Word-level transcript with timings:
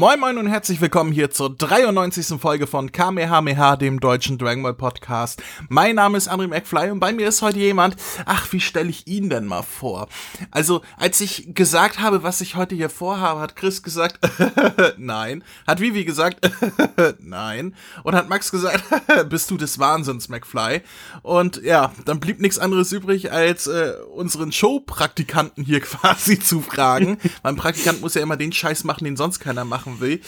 Moin 0.00 0.18
Moin 0.18 0.38
und 0.38 0.46
herzlich 0.46 0.80
willkommen 0.80 1.12
hier 1.12 1.30
zur 1.30 1.54
93. 1.54 2.40
Folge 2.40 2.66
von 2.66 2.90
Kamehameha, 2.90 3.76
dem 3.76 4.00
deutschen 4.00 4.38
Dragon 4.38 4.62
Ball 4.62 4.72
Podcast. 4.72 5.42
Mein 5.68 5.96
Name 5.96 6.16
ist 6.16 6.32
André 6.32 6.48
McFly 6.48 6.90
und 6.90 7.00
bei 7.00 7.12
mir 7.12 7.28
ist 7.28 7.42
heute 7.42 7.58
jemand, 7.58 7.96
ach, 8.24 8.50
wie 8.50 8.60
stelle 8.60 8.88
ich 8.88 9.06
ihn 9.06 9.28
denn 9.28 9.44
mal 9.44 9.60
vor? 9.60 10.08
Also, 10.50 10.80
als 10.96 11.20
ich 11.20 11.54
gesagt 11.54 12.00
habe, 12.00 12.22
was 12.22 12.40
ich 12.40 12.56
heute 12.56 12.74
hier 12.74 12.88
vorhabe, 12.88 13.40
hat 13.40 13.56
Chris 13.56 13.82
gesagt, 13.82 14.18
nein. 14.96 15.44
Hat 15.66 15.80
Vivi 15.80 16.06
gesagt, 16.06 16.50
nein. 17.18 17.74
Und 18.02 18.14
hat 18.14 18.30
Max 18.30 18.50
gesagt, 18.50 18.82
bist 19.28 19.50
du 19.50 19.58
des 19.58 19.78
Wahnsinns, 19.78 20.30
McFly? 20.30 20.80
Und 21.20 21.62
ja, 21.62 21.92
dann 22.06 22.20
blieb 22.20 22.40
nichts 22.40 22.58
anderes 22.58 22.90
übrig, 22.92 23.32
als 23.32 23.66
äh, 23.66 23.92
unseren 24.14 24.50
Showpraktikanten 24.50 25.62
hier 25.62 25.80
quasi 25.80 26.38
zu 26.38 26.62
fragen. 26.62 27.18
mein 27.42 27.56
Praktikant 27.56 28.00
muss 28.00 28.14
ja 28.14 28.22
immer 28.22 28.38
den 28.38 28.54
Scheiß 28.54 28.84
machen, 28.84 29.04
den 29.04 29.18
sonst 29.18 29.40
keiner 29.40 29.66
machen 29.90 30.00
will. 30.00 30.20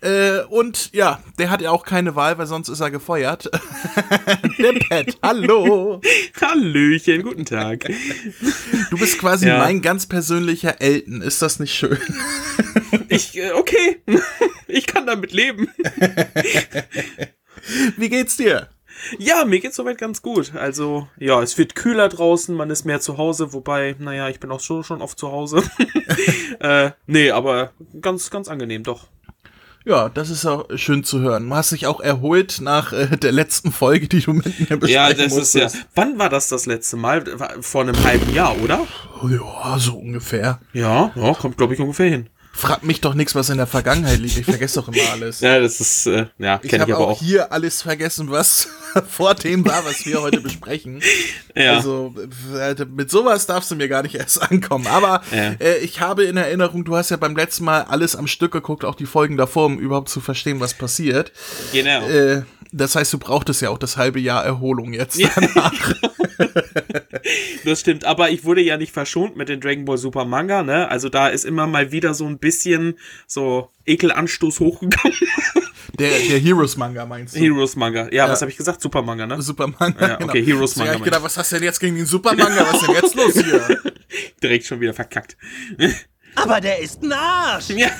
Äh, 0.00 0.44
und 0.46 0.90
ja, 0.92 1.22
der 1.38 1.50
hat 1.50 1.60
ja 1.60 1.70
auch 1.70 1.84
keine 1.84 2.14
Wahl, 2.16 2.38
weil 2.38 2.46
sonst 2.46 2.68
ist 2.68 2.80
er 2.80 2.90
gefeuert. 2.90 3.44
der 4.58 4.72
Pet, 4.72 5.18
hallo. 5.22 6.00
Hallöchen, 6.40 7.22
guten 7.22 7.44
Tag. 7.44 7.90
Du 8.90 8.98
bist 8.98 9.18
quasi 9.18 9.48
ja. 9.48 9.58
mein 9.58 9.82
ganz 9.82 10.06
persönlicher 10.06 10.80
Elton. 10.80 11.22
Ist 11.22 11.42
das 11.42 11.58
nicht 11.58 11.74
schön? 11.74 11.98
ich, 13.08 13.36
äh, 13.36 13.52
okay. 13.52 14.00
ich 14.66 14.86
kann 14.86 15.06
damit 15.06 15.32
leben. 15.32 15.68
Wie 17.96 18.08
geht's 18.08 18.36
dir? 18.36 18.68
Ja, 19.18 19.44
mir 19.44 19.60
geht's 19.60 19.76
soweit 19.76 19.98
ganz 19.98 20.22
gut. 20.22 20.52
Also, 20.54 21.08
ja, 21.18 21.42
es 21.42 21.56
wird 21.58 21.74
kühler 21.74 22.08
draußen, 22.08 22.54
man 22.54 22.70
ist 22.70 22.84
mehr 22.84 23.00
zu 23.00 23.18
Hause, 23.18 23.52
wobei, 23.52 23.96
naja, 23.98 24.28
ich 24.28 24.40
bin 24.40 24.50
auch 24.50 24.60
schon, 24.60 24.84
schon 24.84 25.02
oft 25.02 25.18
zu 25.18 25.30
Hause. 25.30 25.62
äh, 26.60 26.90
nee, 27.06 27.30
aber 27.30 27.72
ganz, 28.00 28.30
ganz 28.30 28.48
angenehm, 28.48 28.82
doch. 28.82 29.08
Ja, 29.84 30.10
das 30.10 30.28
ist 30.28 30.44
auch 30.44 30.66
schön 30.74 31.02
zu 31.02 31.20
hören. 31.20 31.48
Du 31.48 31.54
hast 31.54 31.72
dich 31.72 31.86
auch 31.86 32.00
erholt 32.00 32.60
nach 32.60 32.92
äh, 32.92 33.16
der 33.16 33.32
letzten 33.32 33.72
Folge, 33.72 34.06
die 34.06 34.20
du 34.20 34.34
mit 34.34 34.44
mir 34.60 34.76
besprechen 34.76 34.88
Ja, 34.90 35.14
das 35.14 35.32
musstest. 35.32 35.74
ist 35.74 35.74
ja. 35.76 35.80
Wann 35.94 36.18
war 36.18 36.28
das 36.28 36.48
das 36.48 36.66
letzte 36.66 36.96
Mal? 36.96 37.24
Vor 37.60 37.82
einem 37.82 38.04
halben 38.04 38.34
Jahr, 38.34 38.54
oder? 38.60 38.86
Ja, 39.30 39.78
so 39.78 39.96
ungefähr. 39.96 40.60
Ja, 40.74 41.10
ja 41.14 41.32
kommt, 41.32 41.56
glaube 41.56 41.72
ich, 41.72 41.80
ungefähr 41.80 42.10
hin. 42.10 42.28
Frag 42.58 42.82
mich 42.82 43.00
doch 43.00 43.14
nichts, 43.14 43.36
was 43.36 43.50
in 43.50 43.56
der 43.56 43.68
Vergangenheit 43.68 44.18
liegt. 44.18 44.36
Ich 44.36 44.44
vergesse 44.44 44.80
doch 44.80 44.88
immer 44.88 45.12
alles. 45.12 45.38
ja, 45.42 45.60
das 45.60 45.80
ist, 45.80 46.06
äh, 46.06 46.26
ja, 46.38 46.58
ich 46.60 46.76
habe 46.76 46.98
auch, 46.98 47.10
auch 47.10 47.20
hier 47.20 47.52
alles 47.52 47.82
vergessen, 47.82 48.32
was 48.32 48.66
vor 49.08 49.36
dem 49.36 49.64
war, 49.64 49.84
was 49.84 50.04
wir 50.04 50.20
heute 50.20 50.40
besprechen. 50.40 51.00
Ja. 51.54 51.74
Also 51.74 52.14
äh, 52.56 52.76
mit 52.84 53.10
sowas 53.10 53.46
darfst 53.46 53.68
du 53.72 53.74
mir 53.74 53.88
gar 53.88 54.04
nicht 54.04 54.14
erst 54.14 54.40
ankommen. 54.40 54.86
Aber 54.86 55.22
ja. 55.32 55.54
äh, 55.58 55.78
ich 55.78 56.00
habe 56.00 56.22
in 56.22 56.36
Erinnerung, 56.36 56.84
du 56.84 56.94
hast 56.94 57.10
ja 57.10 57.16
beim 57.16 57.34
letzten 57.34 57.64
Mal 57.64 57.82
alles 57.82 58.14
am 58.14 58.28
Stück 58.28 58.52
geguckt, 58.52 58.84
auch 58.84 58.94
die 58.94 59.06
Folgen 59.06 59.36
davor, 59.36 59.66
um 59.66 59.80
überhaupt 59.80 60.08
zu 60.08 60.20
verstehen, 60.20 60.60
was 60.60 60.74
passiert. 60.74 61.32
Genau. 61.72 62.06
Äh, 62.06 62.42
das 62.72 62.94
heißt, 62.94 63.12
du 63.12 63.18
brauchtest 63.18 63.62
ja 63.62 63.70
auch 63.70 63.78
das 63.78 63.96
halbe 63.96 64.20
Jahr 64.20 64.44
Erholung 64.44 64.92
jetzt 64.92 65.20
danach. 65.36 65.94
das 67.64 67.80
stimmt, 67.80 68.04
aber 68.04 68.30
ich 68.30 68.44
wurde 68.44 68.60
ja 68.60 68.76
nicht 68.76 68.92
verschont 68.92 69.36
mit 69.36 69.48
den 69.48 69.60
Dragon 69.60 69.84
Ball 69.84 69.98
Super 69.98 70.24
Manga, 70.24 70.62
ne? 70.62 70.88
Also 70.88 71.08
da 71.08 71.28
ist 71.28 71.44
immer 71.44 71.66
mal 71.66 71.92
wieder 71.92 72.14
so 72.14 72.26
ein 72.26 72.38
bisschen 72.38 72.98
so 73.26 73.70
Ekelanstoß 73.86 74.60
hochgekommen. 74.60 75.16
Der, 75.98 76.10
der 76.10 76.38
Heroes 76.38 76.76
Manga 76.76 77.06
meinst 77.06 77.34
du? 77.34 77.40
Heroes 77.40 77.74
Manga. 77.74 78.04
Ja, 78.04 78.26
ja. 78.26 78.28
was 78.28 78.40
habe 78.40 78.50
ich 78.50 78.56
gesagt? 78.56 78.80
Super 78.80 79.02
Manga, 79.02 79.26
ne? 79.26 79.42
Super 79.42 79.66
Manga. 79.66 80.08
Ja, 80.08 80.14
okay, 80.20 80.42
genau. 80.42 80.58
Heroes 80.58 80.76
Manga. 80.76 80.94
ich 80.94 81.02
gedacht, 81.02 81.22
was 81.22 81.36
hast 81.36 81.50
du 81.50 81.56
denn 81.56 81.64
jetzt 81.64 81.80
gegen 81.80 81.96
den 81.96 82.06
Super 82.06 82.34
Manga? 82.34 82.66
Was 82.70 82.82
ist 82.82 82.86
denn 82.86 82.94
jetzt 82.94 83.14
los 83.14 83.34
hier? 83.34 83.82
Direkt 84.42 84.66
schon 84.66 84.80
wieder 84.80 84.94
verkackt. 84.94 85.36
Aber 86.36 86.60
der 86.60 86.78
ist 86.78 87.02
ein 87.02 87.12
Arsch. 87.12 87.70
Ja. 87.70 87.90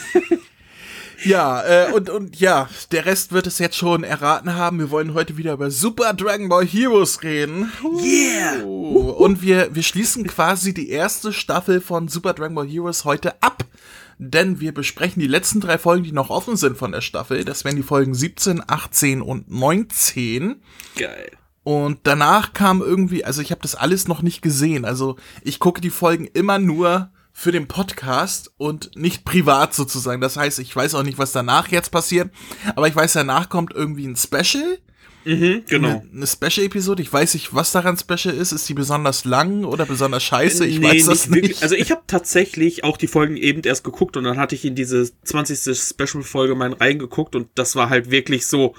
Ja, 1.24 1.62
äh, 1.64 1.92
und, 1.92 2.10
und 2.10 2.38
ja, 2.38 2.68
der 2.92 3.06
Rest 3.06 3.32
wird 3.32 3.46
es 3.46 3.58
jetzt 3.58 3.76
schon 3.76 4.04
erraten 4.04 4.54
haben. 4.54 4.78
Wir 4.78 4.90
wollen 4.90 5.14
heute 5.14 5.36
wieder 5.36 5.54
über 5.54 5.70
Super 5.70 6.14
Dragon 6.14 6.48
Ball 6.48 6.66
Heroes 6.66 7.22
reden. 7.22 7.72
Yeah! 8.02 8.62
Und 8.64 9.42
wir, 9.42 9.74
wir 9.74 9.82
schließen 9.82 10.26
quasi 10.26 10.72
die 10.74 10.90
erste 10.90 11.32
Staffel 11.32 11.80
von 11.80 12.08
Super 12.08 12.34
Dragon 12.34 12.54
Ball 12.54 12.68
Heroes 12.68 13.04
heute 13.04 13.42
ab. 13.42 13.64
Denn 14.18 14.58
wir 14.60 14.74
besprechen 14.74 15.20
die 15.20 15.28
letzten 15.28 15.60
drei 15.60 15.78
Folgen, 15.78 16.04
die 16.04 16.12
noch 16.12 16.30
offen 16.30 16.56
sind 16.56 16.76
von 16.76 16.92
der 16.92 17.00
Staffel. 17.00 17.44
Das 17.44 17.64
wären 17.64 17.76
die 17.76 17.82
Folgen 17.82 18.14
17, 18.14 18.62
18 18.66 19.22
und 19.22 19.50
19. 19.50 20.60
Geil. 20.96 21.30
Und 21.62 22.00
danach 22.04 22.52
kam 22.52 22.80
irgendwie, 22.80 23.24
also 23.24 23.42
ich 23.42 23.50
habe 23.50 23.60
das 23.60 23.74
alles 23.74 24.08
noch 24.08 24.22
nicht 24.22 24.40
gesehen. 24.42 24.84
Also 24.84 25.16
ich 25.42 25.58
gucke 25.58 25.80
die 25.80 25.90
Folgen 25.90 26.26
immer 26.26 26.58
nur 26.58 27.10
für 27.38 27.52
den 27.52 27.68
Podcast 27.68 28.50
und 28.56 28.96
nicht 28.96 29.24
privat 29.24 29.72
sozusagen. 29.72 30.20
Das 30.20 30.36
heißt, 30.36 30.58
ich 30.58 30.74
weiß 30.74 30.96
auch 30.96 31.04
nicht, 31.04 31.18
was 31.18 31.30
danach 31.30 31.68
jetzt 31.68 31.92
passiert, 31.92 32.32
aber 32.74 32.88
ich 32.88 32.96
weiß, 32.96 33.12
danach 33.12 33.48
kommt 33.48 33.72
irgendwie 33.72 34.08
ein 34.08 34.16
Special. 34.16 34.78
Mhm, 35.24 35.62
genau. 35.68 35.88
Eine, 35.88 36.02
eine 36.12 36.26
Special-Episode. 36.26 37.00
Ich 37.00 37.12
weiß 37.12 37.34
nicht, 37.34 37.54
was 37.54 37.70
daran 37.70 37.96
special 37.96 38.34
ist. 38.34 38.50
Ist 38.50 38.68
die 38.68 38.74
besonders 38.74 39.24
lang 39.24 39.64
oder 39.64 39.86
besonders 39.86 40.24
scheiße? 40.24 40.66
Ich 40.66 40.80
nee, 40.80 40.88
weiß 40.88 41.06
das 41.06 41.28
nicht. 41.28 41.42
Wirklich. 41.42 41.62
Also 41.62 41.76
ich 41.76 41.92
habe 41.92 42.02
tatsächlich 42.08 42.82
auch 42.82 42.96
die 42.96 43.06
Folgen 43.06 43.36
eben 43.36 43.62
erst 43.62 43.84
geguckt 43.84 44.16
und 44.16 44.24
dann 44.24 44.36
hatte 44.36 44.56
ich 44.56 44.64
in 44.64 44.74
diese 44.74 45.08
20. 45.22 45.78
Special-Folge 45.78 46.56
mal 46.56 46.72
reingeguckt 46.72 47.36
und 47.36 47.46
das 47.54 47.76
war 47.76 47.88
halt 47.88 48.10
wirklich 48.10 48.48
so, 48.48 48.74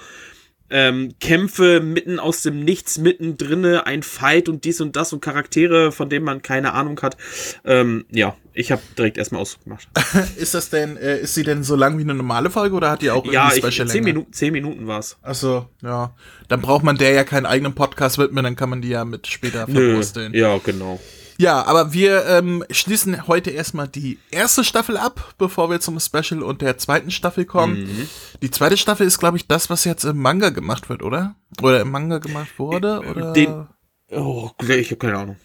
ähm, 0.70 1.14
Kämpfe 1.20 1.80
mitten 1.80 2.18
aus 2.18 2.42
dem 2.42 2.64
Nichts, 2.64 2.98
mittendrin, 2.98 3.64
ein 3.64 4.02
Fight 4.02 4.48
und 4.48 4.64
dies 4.64 4.80
und 4.80 4.96
das 4.96 5.12
und 5.12 5.20
Charaktere, 5.20 5.92
von 5.92 6.08
denen 6.08 6.24
man 6.24 6.42
keine 6.42 6.72
Ahnung 6.72 7.00
hat. 7.02 7.16
Ähm, 7.64 8.04
ja, 8.10 8.36
ich 8.52 8.72
habe 8.72 8.82
direkt 8.96 9.18
erstmal 9.18 9.42
ausgemacht. 9.42 9.88
ist 10.36 10.54
das 10.54 10.70
denn, 10.70 10.96
äh, 10.96 11.20
ist 11.20 11.34
sie 11.34 11.42
denn 11.42 11.62
so 11.62 11.76
lang 11.76 11.98
wie 11.98 12.02
eine 12.02 12.14
normale 12.14 12.50
Folge 12.50 12.74
oder 12.74 12.90
hat 12.90 13.02
die 13.02 13.10
auch 13.10 13.24
ja, 13.24 13.50
irgendwie 13.50 13.70
Special 13.70 13.86
ich, 13.86 13.92
zehn 13.92 14.04
Minuten, 14.04 14.32
zehn 14.32 14.52
Minuten 14.52 14.86
war's. 14.86 15.18
Achso, 15.22 15.68
ja. 15.82 16.14
Dann 16.48 16.60
braucht 16.60 16.82
man 16.82 16.96
der 16.96 17.12
ja 17.12 17.24
keinen 17.24 17.46
eigenen 17.46 17.74
Podcast 17.74 18.18
widmen, 18.18 18.44
dann 18.44 18.56
kann 18.56 18.70
man 18.70 18.82
die 18.82 18.88
ja 18.88 19.04
mit 19.04 19.26
später 19.26 19.66
verwursteln. 19.66 20.34
Ja, 20.34 20.58
genau. 20.58 21.00
Ja, 21.40 21.64
aber 21.64 21.94
wir 21.94 22.26
ähm, 22.26 22.62
schließen 22.70 23.26
heute 23.26 23.48
erstmal 23.48 23.88
die 23.88 24.18
erste 24.30 24.62
Staffel 24.62 24.98
ab, 24.98 25.36
bevor 25.38 25.70
wir 25.70 25.80
zum 25.80 25.98
Special 25.98 26.42
und 26.42 26.60
der 26.60 26.76
zweiten 26.76 27.10
Staffel 27.10 27.46
kommen. 27.46 27.84
Mhm. 27.84 28.08
Die 28.42 28.50
zweite 28.50 28.76
Staffel 28.76 29.06
ist, 29.06 29.18
glaube 29.18 29.38
ich, 29.38 29.46
das, 29.46 29.70
was 29.70 29.86
jetzt 29.86 30.04
im 30.04 30.18
Manga 30.18 30.50
gemacht 30.50 30.90
wird, 30.90 31.02
oder? 31.02 31.36
Oder 31.62 31.80
im 31.80 31.90
Manga 31.90 32.18
gemacht 32.18 32.58
wurde? 32.58 33.00
Oder? 33.08 33.32
Den, 33.32 33.66
oh, 34.10 34.50
ich 34.60 34.90
habe 34.90 34.96
keine 34.96 35.16
Ahnung. 35.16 35.36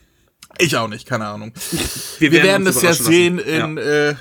Ich 0.57 0.75
auch 0.75 0.89
nicht, 0.89 1.07
keine 1.07 1.27
Ahnung. 1.27 1.53
Wir, 2.19 2.33
wir 2.33 2.43
werden, 2.43 2.45
werden 2.45 2.65
das 2.65 2.81
ja 2.81 2.91
sehen 2.91 3.39
in 3.39 3.77
ja. 3.77 4.09
Äh, 4.09 4.15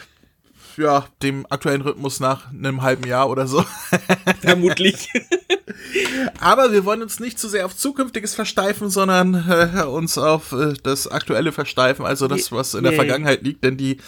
ja, 0.77 1.07
dem 1.23 1.47
aktuellen 1.51 1.83
Rhythmus 1.83 2.21
nach 2.21 2.53
einem 2.53 2.83
halben 2.83 3.07
Jahr 3.07 3.29
oder 3.29 3.47
so. 3.47 3.65
Vermutlich. 4.41 5.09
Aber 6.41 6.73
wir 6.73 6.85
wollen 6.85 7.03
uns 7.03 7.21
nicht 7.21 7.39
zu 7.39 7.49
sehr 7.49 7.67
auf 7.67 7.77
Zukünftiges 7.77 8.35
versteifen, 8.35 8.91
sondern 8.91 9.35
äh, 9.49 9.85
uns 9.85 10.19
auf 10.19 10.53
äh, 10.53 10.75
das 10.83 11.09
Aktuelle 11.09 11.53
versteifen, 11.53 12.05
also 12.05 12.29
das, 12.29 12.53
was 12.53 12.75
in 12.75 12.85
der 12.85 12.93
Vergangenheit 12.93 13.43
liegt. 13.43 13.65
Denn 13.65 13.77
die 13.77 13.99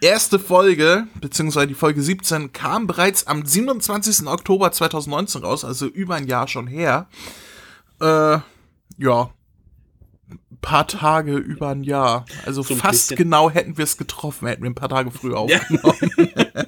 erste 0.00 0.38
Folge, 0.38 1.06
beziehungsweise 1.20 1.68
die 1.68 1.74
Folge 1.74 2.02
17, 2.02 2.52
kam 2.52 2.86
bereits 2.86 3.26
am 3.26 3.44
27. 3.44 4.26
Oktober 4.26 4.72
2019 4.72 5.42
raus, 5.42 5.64
also 5.64 5.86
über 5.86 6.14
ein 6.14 6.26
Jahr 6.26 6.48
schon 6.48 6.66
her. 6.66 7.08
Äh, 8.00 8.38
ja, 8.98 9.30
paar 10.66 10.88
Tage 10.88 11.36
über 11.36 11.68
ein 11.68 11.84
Jahr. 11.84 12.24
Also 12.44 12.62
so 12.62 12.74
fast 12.74 13.10
bisschen. 13.10 13.16
genau 13.16 13.48
hätten 13.50 13.78
wir 13.78 13.84
es 13.84 13.96
getroffen, 13.96 14.48
hätten 14.48 14.64
wir 14.64 14.70
ein 14.70 14.74
paar 14.74 14.88
Tage 14.88 15.12
früher 15.12 15.38
aufgenommen. 15.38 16.32
Ja. 16.34 16.64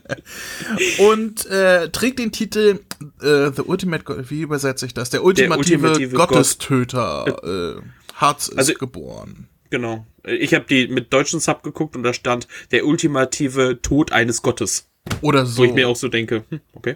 und 1.11 1.47
äh, 1.47 1.91
trägt 1.91 2.21
den 2.21 2.31
Titel 2.31 2.79
äh, 3.21 3.51
The 3.51 3.63
Ultimate, 3.63 4.31
wie 4.31 4.43
übersetze 4.43 4.87
ich 4.87 4.95
das? 4.95 5.11
Der 5.11 5.25
ultimative, 5.25 5.79
Der 5.79 5.91
ultimative 5.91 6.17
Gottestöter. 6.17 7.25
Gott. 7.27 7.45
Äh, 7.45 7.83
Harz 8.15 8.47
ist 8.47 8.59
also, 8.59 8.75
geboren. 8.75 9.49
Genau. 9.71 10.07
Ich 10.23 10.55
habe 10.55 10.65
die 10.69 10.87
mit 10.87 11.13
deutschen 11.13 11.41
Sub 11.41 11.65
geguckt 11.65 11.97
und 11.97 12.05
da 12.05 12.13
stand 12.13 12.47
der 12.71 12.87
ultimative 12.87 13.81
Tod 13.83 14.13
eines 14.13 14.43
Gottes. 14.43 14.89
Oder 15.23 15.45
so. 15.45 15.63
Wo 15.63 15.65
ich 15.65 15.73
mir 15.73 15.89
auch 15.89 15.97
so 15.97 16.07
denke, 16.07 16.45
hm, 16.51 16.61
okay. 16.73 16.95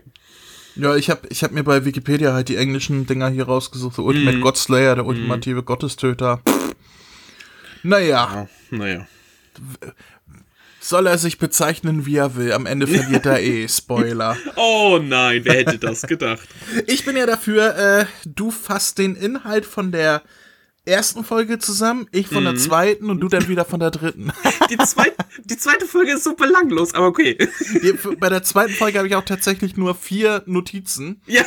Ja, 0.76 0.94
ich 0.94 1.10
habe 1.10 1.26
ich 1.30 1.42
hab 1.42 1.50
mir 1.50 1.64
bei 1.64 1.84
Wikipedia 1.84 2.32
halt 2.32 2.48
die 2.48 2.56
englischen 2.56 3.06
Dinger 3.06 3.28
hier 3.28 3.44
rausgesucht. 3.44 3.96
The 3.96 4.02
Ultimate 4.02 4.38
mm. 4.38 4.40
Godslayer, 4.40 4.94
der 4.94 5.04
ultimative 5.04 5.62
mm. 5.62 5.64
Gottestöter. 5.64 6.40
Naja. 7.82 8.48
Ja, 8.70 8.76
naja. 8.76 9.06
Soll 10.80 11.06
er 11.06 11.18
sich 11.18 11.38
bezeichnen, 11.38 12.06
wie 12.06 12.16
er 12.16 12.34
will. 12.34 12.52
Am 12.52 12.66
Ende 12.66 12.86
verliert 12.86 13.24
er 13.24 13.40
eh. 13.40 13.68
Spoiler. 13.70 14.36
oh 14.56 14.98
nein, 15.02 15.44
wer 15.44 15.54
hätte 15.54 15.78
das 15.78 16.02
gedacht? 16.02 16.48
Ich 16.86 17.04
bin 17.04 17.16
ja 17.16 17.26
dafür, 17.26 17.76
äh, 17.76 18.06
du 18.26 18.50
fasst 18.50 18.98
den 18.98 19.14
Inhalt 19.14 19.64
von 19.64 19.92
der 19.92 20.22
ersten 20.84 21.24
Folge 21.24 21.58
zusammen, 21.58 22.08
ich 22.10 22.26
von 22.26 22.42
mhm. 22.42 22.46
der 22.46 22.56
zweiten 22.56 23.10
und 23.10 23.20
du 23.20 23.28
dann 23.28 23.46
wieder 23.46 23.64
von 23.64 23.78
der 23.78 23.92
dritten. 23.92 24.32
Die, 24.70 24.76
zweit, 24.78 25.14
die 25.44 25.56
zweite 25.56 25.86
Folge 25.86 26.14
ist 26.14 26.24
so 26.24 26.34
belanglos, 26.34 26.94
aber 26.94 27.06
okay. 27.06 27.36
Bei 28.18 28.28
der 28.28 28.42
zweiten 28.42 28.72
Folge 28.72 28.98
habe 28.98 29.06
ich 29.06 29.14
auch 29.14 29.24
tatsächlich 29.24 29.76
nur 29.76 29.94
vier 29.94 30.42
Notizen. 30.46 31.20
Ja. 31.26 31.44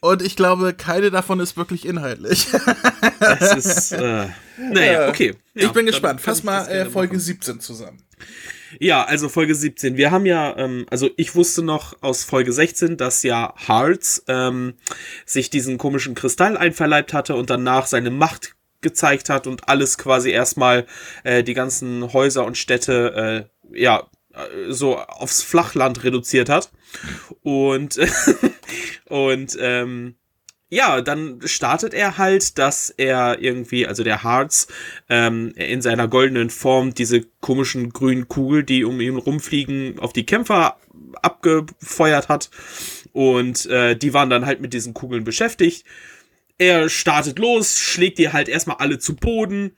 Und 0.00 0.22
ich 0.22 0.34
glaube, 0.34 0.72
keine 0.72 1.10
davon 1.10 1.40
ist 1.40 1.56
wirklich 1.56 1.86
inhaltlich. 1.86 2.48
Das 3.20 3.54
ist, 3.54 3.92
äh, 3.92 4.28
naja, 4.58 5.08
okay. 5.08 5.34
Ja, 5.54 5.66
ich 5.66 5.72
bin 5.72 5.86
gespannt. 5.86 6.20
Fass 6.20 6.42
mal 6.42 6.66
äh, 6.68 6.86
Folge 6.86 7.14
machen. 7.14 7.24
17 7.24 7.60
zusammen. 7.60 8.02
Ja, 8.78 9.04
also 9.04 9.28
Folge 9.28 9.54
17. 9.54 9.96
Wir 9.96 10.10
haben 10.10 10.26
ja, 10.26 10.56
ähm, 10.56 10.86
also 10.90 11.10
ich 11.16 11.34
wusste 11.34 11.62
noch 11.62 12.02
aus 12.02 12.24
Folge 12.24 12.52
16, 12.52 12.96
dass 12.96 13.22
ja 13.22 13.54
Hearts 13.66 14.24
ähm, 14.28 14.74
sich 15.26 15.50
diesen 15.50 15.76
komischen 15.76 16.14
Kristall 16.14 16.56
einverleibt 16.56 17.12
hatte 17.12 17.34
und 17.34 17.50
danach 17.50 17.86
seine 17.86 18.10
Macht 18.10 18.54
gezeigt 18.80 19.28
hat 19.28 19.46
und 19.46 19.68
alles 19.68 19.98
quasi 19.98 20.30
erstmal 20.30 20.86
äh, 21.24 21.42
die 21.42 21.54
ganzen 21.54 22.12
Häuser 22.12 22.46
und 22.46 22.56
Städte 22.56 23.48
äh, 23.72 23.78
ja 23.78 24.08
so 24.68 24.98
aufs 24.98 25.42
Flachland 25.42 26.04
reduziert 26.04 26.48
hat 26.48 26.70
und 27.42 27.98
und 29.08 29.56
ähm, 29.60 30.14
ja, 30.72 31.00
dann 31.00 31.40
startet 31.44 31.92
er 31.94 32.16
halt, 32.16 32.56
dass 32.56 32.90
er 32.90 33.42
irgendwie, 33.42 33.88
also 33.88 34.04
der 34.04 34.22
Harz, 34.22 34.68
ähm, 35.08 35.52
in 35.56 35.82
seiner 35.82 36.06
goldenen 36.06 36.48
Form 36.48 36.94
diese 36.94 37.22
komischen 37.40 37.90
grünen 37.90 38.28
Kugel, 38.28 38.62
die 38.62 38.84
um 38.84 39.00
ihn 39.00 39.16
rumfliegen, 39.16 39.98
auf 39.98 40.12
die 40.12 40.24
Kämpfer 40.24 40.76
abgefeuert 41.22 42.28
hat. 42.28 42.50
Und 43.12 43.66
äh, 43.66 43.96
die 43.96 44.14
waren 44.14 44.30
dann 44.30 44.46
halt 44.46 44.60
mit 44.60 44.72
diesen 44.72 44.94
Kugeln 44.94 45.24
beschäftigt. 45.24 45.84
Er 46.56 46.88
startet 46.88 47.40
los, 47.40 47.76
schlägt 47.80 48.18
die 48.18 48.32
halt 48.32 48.48
erstmal 48.48 48.76
alle 48.76 49.00
zu 49.00 49.16
Boden. 49.16 49.72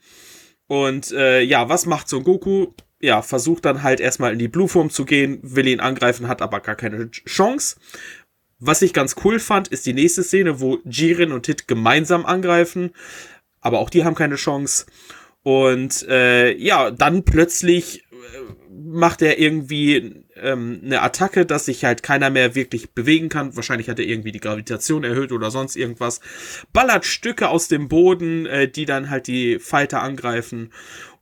Und 0.67 1.11
äh, 1.11 1.41
ja, 1.41 1.69
was 1.69 1.87
macht 1.87 2.07
Son 2.07 2.23
Goku? 2.23 2.67
Ja, 3.03 3.21
versucht 3.21 3.65
dann 3.65 3.83
halt 3.83 3.99
erstmal 3.99 4.31
in 4.31 4.39
die 4.39 4.47
Blue-Form 4.47 4.89
zu 4.89 5.03
gehen, 5.03 5.39
will 5.41 5.67
ihn 5.67 5.81
angreifen, 5.81 6.29
hat 6.29 6.41
aber 6.41 6.61
gar 6.61 6.75
keine 6.75 7.11
Chance. 7.11 7.75
Was 8.59 8.81
ich 8.81 8.93
ganz 8.93 9.17
cool 9.25 9.39
fand, 9.39 9.67
ist 9.67 9.85
die 9.85 9.91
nächste 9.91 10.23
Szene, 10.23 10.61
wo 10.61 10.79
Jiren 10.85 11.33
und 11.33 11.45
Hit 11.45 11.67
gemeinsam 11.67 12.25
angreifen. 12.25 12.91
Aber 13.59 13.79
auch 13.79 13.89
die 13.89 14.05
haben 14.05 14.15
keine 14.15 14.35
Chance. 14.35 14.85
Und 15.41 16.07
äh, 16.07 16.55
ja, 16.55 16.91
dann 16.91 17.25
plötzlich 17.25 18.05
äh, 18.05 18.53
macht 18.71 19.21
er 19.21 19.37
irgendwie 19.37 20.23
ähm, 20.37 20.79
eine 20.85 21.01
Attacke, 21.01 21.45
dass 21.45 21.65
sich 21.65 21.83
halt 21.83 22.03
keiner 22.03 22.29
mehr 22.29 22.55
wirklich 22.55 22.91
bewegen 22.91 23.27
kann. 23.27 23.53
Wahrscheinlich 23.57 23.89
hat 23.89 23.99
er 23.99 24.05
irgendwie 24.05 24.31
die 24.31 24.39
Gravitation 24.39 25.03
erhöht 25.03 25.33
oder 25.33 25.51
sonst 25.51 25.75
irgendwas. 25.75 26.21
Ballert 26.71 27.05
Stücke 27.05 27.49
aus 27.49 27.67
dem 27.67 27.89
Boden, 27.89 28.45
äh, 28.45 28.69
die 28.69 28.85
dann 28.85 29.09
halt 29.09 29.27
die 29.27 29.59
Fighter 29.59 30.01
angreifen. 30.01 30.71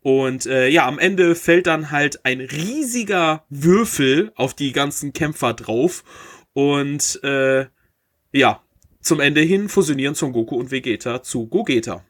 Und 0.02 0.48
äh, 0.48 0.68
ja, 0.68 0.88
am 0.88 0.98
Ende 0.98 1.36
fällt 1.36 1.68
dann 1.68 1.92
halt 1.92 2.26
ein 2.26 2.42
riesiger 2.42 3.46
Würfel 3.50 4.32
auf 4.36 4.54
die 4.56 4.72
ganzen 4.72 5.14
Kämpfer 5.14 5.54
drauf. 5.54 6.04
Und 6.54 7.24
äh, 7.24 7.68
ja, 8.32 8.64
zum 9.00 9.20
Ende 9.20 9.42
hin 9.42 9.70
fusionieren 9.70 10.16
Son 10.16 10.34
Goku 10.34 10.56
und 10.56 10.72
Vegeta 10.72 11.22
zu 11.22 11.48
Gogeta. 11.48 12.04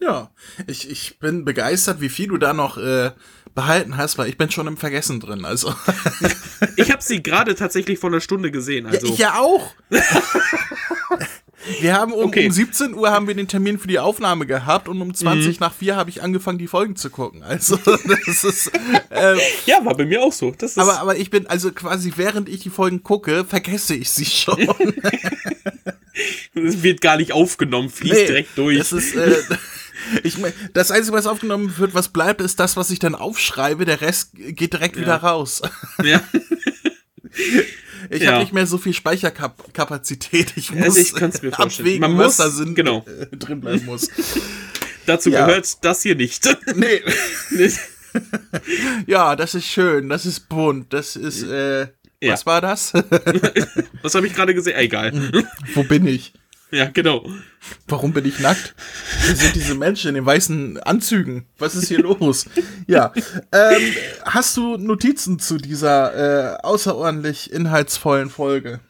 Ja, 0.00 0.32
ich, 0.66 0.90
ich 0.90 1.18
bin 1.20 1.44
begeistert, 1.44 2.00
wie 2.00 2.08
viel 2.08 2.28
du 2.28 2.36
da 2.36 2.52
noch 2.52 2.76
äh, 2.76 3.12
behalten 3.54 3.96
hast, 3.96 4.18
weil 4.18 4.28
ich 4.28 4.36
bin 4.36 4.50
schon 4.50 4.66
im 4.66 4.76
Vergessen 4.76 5.20
drin. 5.20 5.44
Also 5.44 5.72
ich 6.76 6.90
habe 6.90 7.02
sie 7.02 7.22
gerade 7.22 7.54
tatsächlich 7.54 7.98
vor 7.98 8.10
einer 8.10 8.20
Stunde 8.20 8.50
gesehen. 8.50 8.86
Also. 8.86 9.06
Ja, 9.06 9.12
ich 9.12 9.18
ja 9.18 9.38
auch. 9.38 9.74
Wir 11.80 11.94
haben 11.94 12.12
um, 12.12 12.26
okay. 12.26 12.46
um 12.46 12.52
17 12.52 12.94
Uhr 12.94 13.10
haben 13.10 13.26
wir 13.26 13.34
den 13.34 13.48
Termin 13.48 13.78
für 13.78 13.88
die 13.88 13.98
Aufnahme 13.98 14.46
gehabt 14.46 14.88
und 14.88 15.00
um 15.00 15.14
20 15.14 15.46
mhm. 15.46 15.56
nach 15.60 15.74
4 15.74 15.96
habe 15.96 16.10
ich 16.10 16.22
angefangen, 16.22 16.58
die 16.58 16.66
Folgen 16.66 16.96
zu 16.96 17.10
gucken. 17.10 17.42
Also, 17.42 17.76
das 18.26 18.44
ist. 18.44 18.72
Äh, 19.10 19.36
ja, 19.66 19.84
war 19.84 19.96
bei 19.96 20.04
mir 20.04 20.22
auch 20.22 20.32
so. 20.32 20.54
Aber, 20.76 21.00
aber 21.00 21.16
ich 21.16 21.30
bin, 21.30 21.46
also 21.46 21.72
quasi 21.72 22.12
während 22.16 22.48
ich 22.48 22.60
die 22.60 22.70
Folgen 22.70 23.02
gucke, 23.02 23.44
vergesse 23.44 23.94
ich 23.94 24.10
sie 24.10 24.26
schon. 24.26 24.68
Es 26.54 26.82
wird 26.82 27.00
gar 27.00 27.16
nicht 27.16 27.32
aufgenommen, 27.32 27.88
fließt 27.88 28.14
nee, 28.14 28.26
direkt 28.26 28.58
durch. 28.58 28.78
Das 28.78 28.92
ist. 28.92 29.16
Äh, 29.16 29.42
ich 30.22 30.36
mein, 30.38 30.52
das 30.74 30.90
Einzige, 30.90 31.16
was 31.16 31.26
aufgenommen 31.26 31.74
wird, 31.78 31.94
was 31.94 32.08
bleibt, 32.10 32.42
ist 32.42 32.60
das, 32.60 32.76
was 32.76 32.90
ich 32.90 32.98
dann 32.98 33.14
aufschreibe. 33.14 33.86
Der 33.86 34.00
Rest 34.00 34.32
geht 34.34 34.74
direkt 34.74 34.96
ja. 34.96 35.02
wieder 35.02 35.16
raus. 35.16 35.62
Ja. 36.02 36.22
Ich 38.10 38.22
ja. 38.22 38.32
habe 38.32 38.40
nicht 38.40 38.52
mehr 38.52 38.66
so 38.66 38.78
viel 38.78 38.92
Speicherkapazität. 38.92 40.52
Ich 40.56 40.72
muss 40.72 40.84
also 40.84 41.00
ich 41.00 41.14
kann's 41.14 41.42
mir 41.42 41.52
vorstellen. 41.52 42.00
Man 42.00 42.12
muss, 42.12 42.36
da 42.36 42.50
Sinn 42.50 42.74
genau. 42.74 43.04
drin 43.32 43.60
bleiben 43.60 43.84
muss. 43.86 44.08
Dazu 45.06 45.30
ja. 45.30 45.46
gehört 45.46 45.84
das 45.84 46.02
hier 46.02 46.14
nicht. 46.14 46.48
Nee. 46.74 47.02
ja, 49.06 49.36
das 49.36 49.54
ist 49.54 49.66
schön, 49.66 50.08
das 50.08 50.26
ist 50.26 50.48
bunt, 50.48 50.92
das 50.92 51.16
ist, 51.16 51.42
äh, 51.42 51.88
ja. 52.20 52.32
was 52.32 52.46
war 52.46 52.60
das? 52.60 52.92
was 54.02 54.14
habe 54.14 54.26
ich 54.26 54.34
gerade 54.34 54.54
gesehen? 54.54 54.76
Egal. 54.76 55.12
Wo 55.74 55.82
bin 55.82 56.06
ich? 56.06 56.32
Ja, 56.76 56.86
genau. 56.86 57.26
Warum 57.86 58.14
bin 58.14 58.24
ich 58.24 58.40
nackt? 58.40 58.74
Wie 59.26 59.34
sind 59.34 59.54
diese 59.54 59.74
Menschen 59.74 60.08
in 60.08 60.14
den 60.14 60.26
weißen 60.26 60.78
Anzügen? 60.78 61.44
Was 61.58 61.74
ist 61.74 61.88
hier 61.88 62.00
los? 62.00 62.46
Ja. 62.86 63.12
Ähm, 63.52 63.92
hast 64.24 64.56
du 64.56 64.78
Notizen 64.78 65.38
zu 65.38 65.58
dieser 65.58 66.56
äh, 66.56 66.62
außerordentlich 66.62 67.52
inhaltsvollen 67.52 68.30
Folge? 68.30 68.80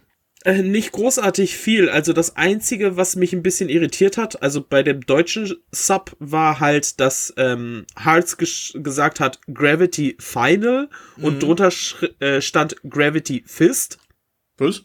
Äh, 0.45 0.63
nicht 0.63 0.93
großartig 0.93 1.57
viel. 1.57 1.89
Also 1.89 2.13
das 2.13 2.37
Einzige, 2.37 2.97
was 2.97 3.17
mich 3.17 3.33
ein 3.33 3.43
bisschen 3.43 3.69
irritiert 3.69 4.17
hat, 4.17 4.43
also 4.43 4.61
bei 4.63 4.85
dem 4.85 5.01
deutschen 5.01 5.53
Sub 5.73 6.17
war 6.21 6.61
halt, 6.61 7.01
dass 7.01 7.35
ähm, 7.37 7.85
Hearts 8.03 8.37
gesagt 8.75 9.19
hat 9.19 9.41
Gravity 9.53 10.17
Final 10.21 10.89
mhm. 11.17 11.25
und 11.25 11.43
drunter 11.43 11.71
äh, 12.21 12.41
stand 12.41 12.77
Gravity 12.89 13.43
Fist. 13.47 13.99
Was? 14.57 14.85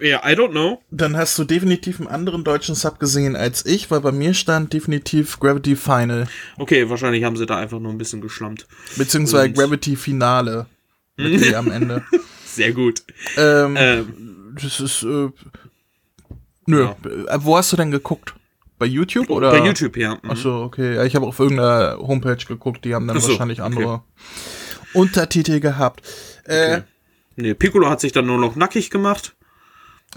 Ja, 0.00 0.28
I 0.28 0.34
don't 0.34 0.50
know. 0.50 0.82
Dann 0.90 1.16
hast 1.16 1.38
du 1.38 1.44
definitiv 1.44 2.00
einen 2.00 2.08
anderen 2.08 2.42
deutschen 2.42 2.74
Sub 2.74 2.98
gesehen 2.98 3.36
als 3.36 3.64
ich, 3.64 3.90
weil 3.92 4.00
bei 4.00 4.10
mir 4.10 4.34
stand 4.34 4.72
definitiv 4.72 5.38
Gravity 5.38 5.76
Final. 5.76 6.26
Okay, 6.58 6.90
wahrscheinlich 6.90 7.22
haben 7.22 7.36
sie 7.36 7.46
da 7.46 7.58
einfach 7.58 7.78
nur 7.78 7.92
ein 7.92 7.98
bisschen 7.98 8.20
geschlammt. 8.20 8.66
Beziehungsweise 8.96 9.48
Und 9.48 9.54
Gravity 9.54 9.94
Finale. 9.94 10.66
Mit 11.16 11.42
E 11.46 11.54
am 11.54 11.70
Ende. 11.70 12.02
Sehr 12.44 12.72
gut. 12.72 13.04
Ähm, 13.36 13.76
ähm, 13.78 14.56
das 14.60 14.80
ist. 14.80 15.04
Äh, 15.04 15.28
nö. 16.66 16.82
Ja. 16.82 16.96
Äh, 17.28 17.38
wo 17.44 17.56
hast 17.56 17.72
du 17.72 17.76
denn 17.76 17.92
geguckt? 17.92 18.34
Bei 18.78 18.86
YouTube 18.86 19.30
oder? 19.30 19.52
Bei 19.52 19.64
YouTube, 19.64 19.96
ja. 19.96 20.18
Mhm. 20.20 20.30
Achso, 20.30 20.64
okay. 20.64 21.06
Ich 21.06 21.14
habe 21.14 21.26
auf 21.26 21.38
irgendeiner 21.38 21.98
Homepage 21.98 22.44
geguckt, 22.44 22.84
die 22.84 22.96
haben 22.96 23.06
dann 23.06 23.16
Achso, 23.16 23.28
wahrscheinlich 23.28 23.62
andere 23.62 23.84
okay. 23.84 24.02
Untertitel 24.94 25.60
gehabt. 25.60 26.02
Äh, 26.46 26.78
okay. 26.78 26.82
Nee, 27.36 27.54
Piccolo 27.54 27.88
hat 27.88 28.00
sich 28.00 28.10
dann 28.10 28.26
nur 28.26 28.38
noch 28.38 28.56
nackig 28.56 28.90
gemacht 28.90 29.36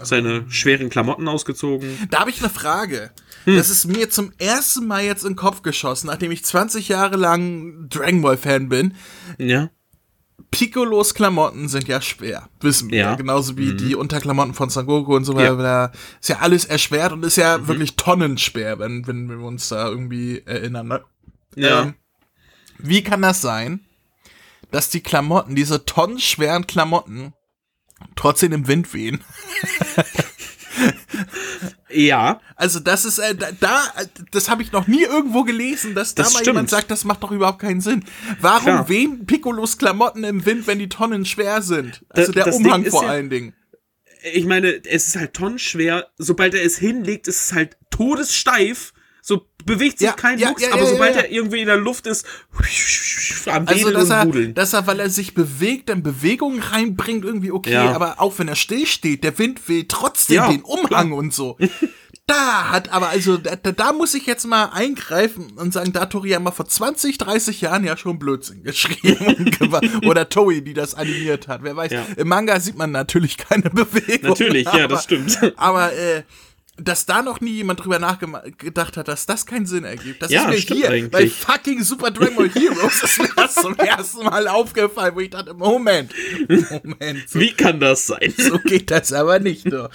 seine 0.02 0.44
schweren 0.50 0.90
Klamotten 0.90 1.26
ausgezogen. 1.28 2.08
Da 2.10 2.20
habe 2.20 2.30
ich 2.30 2.40
eine 2.40 2.50
Frage. 2.50 3.10
Hm. 3.44 3.56
Das 3.56 3.70
ist 3.70 3.86
mir 3.86 4.10
zum 4.10 4.32
ersten 4.38 4.86
Mal 4.86 5.04
jetzt 5.04 5.22
in 5.22 5.30
den 5.30 5.36
Kopf 5.36 5.62
geschossen, 5.62 6.08
nachdem 6.08 6.30
ich 6.32 6.44
20 6.44 6.88
Jahre 6.88 7.16
lang 7.16 7.88
Dragon 7.88 8.22
Ball 8.22 8.36
Fan 8.36 8.68
bin. 8.68 8.94
Ja. 9.38 9.70
Piccolos 10.50 11.14
Klamotten 11.14 11.68
sind 11.68 11.88
ja 11.88 12.00
schwer, 12.00 12.48
wissen 12.60 12.90
wir. 12.90 12.98
Ja. 12.98 13.14
Genauso 13.14 13.56
wie 13.56 13.72
mhm. 13.72 13.78
die 13.78 13.94
Unterklamotten 13.94 14.54
von 14.54 14.70
Son 14.70 14.86
Goku 14.86 15.16
und 15.16 15.24
so 15.24 15.34
weiter. 15.34 15.62
Ja. 15.62 15.92
Ist 16.20 16.28
ja 16.28 16.38
alles 16.40 16.64
erschwert 16.66 17.12
und 17.12 17.24
ist 17.24 17.36
ja 17.36 17.58
mhm. 17.58 17.68
wirklich 17.68 17.96
tonnenschwer, 17.96 18.78
wenn, 18.78 19.06
wenn 19.06 19.28
wir 19.28 19.40
uns 19.40 19.68
da 19.68 19.88
irgendwie 19.88 20.42
erinnern. 20.44 20.88
Ne? 20.88 21.04
Ja. 21.56 21.82
Ähm, 21.82 21.94
wie 22.78 23.02
kann 23.02 23.22
das 23.22 23.40
sein, 23.40 23.80
dass 24.70 24.90
die 24.90 25.00
Klamotten, 25.00 25.54
diese 25.54 25.84
tonnenschweren 25.84 26.66
Klamotten, 26.66 27.32
trotzdem 28.14 28.52
im 28.52 28.68
Wind 28.68 28.92
wehen. 28.94 29.22
ja. 31.90 32.40
Also 32.56 32.80
das 32.80 33.04
ist 33.04 33.18
äh, 33.18 33.34
da, 33.34 33.82
das 34.30 34.48
habe 34.48 34.62
ich 34.62 34.72
noch 34.72 34.86
nie 34.86 35.02
irgendwo 35.02 35.44
gelesen, 35.44 35.94
dass 35.94 36.14
da 36.14 36.22
das 36.22 36.32
mal 36.32 36.40
stimmt. 36.40 36.54
jemand 36.54 36.70
sagt, 36.70 36.90
das 36.90 37.04
macht 37.04 37.22
doch 37.22 37.30
überhaupt 37.30 37.60
keinen 37.60 37.80
Sinn. 37.80 38.04
Warum 38.40 38.64
Klar. 38.64 38.88
wehen 38.88 39.26
Piccolos 39.26 39.78
Klamotten 39.78 40.24
im 40.24 40.44
Wind, 40.44 40.66
wenn 40.66 40.78
die 40.78 40.88
Tonnen 40.88 41.24
schwer 41.24 41.62
sind? 41.62 42.04
Also 42.10 42.32
da, 42.32 42.44
der 42.44 42.54
Umhang 42.54 42.84
vor 42.86 43.04
ja, 43.04 43.10
allen 43.10 43.30
Dingen. 43.30 43.54
Ich 44.32 44.44
meine, 44.44 44.84
es 44.84 45.08
ist 45.08 45.16
halt 45.16 45.34
tonnenschwer. 45.34 46.08
Sobald 46.16 46.54
er 46.54 46.64
es 46.64 46.78
hinlegt, 46.78 47.28
ist 47.28 47.46
es 47.46 47.52
halt 47.52 47.76
todessteif. 47.90 48.92
So 49.28 49.44
bewegt 49.64 49.98
sich 49.98 50.06
ja, 50.06 50.12
kein 50.12 50.38
ja, 50.38 50.50
Mucks, 50.50 50.62
ja, 50.62 50.72
aber 50.72 50.86
sobald 50.86 51.16
er 51.16 51.32
irgendwie 51.32 51.58
in 51.58 51.66
der 51.66 51.78
Luft 51.78 52.06
ist, 52.06 52.24
am 53.46 53.66
also, 53.66 53.90
dass 53.90 54.08
er, 54.08 54.24
dass 54.24 54.72
er, 54.72 54.86
weil 54.86 55.00
er 55.00 55.10
sich 55.10 55.34
bewegt, 55.34 55.88
dann 55.88 56.04
Bewegung 56.04 56.60
reinbringt, 56.60 57.24
irgendwie 57.24 57.50
okay, 57.50 57.74
aber 57.74 58.20
auch 58.20 58.38
wenn 58.38 58.46
er 58.46 58.54
still 58.54 58.86
steht, 58.86 59.24
der 59.24 59.36
Wind 59.40 59.68
will 59.68 59.86
trotzdem 59.88 60.48
den 60.48 60.62
Umhang 60.62 61.10
und 61.10 61.34
so. 61.34 61.58
da 62.28 62.70
hat 62.70 62.92
aber, 62.92 63.08
also, 63.08 63.36
da, 63.36 63.56
da 63.56 63.92
muss 63.92 64.14
ich 64.14 64.26
jetzt 64.26 64.46
mal 64.46 64.66
eingreifen 64.66 65.54
und 65.56 65.72
sagen, 65.72 65.92
da 65.92 66.06
Toriyama 66.06 66.52
vor 66.52 66.66
20, 66.66 67.18
30 67.18 67.60
Jahren 67.60 67.82
ja 67.82 67.96
schon 67.96 68.20
Blödsinn 68.20 68.62
geschrieben. 68.62 69.50
Oder 70.06 70.28
Toei, 70.28 70.60
die 70.60 70.74
das 70.74 70.94
animiert 70.94 71.48
hat. 71.48 71.64
Wer 71.64 71.74
weiß. 71.74 71.90
Im 72.16 72.28
Manga 72.28 72.60
sieht 72.60 72.78
man 72.78 72.92
natürlich 72.92 73.38
keine 73.38 73.70
Bewegung. 73.70 74.30
Natürlich, 74.30 74.66
ja, 74.72 74.86
das 74.86 75.02
stimmt. 75.02 75.52
Aber, 75.56 75.92
äh, 75.92 76.22
dass 76.78 77.06
da 77.06 77.22
noch 77.22 77.40
nie 77.40 77.52
jemand 77.52 77.82
drüber 77.82 77.98
nachgedacht 77.98 78.96
hat, 78.96 79.08
dass 79.08 79.26
das 79.26 79.46
keinen 79.46 79.66
Sinn 79.66 79.84
ergibt. 79.84 80.22
Das 80.22 80.30
ja, 80.30 80.48
ist 80.50 80.68
mir 80.68 80.76
hier 80.76 80.90
eigentlich. 80.90 81.10
bei 81.10 81.28
fucking 81.28 81.82
Super 81.82 82.10
Dragon 82.10 82.36
Ball 82.36 82.50
Heroes 82.50 83.02
ist 83.02 83.18
mir 83.18 83.30
das 83.34 83.54
zum 83.54 83.74
ersten 83.76 84.24
Mal 84.24 84.46
aufgefallen, 84.48 85.14
wo 85.14 85.20
ich 85.20 85.30
dachte, 85.30 85.54
Moment, 85.54 86.12
Moment. 86.82 87.28
So, 87.28 87.40
Wie 87.40 87.52
kann 87.52 87.80
das 87.80 88.06
sein? 88.06 88.32
So 88.36 88.58
geht 88.58 88.90
das 88.90 89.12
aber 89.12 89.38
nicht. 89.38 89.72
Doch. 89.72 89.90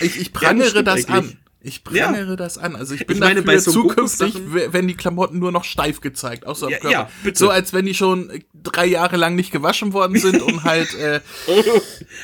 Ich, 0.00 0.20
ich 0.20 0.32
prangere 0.32 0.76
ja, 0.76 0.82
das, 0.82 1.06
das 1.06 1.08
an. 1.08 1.38
Ich 1.64 1.84
prangere 1.84 2.34
das 2.36 2.58
an. 2.58 2.74
Also 2.74 2.94
ich 2.94 3.06
bin 3.06 3.16
Ich 3.16 3.20
meine, 3.20 3.36
dafür 3.42 3.52
bei 3.54 3.58
so 3.58 3.70
zukünftig, 3.70 4.34
wenn 4.70 4.88
die 4.88 4.96
Klamotten 4.96 5.38
nur 5.38 5.52
noch 5.52 5.62
steif 5.64 6.00
gezeigt, 6.00 6.44
außer 6.46 6.66
am 6.66 6.72
Ja, 6.72 6.78
Körper. 6.78 6.92
ja, 6.92 7.10
bitte. 7.22 7.38
So 7.38 7.50
als 7.50 7.72
wenn 7.72 7.86
die 7.86 7.94
schon 7.94 8.30
äh, 8.30 8.40
drei 8.52 8.86
Jahre 8.86 9.16
lang 9.16 9.36
nicht 9.36 9.52
gewaschen 9.52 9.92
worden 9.92 10.18
sind 10.18 10.42
und 10.42 10.64
halt 10.64 10.92
äh, 10.94 11.20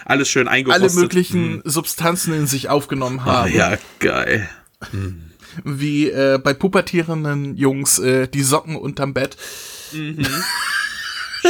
Alles 0.04 0.28
schön 0.28 0.48
eingerostet. 0.48 0.90
alle 0.90 1.00
möglichen 1.00 1.62
Substanzen 1.64 2.34
in 2.34 2.46
sich 2.48 2.68
aufgenommen 2.68 3.20
Ah, 3.20 3.42
haben. 3.42 3.54
ja, 3.54 3.76
geil. 4.00 4.48
Wie 5.64 6.10
äh, 6.10 6.38
bei 6.42 6.52
pubertierenden 6.52 7.56
Jungs 7.56 7.98
äh, 8.00 8.26
die 8.28 8.42
Socken 8.42 8.74
unterm 8.76 9.14
Bett. 9.14 9.36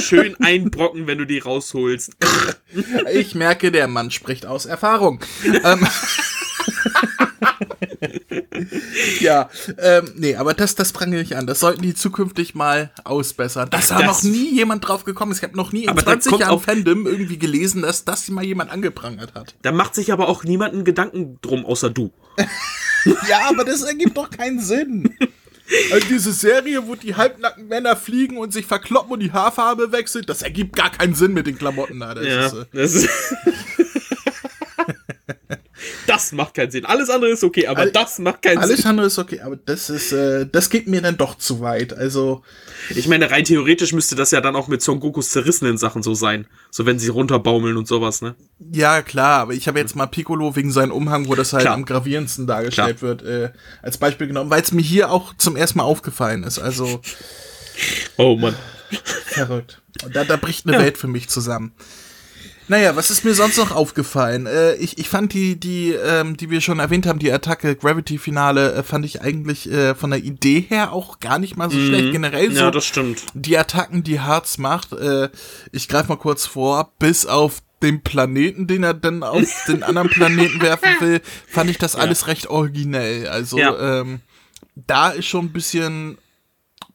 Schön 0.00 0.36
einbrocken, 0.40 1.06
wenn 1.06 1.16
du 1.18 1.24
die 1.24 1.38
rausholst. 1.38 2.12
Ich 3.12 3.34
merke, 3.34 3.72
der 3.72 3.88
Mann 3.88 4.10
spricht 4.10 4.44
aus 4.46 4.66
Erfahrung. 4.66 5.20
ähm, 5.64 5.86
ja, 9.20 9.48
ähm, 9.78 10.12
nee, 10.16 10.36
aber 10.36 10.54
das, 10.54 10.74
das 10.74 10.92
prangere 10.92 11.20
ich 11.20 11.36
an. 11.36 11.46
Das 11.46 11.60
sollten 11.60 11.82
die 11.82 11.94
zukünftig 11.94 12.54
mal 12.54 12.90
ausbessern. 13.04 13.70
Dass 13.70 13.88
da 13.88 14.02
noch 14.02 14.22
nie 14.22 14.54
jemand 14.54 14.86
drauf 14.86 15.04
gekommen 15.04 15.32
ist. 15.32 15.38
Ich 15.38 15.44
habe 15.44 15.56
noch 15.56 15.72
nie 15.72 15.84
in 15.84 15.90
Aber 15.90 16.02
da 16.02 16.12
20 16.12 16.30
kommt 16.30 16.40
Jahren 16.42 16.60
Fandom 16.60 17.06
irgendwie 17.06 17.38
gelesen, 17.38 17.82
dass 17.82 18.04
das 18.04 18.28
mal 18.28 18.44
jemand 18.44 18.70
angeprangert 18.70 19.34
hat. 19.34 19.54
Da 19.62 19.72
macht 19.72 19.94
sich 19.94 20.12
aber 20.12 20.28
auch 20.28 20.44
niemanden 20.44 20.84
Gedanken 20.84 21.38
drum, 21.42 21.64
außer 21.64 21.90
du. 21.90 22.12
Ja, 23.28 23.48
aber 23.48 23.64
das 23.64 23.82
ergibt 23.82 24.16
doch 24.16 24.28
keinen 24.28 24.60
Sinn. 24.60 25.14
Also 25.92 26.08
diese 26.08 26.32
Serie, 26.32 26.86
wo 26.88 26.96
die 26.96 27.14
halbnackten 27.14 27.68
Männer 27.68 27.94
fliegen 27.94 28.38
und 28.38 28.52
sich 28.52 28.66
verkloppen 28.66 29.12
und 29.12 29.20
die 29.20 29.32
Haarfarbe 29.32 29.92
wechselt, 29.92 30.28
das 30.28 30.42
ergibt 30.42 30.74
gar 30.74 30.90
keinen 30.90 31.14
Sinn 31.14 31.32
mit 31.32 31.46
den 31.46 31.56
Klamotten 31.56 32.00
da. 32.00 32.14
Das 32.14 32.24
ist, 32.24 32.58
äh, 32.58 32.64
das, 32.72 32.94
ist 32.94 33.08
das 36.06 36.32
macht 36.32 36.54
keinen 36.54 36.70
Sinn. 36.70 36.84
Alles 36.84 37.10
andere 37.10 37.30
ist 37.30 37.44
okay, 37.44 37.66
aber 37.66 37.80
All- 37.80 37.92
das 37.92 38.18
macht 38.18 38.42
keinen 38.42 38.58
alles 38.58 38.78
Sinn. 38.78 38.90
andere 38.90 39.06
ist 39.06 39.18
okay, 39.18 39.40
aber 39.40 39.56
das 39.56 39.90
ist, 39.90 40.12
äh, 40.12 40.46
das 40.50 40.70
geht 40.70 40.88
mir 40.88 41.00
dann 41.02 41.16
doch 41.16 41.36
zu 41.38 41.60
weit. 41.60 41.92
Also, 41.92 42.42
Ich 42.90 43.06
meine, 43.08 43.30
rein 43.30 43.44
theoretisch 43.44 43.92
müsste 43.92 44.14
das 44.16 44.30
ja 44.30 44.40
dann 44.40 44.56
auch 44.56 44.68
mit 44.68 44.82
Son 44.82 45.00
Gokus 45.00 45.30
zerrissenen 45.30 45.78
Sachen 45.78 46.02
so 46.02 46.14
sein. 46.14 46.46
So 46.70 46.86
wenn 46.86 46.98
sie 46.98 47.08
runterbaumeln 47.08 47.76
und 47.76 47.86
sowas, 47.88 48.20
ne? 48.22 48.34
ja, 48.72 49.02
klar, 49.02 49.40
aber 49.40 49.54
ich 49.54 49.68
habe 49.68 49.78
jetzt 49.78 49.94
mal 49.96 50.06
Piccolo 50.06 50.56
wegen 50.56 50.70
seinem 50.72 50.92
Umhang, 50.92 51.28
wo 51.28 51.34
das 51.34 51.52
halt 51.52 51.62
Klar. 51.62 51.74
am 51.74 51.84
gravierendsten 51.84 52.46
dargestellt 52.46 53.02
wird, 53.02 53.22
äh, 53.22 53.50
als 53.82 53.98
Beispiel 53.98 54.26
genommen, 54.26 54.50
weil 54.50 54.62
es 54.62 54.72
mir 54.72 54.82
hier 54.82 55.10
auch 55.10 55.34
zum 55.36 55.56
ersten 55.56 55.78
Mal 55.78 55.84
aufgefallen 55.84 56.42
ist. 56.44 56.58
Also, 56.58 57.00
Oh 58.16 58.36
Mann. 58.36 58.56
verrückt. 59.26 59.80
Da, 60.12 60.24
da 60.24 60.36
bricht 60.36 60.66
eine 60.66 60.78
Welt 60.78 60.98
für 60.98 61.06
mich 61.08 61.28
zusammen. 61.28 61.72
Naja, 62.68 62.96
was 62.96 63.10
ist 63.10 63.24
mir 63.24 63.34
sonst 63.34 63.56
noch 63.56 63.70
aufgefallen? 63.70 64.46
Äh, 64.46 64.74
ich, 64.74 64.98
ich 64.98 65.08
fand 65.08 65.32
die, 65.32 65.56
die, 65.58 65.92
ähm, 65.92 66.36
die 66.36 66.50
wir 66.50 66.60
schon 66.60 66.78
erwähnt 66.80 67.06
haben, 67.06 67.18
die 67.18 67.32
Attacke 67.32 67.74
Gravity-Finale, 67.76 68.74
äh, 68.74 68.82
fand 68.82 69.04
ich 69.06 69.22
eigentlich 69.22 69.70
äh, 69.70 69.94
von 69.94 70.10
der 70.10 70.22
Idee 70.22 70.60
her 70.68 70.92
auch 70.92 71.18
gar 71.20 71.38
nicht 71.38 71.56
mal 71.56 71.70
so 71.70 71.78
schlecht. 71.78 72.12
Generell 72.12 72.52
so 72.52 72.60
Ja, 72.60 72.70
das 72.70 72.84
stimmt. 72.84 73.24
die 73.34 73.56
Attacken, 73.56 74.02
die 74.04 74.20
Harz 74.20 74.58
macht, 74.58 74.92
äh, 74.92 75.30
ich 75.72 75.88
greife 75.88 76.08
mal 76.10 76.16
kurz 76.18 76.44
vor, 76.46 76.92
bis 76.98 77.24
auf 77.26 77.62
den 77.82 78.02
Planeten, 78.02 78.66
den 78.66 78.82
er 78.82 78.92
dann 78.94 79.22
auf 79.22 79.44
den 79.68 79.82
anderen 79.82 80.08
Planeten 80.10 80.60
werfen 80.60 80.88
will, 81.00 81.20
fand 81.48 81.70
ich 81.70 81.78
das 81.78 81.96
alles 81.96 82.26
recht 82.26 82.48
originell. 82.48 83.28
Also 83.28 83.56
Ja. 83.58 84.00
ähm, 84.00 84.20
da 84.74 85.10
ist 85.10 85.26
schon 85.26 85.46
ein 85.46 85.52
bisschen 85.52 86.18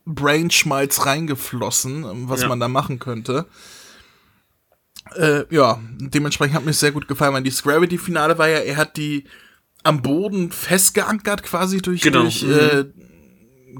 Brainschmalz 0.05 1.05
reingeflossen, 1.05 2.29
was 2.29 2.41
Ja. 2.41 2.47
man 2.49 2.59
da 2.59 2.67
machen 2.67 2.99
könnte. 2.99 3.45
Äh, 5.17 5.46
ja, 5.53 5.79
dementsprechend 6.00 6.55
hat 6.55 6.65
mir 6.65 6.74
sehr 6.74 6.91
gut 6.91 7.08
gefallen, 7.08 7.34
weil 7.34 7.43
das 7.43 7.62
Gravity-Finale 7.63 8.38
war 8.38 8.48
ja, 8.50 8.60
er 8.60 8.77
hat 8.77 8.98
die 8.98 9.25
am 9.84 10.01
Boden 10.01 10.51
festgeankert 10.51 11.43
quasi 11.43 11.82
durch, 11.82 12.01
Genau, 12.01 12.22
durch 12.24 12.43
mhm. 12.43 12.53
äh, 12.53 12.86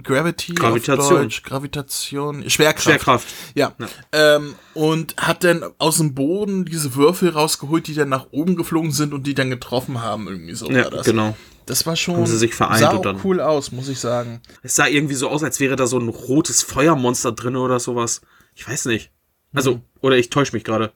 Gravity, 0.02 0.54
Gravitation. 0.56 1.30
Gravitation, 1.44 2.50
Schwerkraft. 2.50 2.84
Schwerkraft. 2.84 3.28
Ja. 3.54 3.74
Ähm, 4.12 4.56
und 4.74 5.16
hat 5.18 5.44
dann 5.44 5.63
aus 5.78 5.98
dem 5.98 6.16
Boden 6.16 6.66
diese 6.66 6.96
Würfel 6.96 7.30
rausgeholt, 7.30 7.86
die 7.88 7.94
dann 7.94 8.10
nach 8.10 8.28
oben 8.32 8.56
geflogen 8.56 8.92
sind 8.92 9.13
und 9.13 9.28
die 9.28 9.36
dann 9.36 9.50
getroffen 9.52 10.02
haben, 10.02 10.28
irgendwie 10.28 10.56
so 10.56 10.70
Ja, 10.72 10.90
das. 10.90 11.06
genau. 11.06 11.38
Das 11.68 11.86
war 11.86 11.96
schon, 11.96 12.16
Haben 12.18 12.25
sie 12.25 12.38
sich 12.38 12.56
vereint 12.56 12.80
sah 12.80 12.90
und 12.92 13.06
dann- 13.06 13.22
cool 13.24 13.40
aus, 13.40 13.72
muss 13.72 13.88
ich 13.88 14.00
sagen. 14.00 14.42
Es 14.63 14.75
sah 14.75 14.88
irgendwie 14.88 15.13
so 15.16 15.30
aus, 15.30 15.44
als 15.44 15.60
wäre 15.60 15.75
da 15.78 15.86
so 15.88 15.98
ein 16.00 16.10
rotes 16.10 16.62
Feuermonster 16.63 17.32
drin 17.32 17.56
oder 17.56 17.80
sowas. 17.80 18.22
Ich 18.56 18.68
weiß 18.68 18.86
nicht. 18.86 19.12
Also, 19.54 19.80
oder 20.02 20.18
ich 20.18 20.30
täusche 20.32 20.54
mich 20.54 20.63
gerade. 20.63 20.92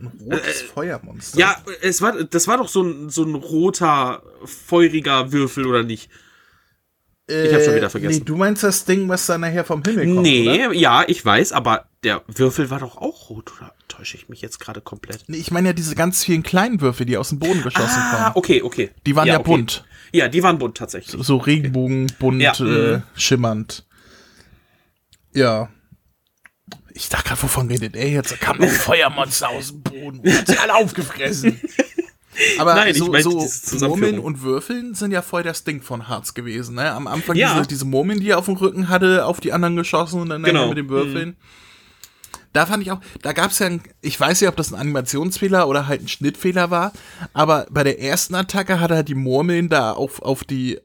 Ein 0.00 0.06
rotes 0.20 0.62
Feuermonster. 0.62 1.36
Äh, 1.38 1.40
Ja, 1.40 1.56
es 1.82 2.00
war, 2.02 2.22
das 2.24 2.48
war 2.48 2.58
doch 2.58 2.68
so 2.68 2.82
ein, 2.82 3.10
so 3.10 3.22
ein 3.24 3.34
roter, 3.34 4.22
feuriger 4.44 5.32
Würfel, 5.32 5.66
oder 5.66 5.82
nicht? 5.82 6.10
ich 7.28 7.54
hab 7.54 7.62
schon 7.62 7.76
wieder 7.76 7.88
vergessen. 7.88 8.12
Äh, 8.14 8.18
Nee, 8.18 8.24
du 8.24 8.36
meinst 8.36 8.62
das 8.62 8.84
Ding, 8.84 9.08
was 9.08 9.24
dann 9.26 9.40
nachher 9.42 9.64
vom 9.64 9.82
Himmel 9.82 10.06
kommt, 10.06 10.22
nee, 10.22 10.66
oder? 10.66 10.74
ja, 10.74 11.04
ich 11.06 11.24
weiß, 11.24 11.52
aber 11.52 11.86
der 12.02 12.22
Würfel 12.26 12.68
war 12.68 12.80
doch 12.80 12.96
auch 12.98 13.30
rot, 13.30 13.52
oder 13.56 13.72
täusche 13.88 14.16
ich 14.16 14.28
mich 14.28 14.42
jetzt 14.42 14.58
gerade 14.58 14.80
komplett? 14.80 15.24
Nee, 15.28 15.36
ich 15.38 15.50
meine 15.50 15.68
ja 15.68 15.72
diese 15.72 15.94
ganz 15.94 16.24
vielen 16.24 16.42
kleinen 16.42 16.80
Würfel, 16.80 17.06
die 17.06 17.16
aus 17.16 17.28
dem 17.30 17.38
Boden 17.38 17.62
geschossen 17.62 17.96
Ah, 17.96 18.10
kommen. 18.24 18.32
okay, 18.34 18.60
okay. 18.62 18.90
Die 19.06 19.14
waren 19.16 19.28
ja, 19.28 19.38
okay. 19.38 19.50
bunt. 19.50 19.84
Ja, 20.12 20.28
die 20.28 20.42
waren 20.42 20.58
bunt 20.58 20.76
tatsächlich. 20.76 21.24
So 21.24 21.36
regenbogenbunt, 21.38 22.42
Ja, 22.42 22.52
äh, 22.58 22.96
mhm. 22.98 23.02
schimmernd. 23.14 23.86
Ja. 25.32 25.70
Ich 26.94 27.08
dachte 27.08 27.28
gerade, 27.28 27.42
wovon 27.42 27.68
redet 27.68 27.96
er 27.96 28.08
jetzt? 28.08 28.32
Da 28.32 28.36
kam 28.36 28.58
noch 28.58 28.64
ein 28.66 28.70
Feuermonster 28.70 29.48
aus 29.48 29.68
dem 29.68 29.82
Boden 29.82 30.20
und 30.20 30.32
hat 30.38 30.46
sie 30.46 30.58
alle 30.58 30.74
aufgefressen. 30.74 31.60
Aber 32.58 32.74
Nein, 32.74 32.88
ich 32.92 32.98
so, 32.98 33.08
meinte 33.08 33.30
so 33.30 33.40
diese 33.40 33.62
Zusammenführung. 33.62 34.00
Murmeln 34.16 34.18
und 34.24 34.42
Würfeln 34.42 34.94
sind 34.94 35.10
ja 35.12 35.20
voll 35.20 35.42
das 35.42 35.64
Ding 35.64 35.82
von 35.82 36.08
Harz 36.08 36.32
gewesen. 36.32 36.76
Ne? 36.76 36.90
Am 36.90 37.06
Anfang 37.06 37.36
Ja. 37.36 37.54
diese, 37.54 37.66
diese 37.66 37.84
Murmeln, 37.84 38.20
die 38.20 38.30
er 38.30 38.38
auf 38.38 38.46
dem 38.46 38.56
Rücken 38.56 38.88
hatte, 38.88 39.26
auf 39.26 39.40
die 39.40 39.52
anderen 39.52 39.76
geschossen 39.76 40.20
und 40.20 40.30
dann 40.30 40.42
Genau. 40.42 40.68
mit 40.68 40.78
den 40.78 40.88
Würfeln. 40.88 41.36
Da 42.54 42.66
fand 42.66 42.82
ich 42.82 42.90
auch, 42.92 43.00
da 43.22 43.32
gab 43.32 43.50
es 43.50 43.58
ja, 43.58 43.66
ein, 43.66 43.82
ich 44.02 44.18
weiß 44.18 44.40
nicht, 44.40 44.48
ob 44.48 44.56
das 44.56 44.72
ein 44.72 44.78
Animationsfehler 44.80 45.68
oder 45.68 45.86
halt 45.86 46.02
ein 46.02 46.08
Schnittfehler 46.08 46.70
war, 46.70 46.92
aber 47.32 47.66
bei 47.70 47.82
der 47.82 48.00
ersten 48.00 48.34
Attacke 48.34 48.78
hat 48.80 48.90
er 48.90 49.02
die 49.02 49.14
Murmeln 49.14 49.68
da 49.70 49.92
auf, 49.92 50.20
auf 50.20 50.44
die 50.44 50.78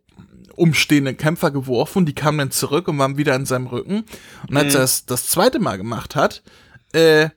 umstehenden 0.58 1.16
Kämpfer 1.16 1.52
geworfen, 1.52 2.06
die 2.06 2.16
kamen 2.16 2.38
dann 2.38 2.52
zurück 2.52 2.88
und 2.88 2.98
waren 2.98 3.18
wieder 3.18 3.34
an 3.36 3.46
seinem 3.46 3.68
Rücken. 3.68 4.04
Und 4.50 4.58
als 4.58 4.76
er 4.76 4.84
es 4.84 5.06
das 5.06 5.28
zweite 5.28 5.60
Mal 5.60 5.78
gemacht 5.78 6.16
hat, 6.16 6.44
äh, 6.94 7.30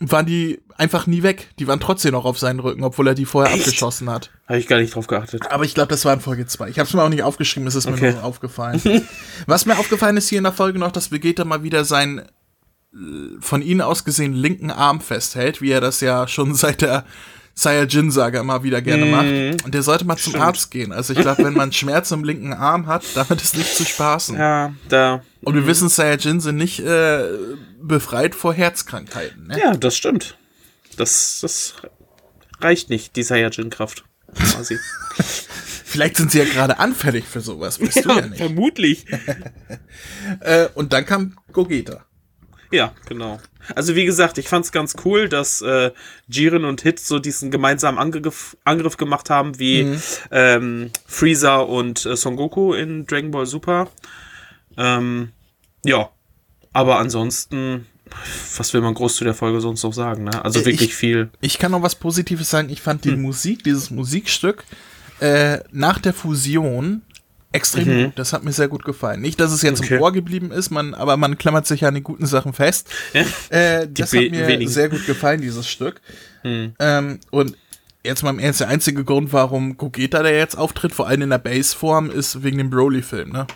waren 0.00 0.26
die 0.26 0.60
einfach 0.76 1.06
nie 1.08 1.24
weg. 1.24 1.50
Die 1.58 1.66
waren 1.66 1.80
trotzdem 1.80 2.12
noch 2.12 2.24
auf 2.24 2.38
seinen 2.38 2.60
Rücken, 2.60 2.84
obwohl 2.84 3.08
er 3.08 3.14
die 3.14 3.24
vorher 3.24 3.52
abgeschossen 3.52 4.08
hat. 4.08 4.30
Habe 4.46 4.58
ich 4.58 4.68
gar 4.68 4.78
nicht 4.78 4.94
drauf 4.94 5.08
geachtet. 5.08 5.50
Aber 5.50 5.64
ich 5.64 5.74
glaube, 5.74 5.88
das 5.88 6.04
war 6.04 6.12
in 6.14 6.20
Folge 6.20 6.46
2. 6.46 6.68
Ich 6.68 6.78
habe 6.78 6.86
es 6.86 6.94
mir 6.94 7.02
auch 7.02 7.08
nicht 7.08 7.24
aufgeschrieben, 7.24 7.66
es 7.66 7.74
ist 7.74 7.86
mir 7.86 7.94
Okay. 7.94 8.12
nur 8.12 8.22
aufgefallen. 8.22 8.80
Was 9.46 9.66
mir 9.66 9.76
aufgefallen 9.78 10.16
ist 10.16 10.28
hier 10.28 10.38
in 10.38 10.44
der 10.44 10.52
Folge 10.52 10.78
noch, 10.78 10.92
dass 10.92 11.10
Vegeta 11.10 11.44
mal 11.44 11.64
wieder 11.64 11.84
seinen 11.84 12.20
äh, 12.20 12.26
von 13.40 13.60
ihnen 13.60 13.80
aus 13.80 14.04
gesehen 14.04 14.34
linken 14.34 14.70
Arm 14.70 15.00
festhält, 15.00 15.60
wie 15.60 15.72
er 15.72 15.80
das 15.80 16.00
ja 16.00 16.28
schon 16.28 16.54
seit 16.54 16.80
der 16.82 17.04
Saiyajin-Saga 17.58 18.40
immer 18.40 18.62
wieder 18.62 18.80
gerne 18.80 19.06
macht. 19.06 19.64
Und 19.64 19.74
der 19.74 19.82
sollte 19.82 20.04
mal 20.04 20.16
zum 20.16 20.36
Arzt 20.36 20.70
gehen. 20.70 20.92
Also 20.92 21.12
ich 21.12 21.18
glaube, 21.18 21.42
wenn 21.42 21.54
man 21.54 21.72
Schmerz 21.72 22.12
im 22.12 22.22
linken 22.22 22.52
Arm 22.52 22.86
hat, 22.86 23.02
damit 23.14 23.42
ist 23.42 23.56
nicht 23.56 23.74
zu 23.74 23.84
spaßen. 23.84 24.38
Ja, 24.38 24.72
da. 24.88 25.22
Und 25.42 25.54
wir 25.54 25.66
wissen, 25.66 25.88
Saiyajin 25.88 26.40
sind 26.40 26.56
nicht 26.56 26.78
äh, 26.78 27.24
befreit 27.82 28.36
vor 28.36 28.54
Herzkrankheiten. 28.54 29.48
Ne? 29.48 29.58
Ja, 29.58 29.76
das 29.76 29.96
stimmt. 29.96 30.38
Das, 30.96 31.40
das 31.42 31.74
reicht 32.60 32.90
nicht, 32.90 33.16
die 33.16 33.24
Saiyajin-Kraft. 33.24 34.04
Quasi. 34.36 34.78
Vielleicht 35.84 36.16
sind 36.16 36.30
sie 36.30 36.38
ja 36.38 36.44
gerade 36.44 36.78
anfällig 36.78 37.24
für 37.24 37.40
sowas, 37.40 37.80
weißt 37.80 38.04
du 38.04 38.08
ja 38.10 38.26
nicht. 38.26 38.38
vermutlich. 38.38 39.04
Äh, 40.40 40.68
und 40.74 40.92
dann 40.92 41.06
kam 41.06 41.36
Gogeta. 41.52 42.04
Ja, 42.70 42.92
genau. 43.08 43.40
Also 43.74 43.94
wie 43.96 44.04
gesagt, 44.04 44.38
ich 44.38 44.48
fand's 44.48 44.72
ganz 44.72 44.94
cool, 45.04 45.28
dass 45.28 45.62
äh, 45.62 45.90
Jiren 46.28 46.64
und 46.64 46.82
Hit 46.82 47.00
so 47.00 47.18
diesen 47.18 47.50
gemeinsamen 47.50 47.98
Angriff, 47.98 48.56
Angriff 48.64 48.96
gemacht 48.96 49.30
haben, 49.30 49.58
wie 49.58 49.84
Mhm. 49.84 50.02
ähm, 50.30 50.90
Freezer 51.06 51.66
und 51.68 52.04
äh, 52.06 52.16
Son 52.16 52.36
Goku 52.36 52.74
in 52.74 53.06
Dragon 53.06 53.30
Ball 53.30 53.46
Super. 53.46 53.88
Ähm, 54.76 55.32
ja, 55.84 56.10
aber 56.72 56.98
ansonsten, 56.98 57.86
was 58.56 58.72
will 58.74 58.80
man 58.80 58.94
groß 58.94 59.16
zu 59.16 59.24
der 59.24 59.34
Folge 59.34 59.60
sonst 59.60 59.82
noch 59.82 59.92
sagen? 59.92 60.24
Ne? 60.24 60.44
Also 60.44 60.60
Äh, 60.60 60.66
wirklich 60.66 60.90
ich- 60.90 60.94
viel. 60.96 61.30
Ich 61.40 61.58
kann 61.58 61.72
noch 61.72 61.82
was 61.82 61.94
Positives 61.94 62.50
sagen. 62.50 62.68
Ich 62.70 62.80
fand 62.80 63.04
die 63.04 63.10
Hm. 63.12 63.22
Musik, 63.22 63.64
dieses 63.64 63.90
Musikstück, 63.90 64.64
äh, 65.20 65.58
nach 65.72 65.98
der 65.98 66.14
Fusion 66.14 67.02
extrem 67.52 68.04
gut. 68.04 68.18
Das 68.18 68.32
hat 68.32 68.44
mir 68.44 68.52
sehr 68.52 68.68
gut 68.68 68.84
gefallen. 68.84 69.20
Nicht, 69.20 69.40
dass 69.40 69.52
es 69.52 69.62
jetzt 69.62 69.80
Mhm. 69.80 69.84
Okay. 69.86 69.94
im 69.96 70.02
Ohr 70.02 70.12
geblieben 70.12 70.50
ist, 70.52 70.70
man, 70.70 70.94
aber 70.94 71.16
man 71.16 71.38
klammert 71.38 71.66
sich 71.66 71.84
an 71.84 71.94
die 71.94 72.02
guten 72.02 72.26
Sachen 72.26 72.52
fest. 72.52 72.88
Ja. 73.14 73.22
Äh, 73.50 73.88
das 73.90 74.12
hat 74.12 74.20
mir 74.30 74.46
wenigen. 74.46 74.70
Sehr 74.70 74.88
gut 74.88 75.06
gefallen, 75.06 75.40
dieses 75.40 75.68
Stück. 75.68 76.00
Ähm, 76.44 77.18
und 77.30 77.56
jetzt 78.04 78.22
mal 78.22 78.30
im 78.30 78.38
Ernst, 78.38 78.60
der 78.60 78.68
einzige 78.68 79.04
Grund, 79.04 79.32
warum 79.32 79.76
Gogeta 79.76 80.22
der 80.22 80.36
jetzt 80.36 80.56
auftritt, 80.56 80.92
vor 80.92 81.08
allem 81.08 81.22
in 81.22 81.30
der 81.30 81.38
Bassform, 81.38 82.10
ist 82.10 82.42
wegen 82.42 82.58
dem 82.58 82.70
Broly-Film, 82.70 83.30
ne? 83.30 83.46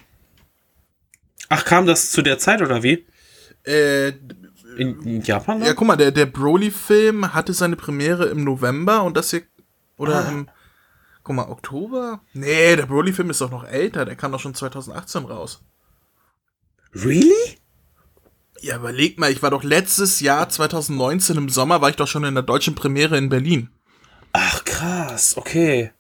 Ach, 1.49 1.65
kam 1.65 1.87
das 1.87 2.11
zu 2.11 2.23
der 2.23 2.39
Zeit 2.39 2.63
oder 2.63 2.83
wie? 2.83 3.07
Äh, 3.65 4.09
In, 4.79 5.01
in 5.03 5.23
Japan? 5.23 5.63
ja, 5.63 5.75
guck 5.75 5.87
mal, 5.87 5.97
der, 5.97 6.11
der 6.11 6.27
Broly-Film 6.27 7.35
hatte 7.35 7.53
seine 7.53 7.77
Premiere 7.77 8.27
im 8.27 8.43
November 8.45 9.03
und 9.05 9.17
das 9.17 9.31
hier, 9.31 9.43
oder 9.99 10.25
Ah. 10.27 10.29
im, 10.31 10.49
Guck 11.25 11.37
mal, 11.37 11.49
Oktober? 11.49 12.21
Nee, 12.33 12.77
der 12.77 12.87
Broly-Film 12.87 13.31
ist 13.31 13.41
doch 13.41 13.51
noch 13.51 13.65
älter. 13.65 14.05
Der 14.05 14.17
kam 14.17 14.33
doch 14.33 14.41
schon 14.41 14.55
2018 14.55 15.25
raus. 15.25 15.63
Really? 16.95 17.59
Ja, 18.61 18.77
überleg 18.77 19.19
mal, 19.19 19.31
ich 19.31 19.43
war 19.43 19.51
doch 19.51 19.65
letztes 19.65 20.21
Jahr, 20.21 20.49
2019 20.49 21.37
im 21.37 21.49
Sommer, 21.49 21.81
war 21.81 21.91
ich 21.91 21.97
doch 21.97 22.07
schon 22.07 22.25
in 22.25 22.35
der 22.35 22.45
deutschen 22.45 22.75
Premiere 22.75 23.19
in 23.19 23.29
Berlin. 23.29 23.71
Ach, 24.33 24.65
krass, 24.65 25.37
okay. 25.37 25.91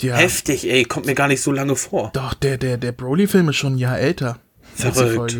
Ja. 0.00 0.16
Heftig, 0.16 0.68
ey, 0.68 0.84
kommt 0.84 1.06
mir 1.06 1.14
gar 1.14 1.28
nicht 1.28 1.42
so 1.42 1.50
lange 1.50 1.76
vor. 1.76 2.10
Doch, 2.14 2.34
der, 2.34 2.56
der, 2.58 2.76
der 2.76 2.92
Broly-Film 2.92 3.48
ist 3.48 3.56
schon 3.56 3.74
ein 3.74 3.78
Jahr 3.78 3.98
älter. 3.98 4.38
Verrückt. 4.74 5.36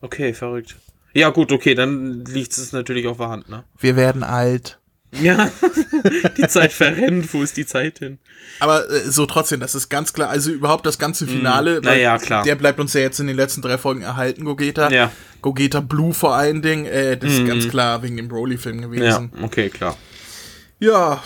Okay, 0.00 0.32
verrückt. 0.32 0.76
Ja, 1.12 1.30
gut, 1.30 1.52
okay, 1.52 1.74
dann 1.74 2.24
liegt 2.24 2.56
es 2.56 2.72
natürlich 2.72 3.06
auf 3.06 3.16
der 3.18 3.28
Hand, 3.28 3.48
ne? 3.48 3.64
Wir 3.78 3.96
werden 3.96 4.22
alt. 4.22 4.77
Ja, 5.12 5.50
die 6.36 6.46
Zeit 6.48 6.72
verrennt, 6.72 7.32
wo 7.32 7.42
ist 7.42 7.56
die 7.56 7.64
Zeit 7.64 7.98
hin? 7.98 8.18
Aber 8.60 8.88
äh, 8.90 9.00
so 9.10 9.24
trotzdem, 9.26 9.58
das 9.60 9.74
ist 9.74 9.88
ganz 9.88 10.12
klar, 10.12 10.28
also 10.28 10.50
überhaupt 10.50 10.84
das 10.84 10.98
ganze 10.98 11.26
Finale, 11.26 11.80
Mm, 11.80 11.84
na 11.84 11.94
ja, 11.96 12.18
klar. 12.18 12.44
der 12.44 12.56
bleibt 12.56 12.78
uns 12.78 12.92
ja 12.92 13.00
jetzt 13.00 13.18
in 13.18 13.26
den 13.26 13.36
letzten 13.36 13.62
drei 13.62 13.78
Folgen 13.78 14.02
erhalten, 14.02 14.44
Gogeta. 14.44 14.90
Ja. 14.90 15.10
Gogeta 15.40 15.80
Blue 15.80 16.12
vor 16.12 16.34
allen 16.34 16.60
Dingen, 16.62 16.84
äh, 16.84 17.16
das 17.16 17.32
ist 17.32 17.46
ganz 17.46 17.68
klar 17.68 18.02
wegen 18.02 18.16
dem 18.16 18.28
Broly-Film 18.28 18.80
Ja, 18.80 18.86
gewesen. 18.86 19.32
okay, 19.42 19.70
klar. 19.70 19.96
Ja, 20.78 21.22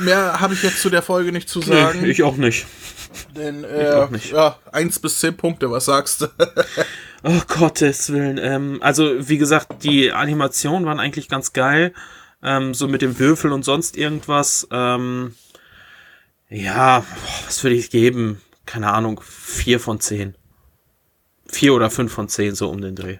mehr 0.00 0.40
habe 0.40 0.54
ich 0.54 0.62
jetzt 0.62 0.80
zu 0.80 0.88
der 0.90 1.02
Folge 1.02 1.30
nicht 1.32 1.48
zu 1.48 1.60
sagen. 1.60 2.00
Nee, 2.02 2.08
ich 2.10 2.22
auch 2.22 2.36
nicht. 2.36 2.66
denn, 3.36 3.64
auch 3.64 4.08
äh, 4.08 4.12
nicht. 4.12 4.32
ja, 4.32 4.58
eins 4.72 4.98
bis 4.98 5.20
zehn 5.20 5.36
Punkte, 5.36 5.70
was 5.70 5.84
sagst 5.86 6.22
du? 6.22 6.26
Oh 7.24 7.40
Gottes 7.48 8.12
Willen. 8.12 8.38
Ähm, 8.40 8.78
also, 8.80 9.28
wie 9.28 9.38
gesagt, 9.38 9.82
die 9.82 10.12
Animationen 10.12 10.86
waren 10.86 11.00
eigentlich 11.00 11.28
ganz 11.28 11.52
geil. 11.52 11.92
Ähm, 12.42 12.74
so 12.74 12.88
mit 12.88 13.02
dem 13.02 13.18
Würfel 13.18 13.52
und 13.52 13.64
sonst 13.64 13.96
irgendwas. 13.96 14.68
Ähm, 14.70 15.34
ja, 16.48 17.04
was 17.46 17.62
würde 17.62 17.76
ich 17.76 17.90
geben? 17.90 18.40
Keine 18.64 18.92
Ahnung, 18.92 19.20
vier 19.24 19.80
von 19.80 20.00
zehn. 20.00 20.36
Vier 21.46 21.74
oder 21.74 21.90
fünf 21.90 22.12
von 22.12 22.28
zehn, 22.28 22.54
so 22.54 22.70
um 22.70 22.80
den 22.80 22.94
Dreh. 22.94 23.18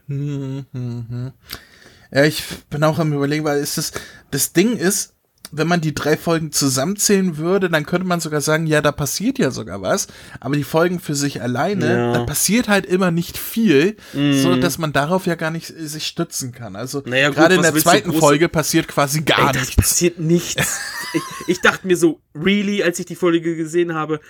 Ja, 2.10 2.24
ich 2.24 2.44
bin 2.70 2.84
auch 2.84 2.98
am 2.98 3.12
überlegen, 3.12 3.44
weil 3.44 3.58
es 3.58 3.92
das 4.30 4.52
Ding 4.52 4.76
ist, 4.76 5.14
wenn 5.50 5.66
man 5.66 5.80
die 5.80 5.94
drei 5.94 6.16
Folgen 6.16 6.52
zusammenzählen 6.52 7.36
würde, 7.38 7.70
dann 7.70 7.86
könnte 7.86 8.06
man 8.06 8.20
sogar 8.20 8.40
sagen, 8.40 8.66
ja, 8.66 8.80
da 8.80 8.92
passiert 8.92 9.38
ja 9.38 9.50
sogar 9.50 9.80
was. 9.82 10.06
Aber 10.40 10.56
die 10.56 10.64
Folgen 10.64 11.00
für 11.00 11.14
sich 11.14 11.40
alleine, 11.42 11.88
Ja. 11.98 12.12
Da 12.12 12.24
passiert 12.24 12.68
halt 12.68 12.86
immer 12.86 13.10
nicht 13.10 13.38
viel, 13.38 13.96
so 14.12 14.56
dass 14.56 14.78
man 14.78 14.92
darauf 14.92 15.26
ja 15.26 15.34
gar 15.34 15.50
nicht 15.50 15.70
äh, 15.70 15.86
sich 15.86 16.06
stützen 16.06 16.52
kann. 16.52 16.76
Also 16.76 17.02
Naja, 17.06 17.30
gerade 17.30 17.54
in 17.54 17.62
der 17.62 17.74
zweiten 17.74 18.12
Folge 18.12 18.48
passiert 18.48 18.88
quasi 18.88 19.22
gar 19.22 19.54
Ey, 19.54 19.60
nichts. 19.60 19.76
passiert 19.76 20.18
nichts. 20.18 20.78
ich, 21.14 21.22
ich 21.46 21.60
dachte 21.60 21.86
mir 21.86 21.96
so, 21.96 22.20
really, 22.34 22.82
als 22.82 22.98
ich 22.98 23.06
die 23.06 23.16
Folge 23.16 23.56
gesehen 23.56 23.94
habe, 23.94 24.20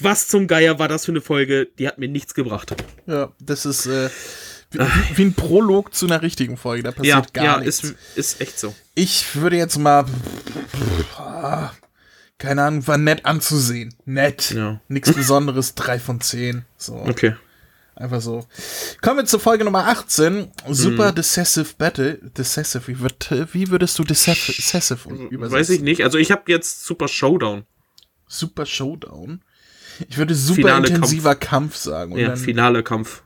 was 0.00 0.28
zum 0.28 0.46
Geier 0.48 0.78
war 0.78 0.88
das 0.88 1.04
für 1.06 1.12
eine 1.12 1.20
Folge? 1.20 1.68
Die 1.78 1.88
hat 1.88 1.98
mir 1.98 2.08
nichts 2.08 2.34
gebracht. 2.34 2.74
Ja, 3.06 3.32
das 3.40 3.64
ist 3.64 3.86
äh, 3.86 4.10
wie, 4.70 4.78
wie 5.14 5.22
ein 5.22 5.32
Prolog 5.34 5.94
zu 5.94 6.04
einer 6.06 6.20
richtigen 6.20 6.56
Folge. 6.58 6.82
Da 6.82 6.90
passiert 6.92 7.14
Ja, 7.16 7.22
gar 7.32 7.44
ja, 7.44 7.58
nichts. 7.60 7.82
ist, 7.84 7.94
ist 8.16 8.40
echt 8.42 8.58
so. 8.58 8.74
Ich 8.98 9.36
würde 9.36 9.56
jetzt 9.56 9.78
mal. 9.78 10.06
Keine 12.38 12.62
Ahnung, 12.62 12.86
war 12.86 12.98
nett 12.98 13.24
anzusehen. 13.24 13.94
Nett. 14.04 14.50
Ja. 14.50 14.80
Nichts 14.88 15.12
Besonderes, 15.12 15.74
drei 15.76 15.98
von 16.00 16.20
zehn. 16.20 16.64
So, 16.76 16.94
Okay. 16.94 17.34
einfach 17.94 18.20
so. 18.20 18.46
Kommen 19.00 19.18
wir 19.18 19.24
zur 19.24 19.38
Folge 19.40 19.64
Nummer 19.64 19.86
18. 19.86 20.34
Mhm. 20.66 20.74
Super 20.74 21.12
Decisive 21.12 21.74
Battle. 21.78 22.18
Decisive, 22.36 22.86
wie, 22.88 23.00
wird, 23.00 23.30
wie 23.52 23.70
würdest 23.70 23.98
du 23.98 24.04
Decisive, 24.04 24.52
Decisive 24.52 25.08
übersetzen? 25.30 25.58
Weiß 25.58 25.70
ich 25.70 25.80
nicht. 25.80 26.02
Also 26.02 26.18
ich 26.18 26.30
habe 26.32 26.42
jetzt 26.46 26.84
Super 26.84 27.06
Showdown. 27.08 27.64
Super 28.28 28.66
Showdown. 28.66 29.42
Ich 30.08 30.16
würde 30.18 30.34
super 30.34 30.56
Finale 30.56 30.88
intensiver 30.88 31.34
Kampf, 31.34 31.76
sagen. 31.76 32.12
Und 32.12 32.18
Ja, 32.20 32.36
finale 32.36 32.82
Kampf. 32.84 33.22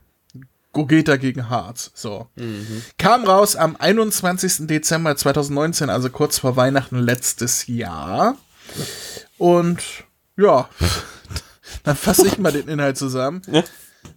Gogeta 0.72 1.16
gegen 1.16 1.48
Harz. 1.48 1.90
So. 1.94 2.28
Mhm. 2.36 2.82
Kam 2.98 3.24
raus 3.24 3.56
am 3.56 3.76
21. 3.76 4.66
Dezember 4.66 5.16
2019, 5.16 5.90
also 5.90 6.10
kurz 6.10 6.38
vor 6.38 6.56
Weihnachten 6.56 6.98
letztes 6.98 7.66
Jahr. 7.66 8.36
Und 9.38 9.82
ja, 10.36 10.68
dann 11.84 11.96
fasse 11.96 12.26
ich 12.26 12.38
mal 12.38 12.52
den 12.52 12.68
Inhalt 12.68 12.96
zusammen. 12.96 13.42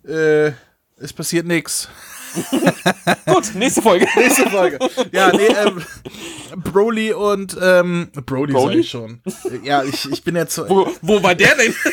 Äh, 0.08 0.54
es 0.98 1.14
passiert 1.14 1.46
nichts. 1.46 1.90
Gut, 3.26 3.56
nächste 3.56 3.82
Folge. 3.82 4.08
Nächste 4.16 4.50
Folge. 4.50 4.80
Ja, 5.12 5.32
nee, 5.32 5.48
ähm, 5.48 5.84
Broly 6.56 7.14
und 7.14 7.58
ähm, 7.62 8.10
Broly, 8.26 8.54
Broly? 8.54 8.80
ich 8.80 8.90
schon. 8.90 9.22
Ja, 9.64 9.84
ich, 9.84 10.10
ich 10.12 10.24
bin 10.24 10.36
jetzt 10.36 10.56
so. 10.56 10.68
Wo, 10.70 10.88
wo 11.02 11.24
war 11.24 11.36
der 11.36 11.56
denn? 11.56 11.74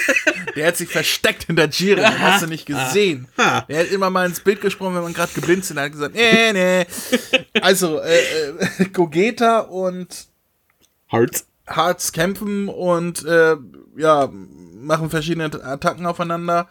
Der 0.54 0.66
hat 0.66 0.76
sich 0.76 0.90
versteckt 0.90 1.44
hinter 1.44 1.66
Jiren, 1.66 2.04
den 2.04 2.20
hast 2.20 2.42
du 2.42 2.46
nicht 2.46 2.66
gesehen. 2.66 3.26
Aha. 3.38 3.64
Der 3.70 3.80
hat 3.80 3.90
immer 3.90 4.10
mal 4.10 4.26
ins 4.26 4.40
Bild 4.40 4.60
gesprochen, 4.60 4.94
wenn 4.94 5.02
man 5.02 5.14
gerade 5.14 5.32
geblinzelt 5.32 5.78
hat, 5.78 5.86
hat 5.86 5.92
gesagt, 5.92 6.14
nee, 6.14 6.52
nee. 6.52 6.86
Also, 7.62 8.00
äh, 8.00 8.48
äh, 8.78 8.84
Gogeta 8.92 9.60
und 9.60 10.26
Hearts. 11.10 11.46
Hearts 11.66 12.12
kämpfen 12.12 12.68
und 12.68 13.24
äh, 13.24 13.56
ja, 13.96 14.30
machen 14.82 15.10
verschiedene 15.10 15.44
Attacken 15.64 16.06
aufeinander. 16.06 16.68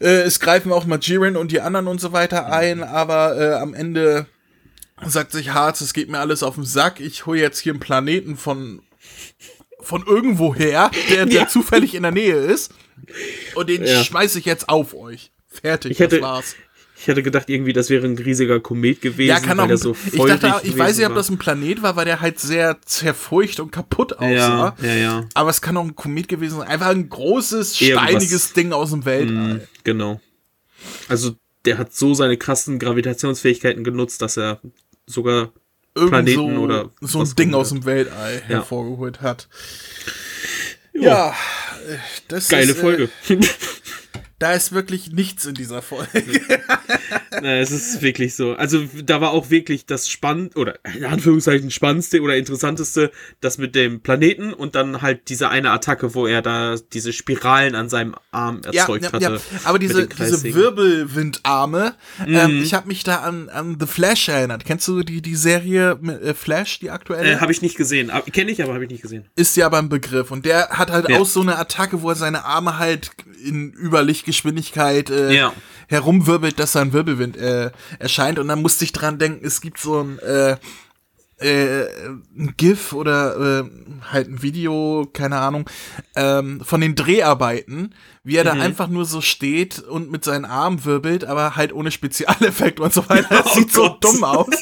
Äh, 0.00 0.22
es 0.22 0.40
greifen 0.40 0.72
auch 0.72 0.84
mal 0.84 0.98
Jiren 1.00 1.36
und 1.36 1.52
die 1.52 1.60
anderen 1.60 1.86
und 1.86 2.00
so 2.00 2.12
weiter 2.12 2.52
ein, 2.52 2.82
aber 2.82 3.36
äh, 3.38 3.54
am 3.54 3.74
Ende 3.74 4.26
sagt 5.06 5.32
sich 5.32 5.54
Hearts, 5.54 5.80
es 5.80 5.92
geht 5.92 6.08
mir 6.10 6.18
alles 6.20 6.42
auf 6.42 6.54
den 6.56 6.64
Sack, 6.64 7.00
ich 7.00 7.26
hole 7.26 7.40
jetzt 7.40 7.58
hier 7.60 7.72
einen 7.72 7.80
Planeten 7.80 8.36
von 8.36 8.82
von 9.80 10.04
irgendwoher, 10.06 10.90
der, 11.10 11.26
der 11.26 11.34
Ja. 11.42 11.48
zufällig 11.48 11.94
in 11.94 12.02
der 12.02 12.10
Nähe 12.12 12.34
ist 12.36 12.72
und 13.54 13.68
den 13.68 13.84
Ja. 13.84 14.02
schmeiße 14.02 14.38
ich 14.38 14.44
jetzt 14.46 14.68
auf 14.68 14.94
euch. 14.94 15.32
Fertig, 15.48 15.92
Ich 15.92 15.98
hätte- 16.00 16.16
das 16.20 16.22
war's. 16.28 16.56
Ich 16.98 17.06
hätte 17.08 17.22
gedacht, 17.22 17.50
irgendwie, 17.50 17.72
das 17.74 17.90
wäre 17.90 18.06
ein 18.06 18.16
riesiger 18.16 18.58
Komet 18.58 19.02
gewesen. 19.02 19.28
Ja, 19.28 19.38
kann 19.38 19.58
auch. 19.60 19.64
weil 19.64 19.68
der 19.68 19.76
so 19.76 19.94
ich 20.12 20.22
dachte, 20.22 20.66
ich 20.66 20.76
weiß 20.78 20.96
nicht, 20.96 21.06
ob 21.06 21.14
das 21.14 21.28
ein 21.28 21.36
Planet 21.38 21.82
war, 21.82 21.94
weil 21.94 22.06
der 22.06 22.20
halt 22.22 22.40
sehr 22.40 22.78
zerfurcht 22.84 23.60
und 23.60 23.70
kaputt 23.70 24.14
aussah. 24.14 24.26
Ja, 24.28 24.76
ja, 24.82 24.94
ja. 24.94 25.24
Aber 25.34 25.50
es 25.50 25.60
kann 25.60 25.76
auch 25.76 25.84
ein 25.84 25.94
Komet 25.94 26.26
gewesen 26.28 26.58
sein. 26.58 26.68
Einfach 26.68 26.86
ein 26.88 27.08
großes, 27.08 27.80
Irgendwas. 27.80 28.04
steiniges 28.10 28.52
Ding 28.54 28.72
aus 28.72 28.90
dem 28.90 29.04
Weltall. 29.04 29.34
Mhm, 29.34 29.60
genau. 29.84 30.20
Also, 31.08 31.36
der 31.66 31.78
hat 31.78 31.94
so 31.94 32.14
seine 32.14 32.36
krassen 32.38 32.78
Gravitationsfähigkeiten 32.78 33.84
genutzt, 33.84 34.22
dass 34.22 34.36
er 34.38 34.60
sogar 35.06 35.52
Irgend 35.94 36.10
Planeten 36.10 36.54
so, 36.56 36.62
oder 36.62 36.90
so 37.02 37.20
ein 37.20 37.34
Ding 37.36 37.54
aus 37.54 37.70
dem 37.70 37.84
Weltall 37.84 38.42
Ja. 38.48 38.56
hervorgeholt 38.56 39.20
hat. 39.20 39.48
Jo. 40.94 41.02
Ja, 41.02 41.28
äh, 41.30 41.96
das 42.28 42.48
geile 42.48 42.72
ist, 42.72 42.80
Folge. 42.80 43.10
Äh, 43.28 43.36
da 44.38 44.52
ist 44.52 44.72
wirklich 44.72 45.12
nichts 45.12 45.46
in 45.46 45.54
dieser 45.54 45.80
Folge. 45.82 46.06
Na, 47.42 47.56
es 47.58 47.70
ist 47.70 48.02
wirklich 48.02 48.34
so. 48.34 48.54
Also, 48.54 48.84
da 49.04 49.20
war 49.20 49.30
auch 49.30 49.50
wirklich 49.50 49.86
das 49.86 50.08
spannend 50.08 50.56
oder 50.56 50.78
in 50.94 51.04
Anführungszeichen 51.04 51.70
spannendste 51.70 52.20
oder 52.22 52.36
interessanteste, 52.36 53.10
das 53.40 53.58
mit 53.58 53.74
dem 53.74 54.00
Planeten 54.00 54.52
und 54.52 54.74
dann 54.74 55.02
halt 55.02 55.28
diese 55.28 55.48
eine 55.50 55.70
Attacke, 55.70 56.14
wo 56.14 56.26
er 56.26 56.42
da 56.42 56.76
diese 56.92 57.12
Spiralen 57.12 57.74
an 57.74 57.88
seinem 57.88 58.14
Arm 58.30 58.60
Ja, 58.72 58.82
erzeugt 58.82 59.04
ja, 59.04 59.12
hatte. 59.12 59.24
ja. 59.24 59.40
aber 59.64 59.78
diese, 59.78 60.06
diese. 60.06 60.42
Wirbelwindarme, 60.54 61.94
Mhm. 62.26 62.34
ähm, 62.34 62.62
ich 62.62 62.74
habe 62.74 62.88
mich 62.88 63.04
da 63.04 63.16
an, 63.20 63.48
an 63.48 63.76
The 63.78 63.86
Flash 63.86 64.28
erinnert. 64.28 64.64
Kennst 64.64 64.86
du 64.88 65.02
die, 65.02 65.20
die 65.22 65.36
Serie 65.36 65.92
äh, 66.22 66.34
Flash, 66.34 66.78
die 66.80 66.90
aktuelle? 66.90 67.32
Äh, 67.32 67.36
habe 67.40 67.52
ich 67.52 67.62
nicht 67.62 67.76
gesehen. 67.76 68.10
Kenne 68.32 68.50
ich, 68.50 68.62
aber 68.62 68.74
habe 68.74 68.84
ich 68.84 68.90
nicht 68.90 69.02
gesehen. 69.02 69.26
ist 69.36 69.56
ja 69.56 69.68
beim 69.68 69.88
Begriff. 69.88 70.30
Und 70.30 70.44
der 70.46 70.70
hat 70.70 70.90
halt 70.90 71.08
Ja. 71.08 71.18
auch 71.18 71.26
so 71.26 71.40
eine 71.42 71.58
Attacke, 71.58 72.02
wo 72.02 72.08
er 72.10 72.16
seine 72.16 72.44
Arme 72.44 72.78
halt 72.78 73.10
in 73.46 73.72
Überlichtgeschwindigkeit 73.72 75.10
äh, 75.10 75.32
Ja. 75.34 75.52
herumwirbelt, 75.88 76.58
dass 76.58 76.72
da 76.72 76.80
ein 76.82 76.92
Wirbelwind 76.92 77.36
äh, 77.36 77.70
erscheint. 77.98 78.38
Und 78.38 78.48
dann 78.48 78.60
musste 78.62 78.84
ich 78.84 78.92
dran 78.92 79.18
denken, 79.18 79.46
es 79.46 79.60
gibt 79.60 79.78
so 79.78 80.00
ein, 80.02 80.18
äh, 80.18 80.56
äh, 81.38 81.86
ein 82.36 82.54
GIF 82.56 82.94
oder 82.94 83.60
äh, 83.60 83.64
halt 84.10 84.28
ein 84.28 84.42
Video, 84.42 85.06
keine 85.12 85.36
Ahnung, 85.38 85.68
ähm, 86.14 86.62
von 86.64 86.80
den 86.80 86.94
Dreharbeiten, 86.94 87.94
wie 88.24 88.36
er 88.36 88.44
da 88.44 88.52
einfach 88.52 88.88
nur 88.88 89.04
so 89.04 89.20
steht 89.20 89.78
und 89.80 90.10
mit 90.10 90.24
seinen 90.24 90.46
Armen 90.46 90.84
wirbelt, 90.86 91.24
aber 91.26 91.54
halt 91.54 91.74
ohne 91.74 91.90
Spezialeffekt 91.90 92.80
und 92.80 92.92
so 92.94 93.06
weiter. 93.10 93.28
Das 93.44 93.46
Oh 93.52 93.58
sieht 93.58 93.70
so 93.72 93.82
Gott. 93.82 94.04
dumm 94.04 94.24
aus. 94.24 94.48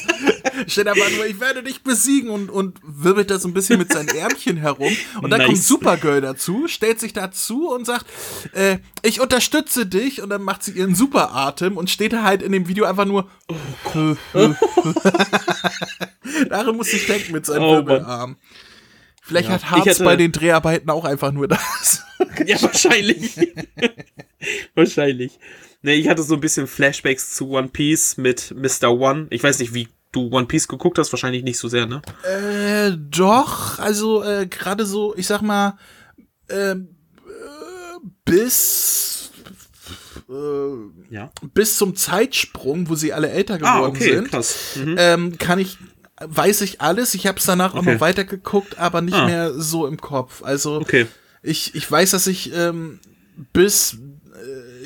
Steht 0.67 0.87
einfach 0.87 1.09
nur, 1.11 1.25
ich 1.25 1.39
werde 1.39 1.63
dich 1.63 1.83
besiegen 1.83 2.29
und, 2.29 2.49
und 2.49 2.79
wirbelt 2.83 3.29
da 3.31 3.37
so 3.39 3.47
ein 3.47 3.53
bisschen 3.53 3.77
mit 3.79 3.91
seinen 3.91 4.09
Ärmchen 4.09 4.57
herum. 4.57 4.91
Und 5.21 5.29
dann 5.29 5.39
Nice. 5.39 5.47
kommt 5.47 5.63
Supergirl 5.63 6.21
dazu, 6.21 6.67
stellt 6.67 6.99
sich 6.99 7.13
dazu 7.13 7.69
und 7.69 7.85
sagt, 7.85 8.05
äh, 8.53 8.77
ich 9.03 9.21
unterstütze 9.21 9.85
dich 9.85 10.21
und 10.21 10.29
dann 10.29 10.41
macht 10.43 10.63
sie 10.63 10.71
ihren 10.71 10.95
Superatem 10.95 11.77
und 11.77 11.89
steht 11.89 12.13
da 12.13 12.23
halt 12.23 12.41
in 12.41 12.51
dem 12.51 12.67
Video 12.67 12.85
einfach 12.85 13.05
nur. 13.05 13.29
Daran 16.49 16.75
muss 16.75 16.91
ich 16.93 17.05
denken 17.05 17.31
mit 17.33 17.45
seinem 17.45 17.63
Oh, 17.63 17.73
Mann. 17.75 17.87
Wirbelarm. 17.87 18.37
Vielleicht 19.21 19.47
Ja. 19.49 19.55
hat 19.55 19.71
Harz 19.71 19.99
bei 19.99 20.15
den 20.15 20.31
Dreharbeiten 20.31 20.89
auch 20.89 21.05
einfach 21.05 21.31
nur 21.31 21.47
das. 21.47 22.03
Ja, 22.45 22.61
wahrscheinlich. 22.61 23.35
wahrscheinlich. 24.75 25.39
Ne, 25.81 25.93
ich 25.95 26.07
hatte 26.09 26.21
so 26.23 26.33
ein 26.35 26.39
bisschen 26.41 26.67
Flashbacks 26.67 27.33
zu 27.35 27.49
One 27.49 27.69
Piece 27.69 28.17
mit 28.17 28.53
Mr. 28.55 28.89
One. 28.91 29.27
Ich 29.29 29.41
weiß 29.43 29.59
nicht, 29.59 29.73
wie 29.73 29.87
du 30.15 30.29
One 30.31 30.45
Piece 30.47 30.67
geguckt 30.67 30.97
hast, 30.97 31.11
wahrscheinlich 31.11 31.43
nicht 31.43 31.57
so 31.59 31.67
sehr, 31.67 31.85
ne? 31.85 32.01
Äh, 32.23 32.95
doch, 32.97 33.79
also 33.79 34.23
äh, 34.23 34.47
gerade 34.47 34.85
so, 34.85 35.15
ich 35.15 35.27
sag 35.27 35.41
mal, 35.41 35.77
ähm, 36.49 36.89
äh, 37.27 38.07
bis 38.25 39.31
äh, 40.29 41.13
Ja. 41.13 41.31
bis 41.53 41.77
zum 41.77 41.95
Zeitsprung, 41.95 42.89
wo 42.89 42.95
sie 42.95 43.13
alle 43.13 43.29
älter 43.29 43.57
geworden 43.57 43.95
Ah, 43.95 43.99
okay, 43.99 44.15
sind, 44.15 44.29
krass. 44.31 44.55
Mhm. 44.75 44.95
ähm, 44.97 45.37
kann 45.37 45.59
ich 45.59 45.77
weiß 46.25 46.61
ich 46.61 46.79
alles. 46.79 47.13
Ich 47.13 47.27
habe 47.27 47.39
es 47.39 47.45
danach 47.45 47.73
auch 47.73 47.79
Okay. 47.79 47.95
noch 47.95 47.99
weitergeguckt, 48.01 48.79
aber 48.79 49.01
nicht 49.01 49.15
Ah. 49.15 49.25
mehr 49.25 49.53
so 49.53 49.85
im 49.85 49.99
Kopf. 49.99 50.43
Also 50.43 50.77
Okay. 50.77 51.07
ich, 51.43 51.75
ich 51.75 51.91
weiß, 51.91 52.11
dass 52.11 52.25
ich 52.27 52.53
ähm, 52.53 52.99
bis 53.51 53.97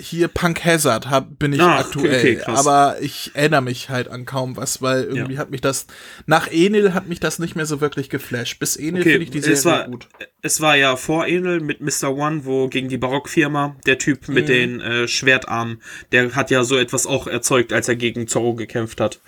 hier 0.02 0.28
Punk 0.28 0.64
Hazard 0.66 1.10
hab, 1.10 1.38
bin 1.40 1.54
ich 1.54 1.62
Ah, 1.62 1.80
aktuell, 1.80 2.38
okay, 2.40 2.42
aber 2.46 2.98
ich 3.02 3.32
erinnere 3.34 3.62
mich 3.62 3.90
halt 3.90 4.08
an 4.08 4.26
kaum 4.26 4.56
was, 4.58 4.82
weil 4.82 5.04
irgendwie 5.04 5.34
Ja. 5.34 5.40
hat 5.40 5.52
mich 5.52 5.62
das 5.62 5.86
nach 6.26 6.48
Enel 6.52 6.94
hat 6.94 7.08
mich 7.08 7.20
das 7.20 7.38
nicht 7.40 7.56
mehr 7.56 7.66
so 7.66 7.82
wirklich 7.82 8.10
geflasht. 8.10 8.60
Bis 8.60 8.76
Enel 8.76 9.02
Okay, 9.02 9.12
finde 9.12 9.24
ich 9.26 9.32
die 9.32 9.38
es 9.40 9.62
Serie 9.64 9.80
war, 9.80 9.86
gut. 9.88 10.08
es 10.42 10.62
war 10.62 10.76
ja 10.76 10.96
vor 10.96 11.28
Enel 11.28 11.60
mit 11.60 11.82
Mr. 11.82 12.16
One, 12.16 12.46
wo 12.46 12.68
gegen 12.68 12.90
die 12.90 12.98
Barockfirma, 12.98 13.76
der 13.86 13.98
Typ 13.98 14.28
mit 14.28 14.46
Mhm. 14.46 14.48
den 14.48 14.82
äh, 14.82 15.08
Schwertarmen, 15.08 15.82
der 16.12 16.36
hat 16.36 16.50
ja 16.52 16.64
so 16.64 16.78
etwas 16.78 17.06
auch 17.06 17.28
erzeugt, 17.28 17.74
als 17.74 17.88
er 17.88 17.96
gegen 17.96 18.28
Zorro 18.28 18.56
gekämpft 18.56 19.00
hat. 19.02 19.20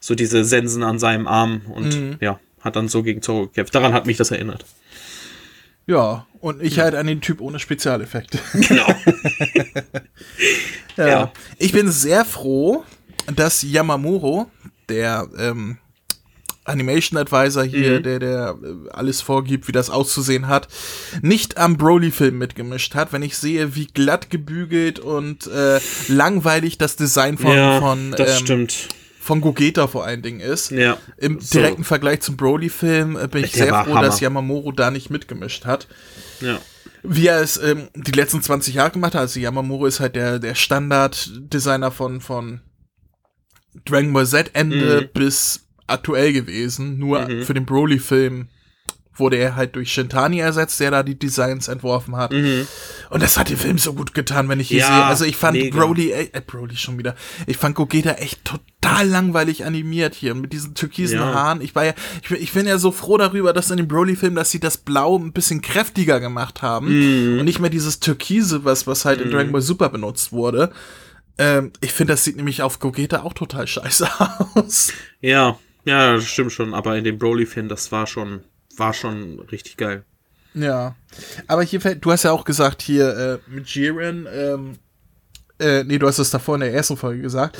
So 0.00 0.14
diese 0.14 0.44
Sensen 0.44 0.82
an 0.82 0.98
seinem 0.98 1.26
Arm 1.26 1.62
und 1.72 1.94
Mhm. 2.00 2.16
ja, 2.20 2.40
hat 2.60 2.76
dann 2.76 2.88
so 2.88 3.02
gegen 3.02 3.22
Zorro 3.22 3.46
gekämpft. 3.46 3.74
Daran 3.74 3.92
hat 3.92 4.06
mich 4.06 4.16
das 4.16 4.30
erinnert. 4.30 4.64
Ja, 5.86 6.26
und 6.42 6.62
ich 6.62 6.78
halt 6.80 6.94
an 6.94 7.06
den 7.06 7.20
Typ 7.22 7.40
ohne 7.40 7.58
Spezialeffekte. 7.58 8.38
Genau. 8.68 8.86
Ja. 10.96 11.06
Ja. 11.06 11.32
Ich 11.56 11.72
bin 11.72 11.90
sehr 11.90 12.26
froh, 12.26 12.84
dass 13.34 13.62
Yamamuro, 13.62 14.50
der 14.90 15.26
ähm, 15.38 15.78
Animation 16.64 17.18
Advisor 17.18 17.64
hier, 17.64 17.98
Mhm. 18.00 18.02
der, 18.02 18.18
der 18.18 18.58
äh, 18.62 18.90
alles 18.90 19.22
vorgibt, 19.22 19.68
wie 19.68 19.72
das 19.72 19.88
auszusehen 19.88 20.48
hat, 20.48 20.68
nicht 21.22 21.56
am 21.56 21.78
Broly-Film 21.78 22.36
mitgemischt 22.36 22.94
hat. 22.94 23.12
Wenn 23.14 23.22
ich 23.22 23.38
sehe, 23.38 23.74
wie 23.74 23.86
glatt 23.86 24.28
gebügelt 24.28 24.98
und 24.98 25.46
äh, 25.46 25.80
langweilig 26.08 26.76
das 26.76 26.96
Design 26.96 27.38
von, 27.38 27.56
ja, 27.56 27.80
von, 27.80 28.10
das 28.12 28.40
ähm, 28.40 28.44
stimmt. 28.44 28.88
Von 29.22 29.40
Gogeta 29.40 29.86
vor 29.86 30.04
allen 30.04 30.20
Dingen 30.22 30.40
ist. 30.40 30.70
Ja. 30.72 30.98
Im 31.16 31.40
So. 31.40 31.58
direkten 31.58 31.84
Vergleich 31.84 32.20
zum 32.22 32.36
Broly-Film 32.36 33.16
äh, 33.16 33.28
bin 33.28 33.44
ich 33.44 33.52
Der 33.52 33.64
sehr 33.66 33.84
froh, 33.84 33.90
Hammer. 33.94 34.02
dass 34.02 34.20
Yamamuro 34.20 34.72
da 34.72 34.90
nicht 34.90 35.10
mitgemischt 35.10 35.64
hat 35.64 35.86
Ja. 36.40 36.58
wie 37.04 37.28
er 37.28 37.40
es 37.40 37.56
ähm, 37.56 37.88
die 37.94 38.12
letzten 38.12 38.42
20 38.42 38.74
Jahre 38.74 38.90
gemacht 38.90 39.14
hat. 39.14 39.20
Also 39.22 39.38
Yamamuro 39.40 39.86
ist 39.86 40.00
halt 40.00 40.16
der, 40.16 40.38
der 40.38 40.54
Standard-Designer 40.56 41.90
von, 41.92 42.20
von 42.20 42.60
Dragon 43.84 44.12
Ball 44.12 44.26
Z 44.26 44.50
Ende 44.54 45.02
Mhm. 45.02 45.08
bis 45.18 45.66
aktuell 45.86 46.32
gewesen. 46.32 46.98
Nur 46.98 47.28
Mhm. 47.28 47.42
für 47.44 47.54
den 47.54 47.64
Broly-Film 47.66 48.48
wurde 49.14 49.36
er 49.36 49.56
halt 49.56 49.76
durch 49.76 49.92
Shintani 49.92 50.38
ersetzt, 50.40 50.80
der 50.80 50.90
da 50.90 51.02
die 51.02 51.18
Designs 51.18 51.68
entworfen 51.68 52.16
hat. 52.16 52.32
Mhm. 52.32 52.66
Und 53.10 53.22
das 53.22 53.36
hat 53.36 53.50
dem 53.50 53.58
Film 53.58 53.76
so 53.78 53.92
gut 53.92 54.14
getan, 54.14 54.48
wenn 54.48 54.58
ich 54.58 54.68
hier 54.68 54.78
Ja, 54.80 54.86
sehe. 54.86 55.04
Also 55.04 55.24
ich 55.26 55.36
fand 55.36 55.58
mega. 55.58 55.76
Broly, 55.78 56.10
äh, 56.12 56.30
äh, 56.32 56.40
Broly 56.40 56.76
schon 56.76 56.98
wieder. 56.98 57.14
Ich 57.46 57.58
fand 57.58 57.74
Gogeta 57.76 58.12
echt 58.12 58.44
total 58.44 58.64
langweilig 59.02 59.64
animiert 59.64 60.14
hier 60.14 60.34
mit 60.34 60.52
diesen 60.52 60.74
türkisen 60.74 61.18
Ja. 61.18 61.32
Haaren. 61.32 61.60
Ich 61.62 61.74
war 61.74 61.84
ja, 61.84 61.94
ich, 62.22 62.28
bin- 62.28 62.42
ich 62.42 62.52
bin 62.52 62.66
ja 62.66 62.76
so 62.78 62.92
froh 62.92 63.16
darüber, 63.16 63.52
dass 63.52 63.70
in 63.70 63.78
dem 63.78 63.88
Broly-Film, 63.88 64.34
dass 64.34 64.50
sie 64.50 64.60
das 64.60 64.76
Blau 64.76 65.16
ein 65.18 65.32
bisschen 65.32 65.62
kräftiger 65.62 66.20
gemacht 66.20 66.60
haben 66.62 66.88
Mhm. 67.32 67.38
und 67.38 67.44
nicht 67.46 67.58
mehr 67.60 67.70
dieses 67.70 68.00
Türkise, 68.00 68.64
was, 68.64 68.86
was 68.86 69.04
halt 69.04 69.20
in 69.20 69.30
Dragon 69.30 69.52
Ball 69.52 69.62
Super 69.62 69.88
benutzt 69.88 70.32
wurde. 70.32 70.70
Ähm, 71.38 71.72
ich 71.80 71.92
finde, 71.92 72.12
das 72.12 72.24
sieht 72.24 72.36
nämlich 72.36 72.60
auf 72.62 72.78
Gogeta 72.78 73.22
auch 73.22 73.32
total 73.32 73.66
scheiße 73.66 74.06
aus. 74.54 74.92
Ja, 75.20 75.58
ja, 75.84 76.12
das 76.14 76.24
stimmt 76.24 76.52
schon. 76.52 76.74
Aber 76.74 76.96
in 76.98 77.04
dem 77.04 77.18
Broly-Film, 77.18 77.68
das 77.68 77.90
war 77.90 78.06
schon, 78.06 78.40
war 78.76 78.92
schon 78.92 79.40
richtig 79.50 79.76
geil. 79.78 80.04
Ja. 80.54 80.94
Aber 81.46 81.62
hier 81.62 81.80
fällt, 81.80 82.04
du 82.04 82.12
hast 82.12 82.24
ja 82.24 82.32
auch 82.32 82.44
gesagt, 82.44 82.82
hier 82.82 83.40
äh, 83.48 83.50
mit 83.50 83.66
Jiren, 83.68 84.28
ähm, 84.30 84.72
äh, 85.62 85.84
nee, 85.84 85.98
du 85.98 86.06
hast 86.06 86.18
es 86.18 86.30
davor 86.30 86.56
in 86.56 86.60
der 86.62 86.74
ersten 86.74 86.96
Folge 86.96 87.22
gesagt. 87.22 87.56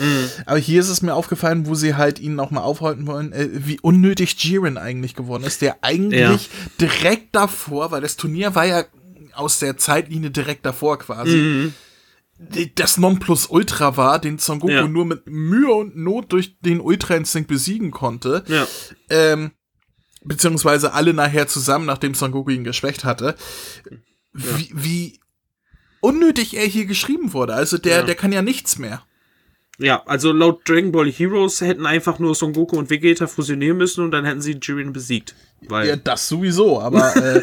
Aber 0.47 0.59
hier 0.59 0.81
ist 0.81 0.89
es 0.89 1.01
mir 1.03 1.15
aufgefallen, 1.15 1.67
wo 1.67 1.75
sie 1.75 1.95
halt 1.95 2.19
ihn 2.19 2.35
nochmal 2.35 2.65
aufhalten 2.65 3.07
wollen, 3.07 3.33
äh, 3.33 3.49
wie 3.53 3.81
unnötig 3.81 4.35
Jiren 4.45 4.77
eigentlich 4.77 5.15
geworden 5.15 5.45
ist, 5.45 5.63
der 5.63 5.79
eigentlich 5.83 6.51
direkt 6.81 7.35
davor, 7.35 7.91
weil 7.93 8.01
das 8.03 8.17
Turnier 8.17 8.55
war 8.55 8.67
ja 8.67 8.85
aus 9.35 9.59
der 9.61 9.77
Zeitlinie 9.79 10.31
direkt 10.31 10.67
davor 10.67 10.99
quasi. 10.99 11.37
Mhm. 11.37 11.75
Das 12.75 12.99
Nonplusultra 12.99 13.97
war, 13.97 14.19
den 14.19 14.39
Son 14.39 14.59
Goku 14.59 14.73
Ja. 14.73 14.89
nur 14.89 15.05
mit 15.05 15.23
Mühe 15.27 15.73
und 15.73 15.97
Not 15.97 16.33
durch 16.33 16.59
den 16.61 16.81
Ultra-Instinkt 16.81 17.49
besiegen 17.49 17.93
konnte. 17.93 18.43
Ja. 18.49 18.67
Ähm, 19.11 19.53
beziehungsweise 20.25 20.93
alle 20.93 21.15
nachher 21.15 21.47
zusammen, 21.47 21.87
nachdem 21.87 22.15
Son 22.15 22.33
Goku 22.33 22.51
ihn 22.51 22.65
geschwächt 22.65 23.05
hatte. 23.05 23.37
Wie, 24.33 24.71
wie 24.75 25.21
unnötig 26.03 26.55
er 26.55 26.67
hier 26.67 26.85
geschrieben 26.85 27.33
wurde. 27.33 27.55
Also 27.55 27.79
der, 27.79 28.01
Ja. 28.01 28.03
der 28.03 28.15
kann 28.15 28.33
ja 28.33 28.43
nichts 28.43 28.79
mehr. 28.79 29.03
Ja, 29.79 30.03
also 30.05 30.33
laut 30.33 30.69
Dragon 30.69 30.93
Ball 30.93 31.11
Heroes 31.11 31.61
hätten 31.63 31.87
einfach 31.87 32.19
nur 32.19 32.35
Son 32.35 32.53
Goku 32.53 32.77
und 32.77 32.91
Vegeta 32.91 33.27
fusionieren 33.27 33.79
müssen 33.79 34.05
und 34.05 34.11
dann 34.11 34.25
hätten 34.27 34.43
sie 34.43 34.59
Jiren 34.61 34.93
besiegt. 34.93 35.35
Weil, 35.63 35.89
Ja, 35.89 35.97
das 35.97 36.29
sowieso, 36.29 36.79
aber 36.81 37.17
äh, 37.17 37.41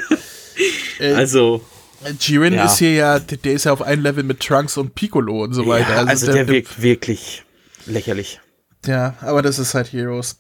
äh, 0.99 1.13
also, 1.15 1.61
Jiren 2.19 2.53
ja. 2.53 2.65
ist 2.65 2.77
hier 2.77 2.93
ja, 2.93 3.19
der 3.19 3.37
der 3.39 3.53
ist 3.53 3.63
ja 3.65 3.73
auf 3.73 3.81
einem 3.81 4.03
Level 4.03 4.23
mit 4.23 4.39
Trunks 4.41 4.77
und 4.77 4.93
Piccolo 4.95 5.43
und 5.43 5.53
so 5.53 5.65
weiter. 5.67 5.95
ja, 5.95 6.03
also 6.05 6.31
der, 6.31 6.47
wirkt 6.47 6.81
wirklich 6.81 7.43
lächerlich. 7.87 8.39
Ja, 8.85 9.15
aber 9.21 9.41
das 9.41 9.59
ist 9.59 9.73
halt 9.73 9.91
Heroes. 9.91 10.39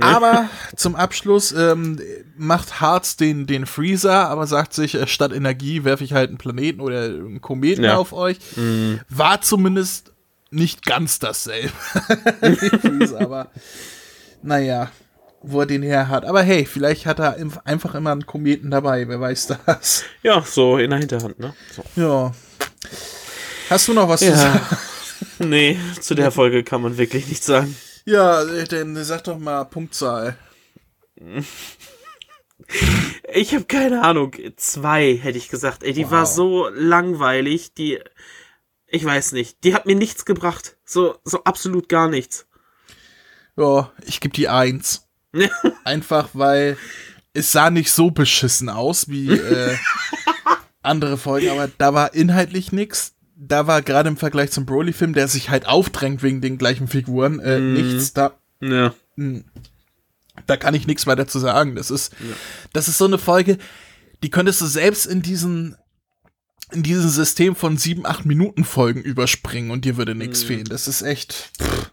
Aber 0.00 0.48
zum 0.76 0.94
Abschluss 0.96 1.50
ähm, 1.52 1.98
macht 2.36 2.80
Hearts 2.80 3.16
den, 3.16 3.46
den 3.46 3.64
Freezer, 3.66 4.28
aber 4.28 4.46
sagt 4.46 4.74
sich, 4.74 4.94
äh, 4.94 5.06
statt 5.06 5.32
Energie 5.32 5.82
werfe 5.84 6.04
ich 6.04 6.12
halt 6.12 6.28
einen 6.28 6.38
Planeten 6.38 6.80
oder 6.80 7.04
einen 7.04 7.40
Kometen 7.40 7.84
Ja. 7.84 7.96
auf 7.96 8.12
euch. 8.12 8.38
War 9.08 9.40
zumindest 9.40 10.12
nicht 10.50 10.84
ganz 10.84 11.18
dasselbe. 11.20 11.70
Freezer, 12.82 13.20
aber 13.20 13.48
naja, 14.42 14.90
wo 15.42 15.60
er 15.60 15.66
den 15.66 15.82
her 15.82 16.08
hat. 16.08 16.24
Aber 16.26 16.42
hey, 16.42 16.66
vielleicht 16.66 17.06
hat 17.06 17.18
er 17.18 17.36
einfach 17.64 17.94
immer 17.94 18.12
einen 18.12 18.26
Kometen 18.26 18.70
dabei, 18.70 19.08
wer 19.08 19.20
weiß 19.20 19.56
das. 19.64 20.04
Ja, 20.22 20.42
so 20.42 20.76
in 20.76 20.90
der 20.90 20.98
Hinterhand, 20.98 21.38
ne? 21.38 21.54
So. 21.74 21.82
Ja. 22.00 22.32
Hast 23.70 23.88
du 23.88 23.94
noch 23.94 24.08
was 24.08 24.20
zu 24.20 24.26
Ja. 24.26 24.36
sagen? 24.36 24.60
Nee, 25.40 25.78
zu 26.00 26.14
der 26.14 26.30
Folge 26.30 26.62
kann 26.62 26.82
man 26.82 26.98
wirklich 26.98 27.26
nichts 27.26 27.46
sagen. 27.46 27.74
Ja, 28.04 28.44
dann 28.44 29.02
sag 29.04 29.24
doch 29.24 29.38
mal 29.38 29.64
Punktzahl. 29.64 30.36
Ich 33.32 33.54
habe 33.54 33.64
keine 33.64 34.02
Ahnung. 34.02 34.34
Zwei, 34.56 35.16
hätte 35.16 35.38
ich 35.38 35.48
gesagt. 35.48 35.82
Ey, 35.82 35.94
die 35.94 36.10
war 36.10 36.26
so 36.26 36.68
langweilig, 36.68 37.72
die. 37.74 37.98
Ich 38.86 39.04
weiß 39.04 39.32
nicht. 39.32 39.64
Die 39.64 39.74
hat 39.74 39.86
mir 39.86 39.96
nichts 39.96 40.24
gebracht. 40.24 40.76
So, 40.84 41.16
so 41.24 41.44
absolut 41.44 41.88
gar 41.88 42.08
nichts. 42.08 42.46
Ja, 43.56 43.92
ich 44.04 44.20
gebe 44.20 44.34
die 44.34 44.48
Eins. 44.48 45.08
Einfach 45.84 46.30
weil 46.34 46.76
es 47.32 47.52
sah 47.52 47.70
nicht 47.70 47.92
so 47.92 48.10
beschissen 48.10 48.68
aus 48.68 49.08
wie 49.08 49.32
äh, 49.32 49.76
andere 50.82 51.16
Folgen, 51.16 51.50
aber 51.50 51.70
da 51.78 51.94
war 51.94 52.12
inhaltlich 52.14 52.72
nix. 52.72 53.14
Da 53.42 53.66
war 53.66 53.80
gerade 53.80 54.08
im 54.10 54.18
Vergleich 54.18 54.50
zum 54.50 54.66
Broly-Film, 54.66 55.14
der 55.14 55.26
sich 55.26 55.48
halt 55.48 55.66
aufdrängt 55.66 56.22
wegen 56.22 56.42
den 56.42 56.58
gleichen 56.58 56.88
Figuren, 56.88 57.40
äh, 57.40 57.58
nichts. 57.58 58.12
Da, 58.12 58.34
Ja. 58.60 58.92
da 60.46 60.56
kann 60.58 60.74
ich 60.74 60.86
nichts 60.86 61.06
weiter 61.06 61.26
zu 61.26 61.38
sagen. 61.38 61.74
Das 61.74 61.90
ist, 61.90 62.12
das 62.74 62.86
ist 62.88 62.98
so 62.98 63.06
eine 63.06 63.16
Folge, 63.16 63.56
die 64.22 64.28
könntest 64.30 64.60
du 64.60 64.66
selbst 64.66 65.06
in 65.06 65.22
diesen 65.22 65.76
in 66.72 66.82
diesem 66.84 67.08
System 67.08 67.56
von 67.56 67.78
sieben, 67.78 68.06
acht 68.06 68.26
Minuten 68.26 68.62
Folgen 68.64 69.00
überspringen 69.02 69.70
und 69.72 69.84
dir 69.84 69.96
würde 69.96 70.14
nichts 70.14 70.44
fehlen. 70.44 70.66
Das 70.66 70.86
ist 70.86 71.02
echt. 71.02 71.50
Pff, 71.60 71.90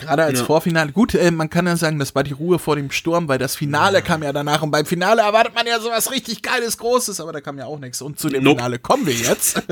Gerade 0.00 0.24
als 0.24 0.40
Ja. 0.40 0.44
Vorfinale. 0.44 0.92
Gut, 0.92 1.14
äh, 1.14 1.30
man 1.30 1.50
kann 1.50 1.66
ja 1.66 1.76
sagen, 1.76 1.98
das 1.98 2.14
war 2.14 2.22
die 2.24 2.32
Ruhe 2.32 2.58
vor 2.58 2.76
dem 2.76 2.90
Sturm, 2.90 3.28
weil 3.28 3.38
das 3.38 3.54
Finale 3.56 4.02
kam 4.02 4.22
ja 4.22 4.32
danach 4.32 4.62
und 4.62 4.70
beim 4.70 4.86
Finale 4.86 5.22
erwartet 5.22 5.54
man 5.54 5.66
ja 5.66 5.78
sowas 5.80 6.10
richtig 6.10 6.42
Geiles, 6.42 6.78
Großes, 6.78 7.20
aber 7.20 7.32
da 7.32 7.40
kam 7.40 7.58
ja 7.58 7.66
auch 7.66 7.78
nichts. 7.78 8.02
Und 8.02 8.18
zu 8.18 8.28
dem 8.28 8.42
Nope. 8.42 8.56
Finale 8.56 8.78
kommen 8.78 9.06
wir 9.06 9.14
jetzt. 9.14 9.62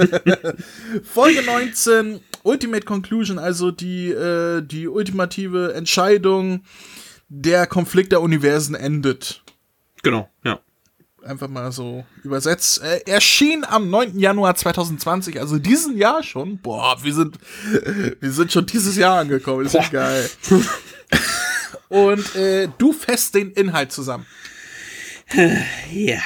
Folge 1.02 1.42
19, 1.42 2.20
Ultimate 2.42 2.84
Conclusion, 2.84 3.38
also 3.38 3.70
die, 3.70 4.10
äh, 4.10 4.62
die 4.62 4.88
ultimative 4.88 5.74
Entscheidung, 5.74 6.62
der 7.28 7.66
Konflikt 7.66 8.12
der 8.12 8.20
Universen 8.20 8.74
endet. 8.74 9.42
Genau, 10.02 10.28
ja. 10.44 10.60
Einfach 11.28 11.48
mal 11.48 11.70
so 11.72 12.06
übersetzt. 12.24 12.82
Äh, 12.82 13.00
erschien 13.06 13.64
am 13.64 13.90
9. 13.90 14.18
Januar 14.18 14.54
2020, 14.54 15.38
also 15.38 15.58
diesen 15.58 15.98
Jahr 15.98 16.22
schon. 16.22 16.58
Boah, 16.58 16.96
wir 17.02 17.12
sind, 17.12 17.38
wir 18.20 18.32
sind 18.32 18.50
schon 18.50 18.64
dieses 18.64 18.96
Jahr 18.96 19.20
angekommen. 19.20 19.66
Ist 19.66 19.74
ja 19.74 19.86
geil. 19.88 20.30
Und 21.88 22.34
äh, 22.34 22.68
du 22.78 22.92
fässt 22.92 23.34
den 23.34 23.50
Inhalt 23.50 23.92
zusammen. 23.92 24.24
Ja. 25.92 26.20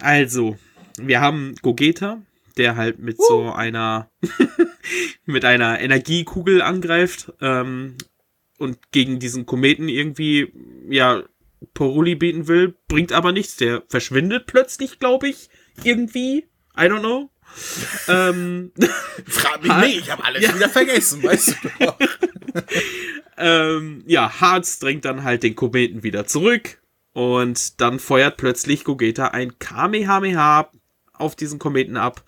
Also, 0.00 0.56
wir 0.96 1.20
haben 1.20 1.56
Gogeta, 1.62 2.22
der 2.56 2.76
halt 2.76 3.00
mit 3.00 3.20
so 3.20 3.52
einer 3.52 4.10
mit 5.24 5.44
einer 5.44 5.80
Energiekugel 5.80 6.62
angreift 6.62 7.32
ähm, 7.40 7.96
und 8.58 8.92
gegen 8.92 9.18
diesen 9.18 9.44
Kometen 9.44 9.88
irgendwie 9.88 10.52
ja 10.88 11.22
Poruli 11.74 12.14
bieten 12.14 12.48
will, 12.48 12.74
bringt 12.88 13.12
aber 13.12 13.32
nichts. 13.32 13.56
Der 13.56 13.82
verschwindet 13.88 14.46
plötzlich, 14.46 14.98
glaube 14.98 15.28
ich, 15.28 15.48
irgendwie 15.82 16.46
I 16.76 16.82
don't 16.82 17.00
know. 17.00 17.30
ähm, 18.08 18.72
Frag 19.26 19.62
mich 19.62 19.72
nicht, 19.76 19.98
ich 20.00 20.10
habe 20.10 20.24
alles 20.24 20.42
ja. 20.42 20.54
wieder 20.54 20.68
vergessen, 20.68 21.22
weißt 21.22 21.56
du 21.62 21.84
doch. 21.86 21.98
ähm, 23.38 24.04
ja, 24.06 24.40
Harz 24.40 24.78
drängt 24.78 25.04
dann 25.04 25.24
halt 25.24 25.42
den 25.42 25.54
Kometen 25.54 26.02
wieder 26.02 26.26
zurück 26.26 26.82
und 27.12 27.80
dann 27.80 27.98
feuert 27.98 28.36
plötzlich 28.36 28.84
Gogeta 28.84 29.28
ein 29.28 29.58
Kamehameha 29.58 30.70
auf 31.14 31.36
diesen 31.36 31.58
Kometen 31.58 31.96
ab. 31.96 32.24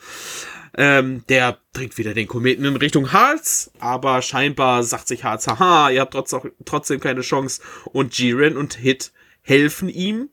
Ähm, 0.77 1.25
der 1.29 1.59
bringt 1.73 1.99
wieder 1.99 2.15
den 2.15 2.29
Kometen 2.29 2.65
in 2.65 2.77
Richtung 2.77 3.13
Harz, 3.13 3.71
aber 3.81 4.23
scheinbar 4.23 4.85
sagt 4.85 5.09
sich 5.09 5.25
Harz, 5.25 5.47
haha, 5.47 5.91
ihr 5.91 6.01
habt 6.01 6.13
trotz, 6.13 6.35
trotzdem 6.65 7.01
keine 7.01 7.23
Chance. 7.23 7.61
Und 7.87 8.17
Jiren 8.17 8.57
und 8.57 8.75
Hit 8.75 9.13
helfen 9.49 9.89
ihm 9.89 10.29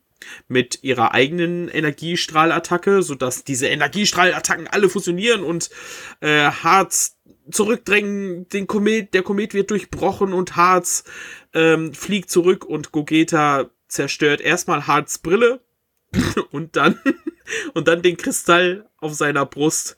mit 0.48 0.84
ihrer 0.84 1.14
eigenen 1.14 1.70
Energiestrahlattacke, 1.70 3.02
sodass 3.02 3.44
diese 3.44 3.68
Energiestrahlattacken 3.68 4.68
alle 4.68 4.90
fusionieren 4.90 5.44
und 5.44 5.70
äh, 6.20 6.50
Harz 6.50 7.18
zurückdrängen, 7.50 8.50
den 8.50 8.68
Komet, 8.68 9.14
der 9.14 9.24
Komet 9.24 9.54
wird 9.54 9.72
durchbrochen 9.72 10.34
und 10.34 10.56
Harz 10.56 11.04
ähm, 11.54 11.94
fliegt 11.94 12.30
zurück 12.30 12.66
und 12.66 12.92
Gogeta 12.92 13.70
zerstört 13.88 14.42
erstmal 14.42 14.88
Harz 14.88 15.20
Brille 15.20 15.62
und 16.52 16.76
dann 16.76 17.00
und 17.74 17.88
dann 17.88 18.02
den 18.02 18.18
Kristall 18.18 18.90
auf 18.98 19.14
seiner 19.14 19.46
Brust. 19.46 19.96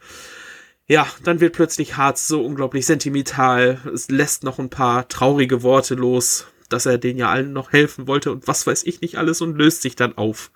Ja, 0.89 1.07
dann 1.23 1.39
wird 1.41 1.53
plötzlich 1.53 1.97
Harz 1.97 2.27
so 2.27 2.43
unglaublich 2.45 2.85
sentimental. 2.85 3.81
Es 3.93 4.09
lässt 4.09 4.43
noch 4.43 4.57
ein 4.59 4.69
paar 4.69 5.07
traurige 5.07 5.63
Worte 5.63 5.95
los, 5.95 6.47
dass 6.69 6.85
er 6.85 6.97
denen 6.97 7.19
ja 7.19 7.29
allen 7.29 7.53
noch 7.53 7.71
helfen 7.71 8.07
wollte 8.07 8.31
und 8.31 8.47
was 8.47 8.67
weiß 8.67 8.83
ich 8.83 9.01
nicht 9.01 9.17
alles 9.17 9.41
und 9.41 9.57
löst 9.57 9.81
sich 9.81 9.95
dann 9.95 10.17
auf. 10.17 10.51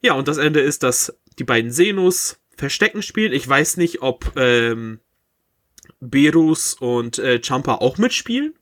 Ja, 0.00 0.14
und 0.14 0.28
das 0.28 0.36
Ende 0.36 0.60
ist, 0.60 0.82
dass 0.82 1.16
die 1.38 1.44
beiden 1.44 1.70
Senus 1.70 2.38
Verstecken 2.56 3.02
spielen. 3.02 3.32
Ich 3.32 3.48
weiß 3.48 3.78
nicht, 3.78 4.02
ob 4.02 4.32
ähm, 4.36 5.00
Berus 6.00 6.74
und 6.74 7.18
äh, 7.18 7.40
Champa 7.40 7.76
auch 7.76 7.98
mitspielen. 7.98 8.54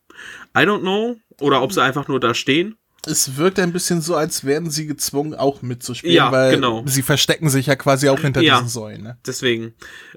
I 0.56 0.60
don't 0.60 0.80
know. 0.80 1.16
Oder 1.40 1.62
ob 1.62 1.72
sie 1.72 1.82
einfach 1.82 2.08
nur 2.08 2.20
da 2.20 2.34
stehen 2.34 2.76
es 3.06 3.36
wirkt 3.36 3.58
ein 3.58 3.72
bisschen 3.72 4.00
so, 4.00 4.14
als 4.14 4.44
wären 4.44 4.70
sie 4.70 4.86
gezwungen, 4.86 5.34
auch 5.34 5.60
mitzuspielen, 5.62 6.14
ja, 6.14 6.30
weil 6.30 6.54
genau. 6.54 6.84
sie 6.86 7.02
verstecken 7.02 7.48
sich 7.48 7.66
ja 7.66 7.74
quasi 7.74 8.08
auch 8.08 8.20
hinter 8.20 8.40
ja, 8.40 8.56
diesen 8.56 8.68
Säulen. 8.68 9.02
Ne? 9.02 9.18
Deswegen 9.26 9.74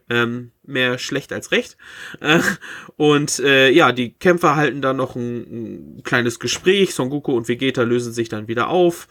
ähm, 0.09 0.51
mehr 0.63 0.99
schlecht 0.99 1.33
als 1.33 1.51
recht. 1.51 1.77
Äh, 2.21 2.41
und 2.95 3.39
äh, 3.39 3.71
ja, 3.71 3.91
die 3.91 4.13
Kämpfer 4.13 4.55
halten 4.55 4.81
dann 4.81 4.97
noch 4.97 5.15
ein, 5.15 5.97
ein, 5.97 6.03
kleines 6.03 6.39
Gespräch. 6.39 6.93
Son 6.93 7.09
Goku 7.09 7.33
und 7.33 7.47
Vegeta 7.47 7.81
lösen 7.81 8.13
sich 8.13 8.29
dann 8.29 8.47
wieder 8.47 8.69
auf. 8.69 9.07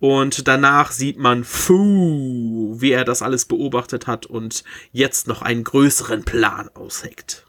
Und 0.00 0.48
danach 0.48 0.90
sieht 0.90 1.18
man 1.18 1.44
Fu, 1.44 2.74
wie 2.78 2.90
er 2.90 3.04
das 3.04 3.22
alles 3.22 3.44
beobachtet 3.44 4.08
hat 4.08 4.26
und 4.26 4.64
jetzt 4.90 5.28
noch 5.28 5.42
einen 5.42 5.62
größeren 5.62 6.24
Plan 6.24 6.70
ausheckt. 6.74 7.46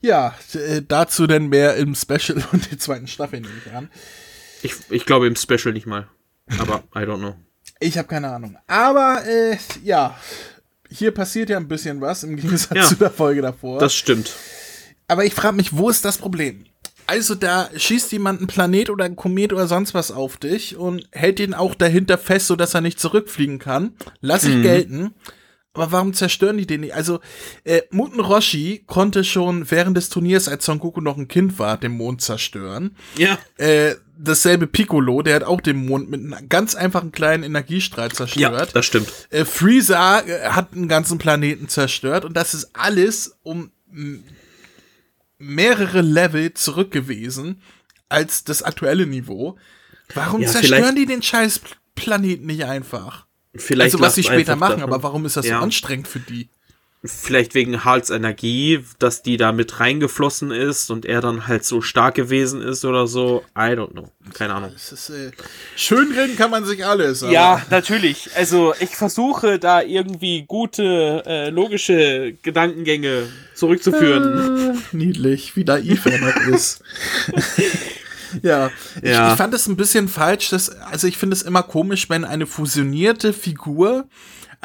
Ja, 0.00 0.34
äh, 0.54 0.82
dazu 0.86 1.26
denn 1.26 1.48
mehr 1.48 1.76
im 1.76 1.94
Special 1.94 2.42
und 2.52 2.70
der 2.70 2.78
zweiten 2.78 3.06
Staffel 3.06 3.40
nehme 3.40 3.52
ich 3.64 3.72
an. 3.72 3.90
Ich, 4.66 4.74
ich 4.90 5.06
glaube 5.06 5.26
im 5.26 5.36
Special 5.36 5.72
nicht 5.72 5.86
mal. 5.86 6.08
Aber 6.58 6.84
I 6.94 7.00
don't 7.00 7.18
know. 7.18 7.34
Ich 7.80 7.98
habe 7.98 8.08
keine 8.08 8.28
Ahnung. 8.28 8.56
Aber 8.66 9.22
äh, 9.26 9.56
ja, 9.82 10.18
hier 10.88 11.12
passiert 11.12 11.50
ja 11.50 11.56
ein 11.56 11.68
bisschen 11.68 12.00
was 12.00 12.22
im 12.22 12.36
Gegensatz 12.36 12.76
ja, 12.76 12.82
zu 12.88 12.96
der 12.96 13.10
Folge 13.10 13.42
davor. 13.42 13.78
Das 13.78 13.94
stimmt. 13.94 14.34
Aber 15.08 15.24
ich 15.24 15.34
frage 15.34 15.56
mich, 15.56 15.76
wo 15.76 15.88
ist 15.88 16.04
das 16.04 16.18
Problem? 16.18 16.64
Also 17.06 17.36
da 17.36 17.70
schießt 17.74 18.10
jemand 18.12 18.40
ein 18.40 18.48
Planet 18.48 18.90
oder 18.90 19.04
ein 19.04 19.14
Komet 19.14 19.52
oder 19.52 19.68
sonst 19.68 19.94
was 19.94 20.10
auf 20.10 20.36
dich 20.36 20.76
und 20.76 21.08
hält 21.12 21.38
ihn 21.38 21.54
auch 21.54 21.76
dahinter 21.76 22.18
fest, 22.18 22.48
sodass 22.48 22.74
er 22.74 22.80
nicht 22.80 22.98
zurückfliegen 22.98 23.60
kann. 23.60 23.94
Lass 24.20 24.44
ich 24.44 24.56
mhm. 24.56 24.62
gelten. 24.62 25.14
Aber 25.72 25.92
warum 25.92 26.14
zerstören 26.14 26.56
die 26.56 26.66
den 26.66 26.80
nicht? 26.80 26.94
Also, 26.94 27.20
äh, 27.64 27.82
Muten 27.90 28.18
Roshi 28.18 28.82
konnte 28.86 29.24
schon 29.24 29.70
während 29.70 29.96
des 29.96 30.08
Turniers, 30.08 30.48
als 30.48 30.64
Son 30.64 30.78
Goku 30.78 31.02
noch 31.02 31.18
ein 31.18 31.28
Kind 31.28 31.58
war, 31.58 31.76
den 31.76 31.92
Mond 31.92 32.22
zerstören. 32.22 32.96
Ja. 33.18 33.38
Äh, 33.58 33.96
dasselbe 34.18 34.66
Piccolo, 34.66 35.22
der 35.22 35.36
hat 35.36 35.44
auch 35.44 35.60
den 35.60 35.86
Mond 35.86 36.10
mit 36.10 36.20
einem 36.20 36.48
ganz 36.48 36.74
einfachen 36.74 37.12
kleinen 37.12 37.42
Energiestrahl 37.42 38.10
zerstört. 38.10 38.38
Ja, 38.38 38.66
das 38.66 38.86
stimmt. 38.86 39.12
Äh, 39.30 39.44
Freezer 39.44 40.26
äh, 40.26 40.48
hat 40.48 40.72
einen 40.72 40.88
ganzen 40.88 41.18
Planeten 41.18 41.68
zerstört 41.68 42.24
und 42.24 42.34
das 42.34 42.54
ist 42.54 42.70
alles 42.74 43.36
um 43.42 43.70
mehrere 45.38 46.00
Level 46.00 46.54
zurück 46.54 46.90
gewesen 46.90 47.60
als 48.08 48.44
das 48.44 48.62
aktuelle 48.62 49.06
Niveau. 49.06 49.56
Warum 50.14 50.42
ja, 50.42 50.48
zerstören 50.48 50.94
die 50.96 51.06
den 51.06 51.22
scheiß 51.22 51.60
Planeten 51.94 52.46
nicht 52.46 52.64
einfach? 52.64 53.26
Vielleicht 53.54 53.94
also 53.94 54.00
was 54.00 54.14
sie 54.14 54.22
später 54.22 54.56
machen, 54.56 54.80
davon. 54.80 54.94
aber 54.94 55.02
warum 55.02 55.24
ist 55.24 55.36
das 55.36 55.46
ja. 55.46 55.58
so 55.58 55.64
anstrengend 55.64 56.08
für 56.08 56.20
die? 56.20 56.48
Vielleicht 57.08 57.54
wegen 57.54 57.84
Hals 57.84 58.10
Energie, 58.10 58.84
dass 58.98 59.22
die 59.22 59.36
da 59.36 59.52
mit 59.52 59.80
reingeflossen 59.80 60.50
ist 60.50 60.90
und 60.90 61.04
er 61.04 61.20
dann 61.20 61.46
halt 61.46 61.64
so 61.64 61.80
stark 61.80 62.14
gewesen 62.14 62.62
ist 62.62 62.84
oder 62.84 63.06
so. 63.06 63.44
I 63.56 63.72
don't 63.72 63.92
know. 63.92 64.10
Keine 64.34 64.54
Ahnung. 64.54 64.72
Ist, 64.74 65.10
äh, 65.10 65.30
schön 65.76 66.12
reden 66.12 66.36
kann 66.36 66.50
man 66.50 66.64
sich 66.64 66.84
alles. 66.84 67.22
ja, 67.22 67.62
natürlich. 67.70 68.30
Also 68.36 68.74
ich 68.80 68.96
versuche 68.96 69.58
da 69.58 69.82
irgendwie 69.82 70.44
gute, 70.46 71.22
äh, 71.26 71.50
logische 71.50 72.34
Gedankengänge 72.42 73.28
zurückzuführen. 73.54 74.74
Äh, 74.74 74.78
niedlich, 74.96 75.56
wie 75.56 75.64
naiv 75.64 76.06
er 76.06 76.18
noch 76.18 76.54
ist. 76.54 76.82
Ja, 78.42 78.70
ich, 79.02 79.10
ja. 79.10 79.30
ich 79.30 79.36
fand 79.38 79.54
es 79.54 79.66
ein 79.66 79.76
bisschen 79.76 80.08
falsch, 80.08 80.50
dass, 80.50 80.68
also 80.68 81.06
ich 81.06 81.16
finde 81.16 81.34
es 81.34 81.42
immer 81.42 81.62
komisch, 81.62 82.08
wenn 82.08 82.24
eine 82.24 82.46
fusionierte 82.46 83.32
Figur 83.32 84.08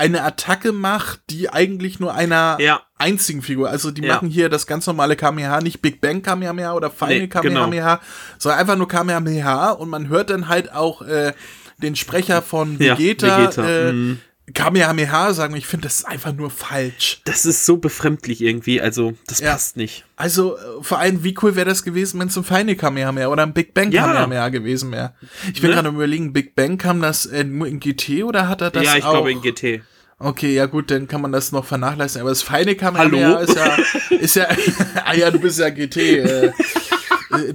eine 0.02 0.24
Attacke 0.24 0.72
macht, 0.72 1.22
die 1.30 1.50
eigentlich 1.50 2.00
nur 2.00 2.16
einer 2.16 2.58
ja. 2.60 2.82
einzigen 2.98 3.44
Figur, 3.44 3.70
also 3.70 3.92
die 3.92 4.02
ja. 4.02 4.16
machen 4.16 4.30
hier 4.30 4.50
das 4.50 4.66
ganz 4.66 4.88
normale 4.88 5.16
Kamehameha, 5.16 5.62
nicht 5.62 5.84
Big 5.84 6.02
Bang 6.02 6.24
Kamehameha 6.24 6.74
oder 6.74 6.90
feine 6.90 7.20
nee, 7.20 7.28
Kamehameha, 7.28 7.96
genau. 7.96 8.08
sondern 8.40 8.60
einfach 8.60 8.78
nur 8.78 8.88
Kamehameha 8.88 9.70
und 9.72 9.90
man 9.90 10.10
hört 10.10 10.32
dann 10.32 10.48
halt 10.48 10.74
auch 10.74 11.04
äh, 11.04 11.34
den 11.78 11.96
Sprecher 11.96 12.42
von 12.42 12.80
Vegeta, 12.80 13.28
ja, 13.28 13.38
Vegeta. 13.44 13.70
Äh, 13.70 13.94
mhm. 13.94 14.20
Kamehameha 14.54 15.34
sagen, 15.34 15.56
ich 15.56 15.68
finde, 15.68 15.84
das 15.84 16.00
ist 16.00 16.06
einfach 16.06 16.34
nur 16.34 16.50
falsch. 16.50 17.22
Das 17.26 17.46
ist 17.46 17.66
so 17.66 17.78
befremdlich 17.78 18.42
irgendwie, 18.42 18.82
also 18.82 19.14
das 19.28 19.40
ja. 19.40 19.52
passt 19.52 19.78
nicht. 19.78 20.04
Also 20.16 20.58
äh, 20.58 20.60
vor 20.82 20.98
allem, 20.98 21.24
wie 21.24 21.36
cool 21.42 21.56
wäre 21.56 21.70
das 21.70 21.84
gewesen, 21.84 22.20
wenn 22.20 22.28
es 22.28 22.38
ein 22.38 22.44
feine 22.44 22.76
Kamehameha 22.76 23.28
oder 23.28 23.44
ein 23.44 23.54
Big 23.54 23.74
Bang 23.74 23.92
Kamehameha 23.92 24.42
ja. 24.42 24.50
gewesen 24.50 24.92
wäre. 24.92 25.14
Ich 25.54 25.62
bin 25.62 25.70
ne? 25.70 25.76
gerade 25.76 25.90
überlegen, 25.90 26.34
Big 26.34 26.56
Bang 26.56 26.80
kam 26.80 27.02
das 27.02 27.28
äh, 27.28 27.44
nur 27.44 27.68
in 27.68 27.80
GT 27.80 28.24
oder 28.24 28.48
hat 28.48 28.62
er 28.62 28.72
das 28.72 28.84
Ja, 28.84 28.98
ich 28.98 29.04
auch? 29.06 29.12
glaube 29.12 29.32
in 29.32 29.42
GT. 29.42 29.84
Okay, 30.24 30.54
ja 30.54 30.68
gut, 30.68 30.92
dann 30.92 31.08
kann 31.08 31.22
man 31.22 31.32
das 31.32 31.52
noch 31.52 31.66
vernachlässigen. 31.66 32.22
Aber 32.22 32.30
das 32.30 32.44
feine 32.44 32.76
Kamehameha 32.76 33.40
ist 33.40 33.56
ja, 33.56 33.78
ist 34.18 34.36
ja, 34.36 34.48
ah 35.06 35.16
ja, 35.16 35.32
du 35.32 35.40
bist 35.40 35.58
ja 35.60 35.70
GT. 35.70 35.98
Äh, 35.98 36.46
äh, 36.46 36.52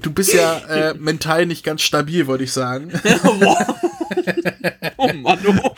du 0.00 0.10
bist 0.10 0.32
ja 0.32 0.58
äh, 0.68 0.94
mental 0.94 1.46
nicht 1.46 1.64
ganz 1.64 1.82
stabil, 1.82 2.26
wollte 2.26 2.44
ich 2.44 2.52
sagen. 2.52 2.90
oh 4.96 5.12
Mann, 5.12 5.38
oh. 5.46 5.74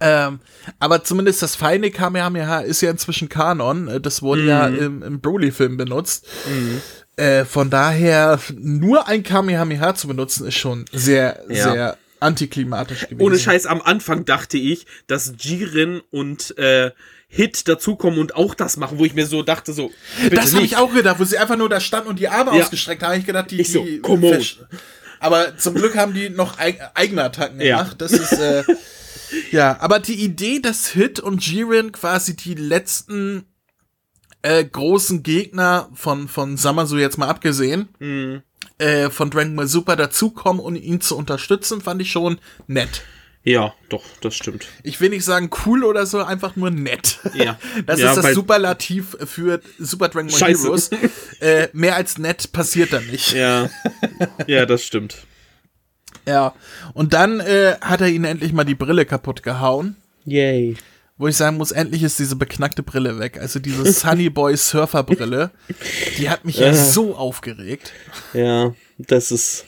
Ähm, 0.00 0.40
aber 0.78 1.04
zumindest 1.04 1.42
das 1.42 1.54
feine 1.54 1.90
Kamehameha 1.90 2.60
ist 2.60 2.80
ja 2.82 2.90
inzwischen 2.90 3.28
Kanon. 3.28 3.88
Äh, 3.88 4.00
das 4.00 4.20
wurde 4.20 4.42
mhm. 4.42 4.48
ja 4.48 4.66
im, 4.66 5.02
im 5.02 5.20
Broly-Film 5.20 5.76
benutzt. 5.76 6.26
Mhm. 6.48 6.82
Äh, 7.16 7.44
von 7.44 7.70
daher, 7.70 8.38
nur 8.58 9.06
ein 9.06 9.22
Kamehameha 9.22 9.94
zu 9.94 10.08
benutzen, 10.08 10.46
ist 10.46 10.56
schon 10.56 10.84
sehr, 10.92 11.44
ja. 11.48 11.72
sehr 11.72 11.98
antiklimatisch 12.22 13.08
gewesen. 13.08 13.20
Ohne 13.20 13.38
Scheiß, 13.38 13.66
am 13.66 13.82
Anfang 13.82 14.24
dachte 14.24 14.58
ich, 14.58 14.86
dass 15.06 15.34
Jiren 15.38 16.00
und 16.10 16.56
äh, 16.58 16.92
Hit 17.28 17.66
dazukommen 17.66 18.18
und 18.18 18.36
auch 18.36 18.54
das 18.54 18.76
machen, 18.76 18.98
wo 18.98 19.04
ich 19.04 19.14
mir 19.14 19.26
so 19.26 19.42
dachte, 19.42 19.72
so. 19.72 19.90
Das 20.30 20.54
habe 20.54 20.64
ich 20.64 20.76
auch 20.76 20.92
gedacht, 20.92 21.18
wo 21.18 21.24
sie 21.24 21.38
einfach 21.38 21.56
nur 21.56 21.68
da 21.68 21.80
standen 21.80 22.08
und 22.08 22.18
die 22.18 22.28
Arme 22.28 22.56
ja. 22.56 22.62
ausgestreckt 22.62 23.02
haben. 23.02 23.18
Ich 23.18 23.26
gedacht, 23.26 23.50
die. 23.50 23.60
Ich 23.60 23.72
so, 23.72 23.84
die 23.84 24.02
aber 25.22 25.56
zum 25.56 25.74
Glück 25.74 25.96
haben 25.96 26.14
die 26.14 26.30
noch 26.30 26.58
eigene 26.58 27.22
Attacken 27.22 27.58
gemacht. 27.58 27.92
Ja. 27.92 27.94
Das 27.96 28.12
ist. 28.12 28.32
Äh, 28.32 28.64
ja, 29.50 29.76
aber 29.80 30.00
die 30.00 30.22
Idee, 30.22 30.58
dass 30.60 30.88
Hit 30.88 31.20
und 31.20 31.46
Jiren 31.46 31.92
quasi 31.92 32.36
die 32.36 32.54
letzten 32.54 33.46
äh, 34.42 34.64
großen 34.64 35.22
Gegner 35.22 35.88
von, 35.94 36.28
von 36.28 36.56
Samasu 36.56 36.96
jetzt 36.96 37.18
mal 37.18 37.28
abgesehen, 37.28 37.88
mhm. 38.00 38.42
Äh, 38.82 39.10
von 39.10 39.30
Dragon 39.30 39.54
Ball 39.54 39.66
Super 39.66 39.96
dazukommen, 39.96 40.60
um 40.60 40.74
ihn 40.74 41.00
zu 41.00 41.16
unterstützen, 41.16 41.80
fand 41.80 42.02
ich 42.02 42.10
schon 42.10 42.38
nett. 42.66 43.02
Ja, 43.44 43.74
doch, 43.88 44.04
das 44.20 44.36
stimmt. 44.36 44.66
Ich 44.84 45.00
will 45.00 45.10
nicht 45.10 45.24
sagen 45.24 45.50
cool 45.66 45.84
oder 45.84 46.06
so, 46.06 46.22
einfach 46.22 46.54
nur 46.54 46.70
nett. 46.70 47.18
Ja. 47.34 47.58
Das 47.86 48.00
ja, 48.00 48.10
ist 48.10 48.22
das 48.22 48.34
Superlativ 48.34 49.16
für 49.24 49.60
Super 49.78 50.08
Dragon 50.08 50.28
Ball 50.28 50.38
Scheiße. 50.38 50.64
Heroes. 50.64 50.90
Äh, 51.40 51.68
mehr 51.72 51.96
als 51.96 52.18
nett 52.18 52.52
passiert 52.52 52.92
da 52.92 53.00
nicht. 53.00 53.32
Ja. 53.32 53.68
Ja, 54.46 54.64
das 54.64 54.84
stimmt. 54.84 55.26
Ja. 56.24 56.54
Und 56.94 57.14
dann 57.14 57.40
äh, 57.40 57.74
hat 57.80 58.00
er 58.00 58.06
ihn 58.06 58.22
endlich 58.22 58.52
mal 58.52 58.62
die 58.62 58.76
Brille 58.76 59.04
kaputt 59.06 59.42
gehauen. 59.42 59.96
Yay. 60.24 60.76
Wo 61.18 61.28
ich 61.28 61.36
sagen 61.36 61.56
muss, 61.58 61.72
endlich 61.72 62.02
ist 62.02 62.18
diese 62.18 62.36
beknackte 62.36 62.82
Brille 62.82 63.18
weg. 63.18 63.38
Also 63.38 63.58
diese 63.58 63.90
Sunny 63.92 64.30
Boy 64.30 64.56
Surfer 64.56 65.02
Brille. 65.02 65.50
Die 66.18 66.28
hat 66.30 66.44
mich 66.44 66.56
ja 66.58 66.68
äh. 66.68 66.74
so 66.74 67.14
aufgeregt. 67.14 67.92
Ja, 68.32 68.74
das 68.98 69.30
ist. 69.30 69.64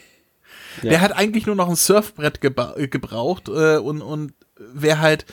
Ja. 0.83 0.91
Der 0.91 1.01
hat 1.01 1.13
eigentlich 1.13 1.47
nur 1.47 1.55
noch 1.55 1.69
ein 1.69 1.77
Surfbrett 1.77 2.41
gebra 2.41 2.75
gebraucht 2.77 3.49
äh, 3.49 3.77
und, 3.77 4.03
und 4.03 4.33
wäre 4.59 4.99
halt 5.01 5.27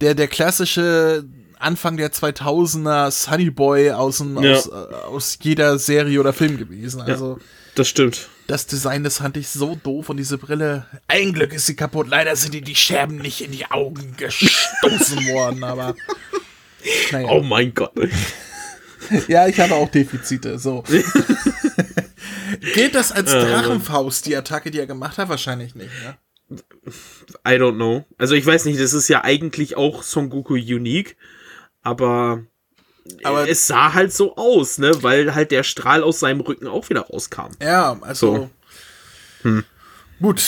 der, 0.00 0.14
der 0.14 0.28
klassische 0.28 1.24
Anfang 1.58 1.96
der 1.96 2.12
2000er 2.12 3.10
Sunny 3.10 3.50
Boy 3.50 3.90
aus, 3.90 4.18
dem, 4.18 4.40
Ja. 4.42 4.52
aus, 4.52 4.66
äh, 4.68 4.70
aus 4.70 5.38
jeder 5.42 5.78
Serie 5.78 6.20
oder 6.20 6.32
Film 6.32 6.58
gewesen. 6.58 7.00
Also 7.00 7.38
Das 7.74 7.88
stimmt. 7.88 8.28
Das 8.46 8.66
Design, 8.66 9.04
das 9.04 9.18
fand 9.18 9.36
ich 9.36 9.48
so 9.48 9.74
doof 9.82 10.08
und 10.10 10.16
diese 10.18 10.38
Brille. 10.38 10.86
Ein 11.08 11.32
Glück 11.32 11.52
ist 11.52 11.66
sie 11.66 11.76
kaputt. 11.76 12.08
Leider 12.08 12.36
sind 12.36 12.54
ihr 12.54 12.60
die 12.62 12.74
Scherben 12.74 13.16
nicht 13.16 13.40
in 13.40 13.52
die 13.52 13.66
Augen 13.70 14.14
gestoßen 14.16 15.26
worden, 15.32 15.64
aber. 15.64 15.94
Naja. 17.12 17.28
Oh 17.28 17.42
mein 17.42 17.72
Gott. 17.74 17.92
Ja, 19.28 19.46
ich 19.46 19.60
habe 19.60 19.74
auch 19.74 19.90
Defizite. 19.90 20.58
So. 20.58 20.82
Gilt 22.74 22.94
das 22.94 23.12
als 23.12 23.30
Äh. 23.34 23.40
Drachenfaust, 23.40 24.24
die 24.24 24.34
Attacke, 24.34 24.70
die 24.70 24.78
er 24.78 24.86
gemacht 24.86 25.18
hat? 25.18 25.28
Wahrscheinlich 25.28 25.74
nicht, 25.74 25.90
ne? 26.02 26.16
I 27.46 27.58
don't 27.58 27.74
know. 27.74 28.06
Also 28.16 28.34
ich 28.34 28.46
weiß 28.46 28.64
nicht, 28.64 28.80
das 28.80 28.94
ist 28.94 29.08
ja 29.08 29.22
eigentlich 29.24 29.76
auch 29.76 30.02
Son 30.02 30.30
Goku 30.30 30.54
unique, 30.54 31.16
aber, 31.82 32.44
Aber- 33.22 33.48
es 33.48 33.66
sah 33.66 33.92
halt 33.92 34.12
so 34.12 34.36
aus, 34.36 34.78
ne, 34.78 35.02
weil 35.02 35.34
halt 35.34 35.50
der 35.50 35.62
Strahl 35.62 36.02
aus 36.02 36.20
seinem 36.20 36.40
Rücken 36.40 36.66
auch 36.66 36.88
wieder 36.90 37.02
rauskam. 37.02 37.50
Ja, 37.62 37.98
also. 38.00 38.50
Hm. 39.42 39.64
Gut, 40.20 40.42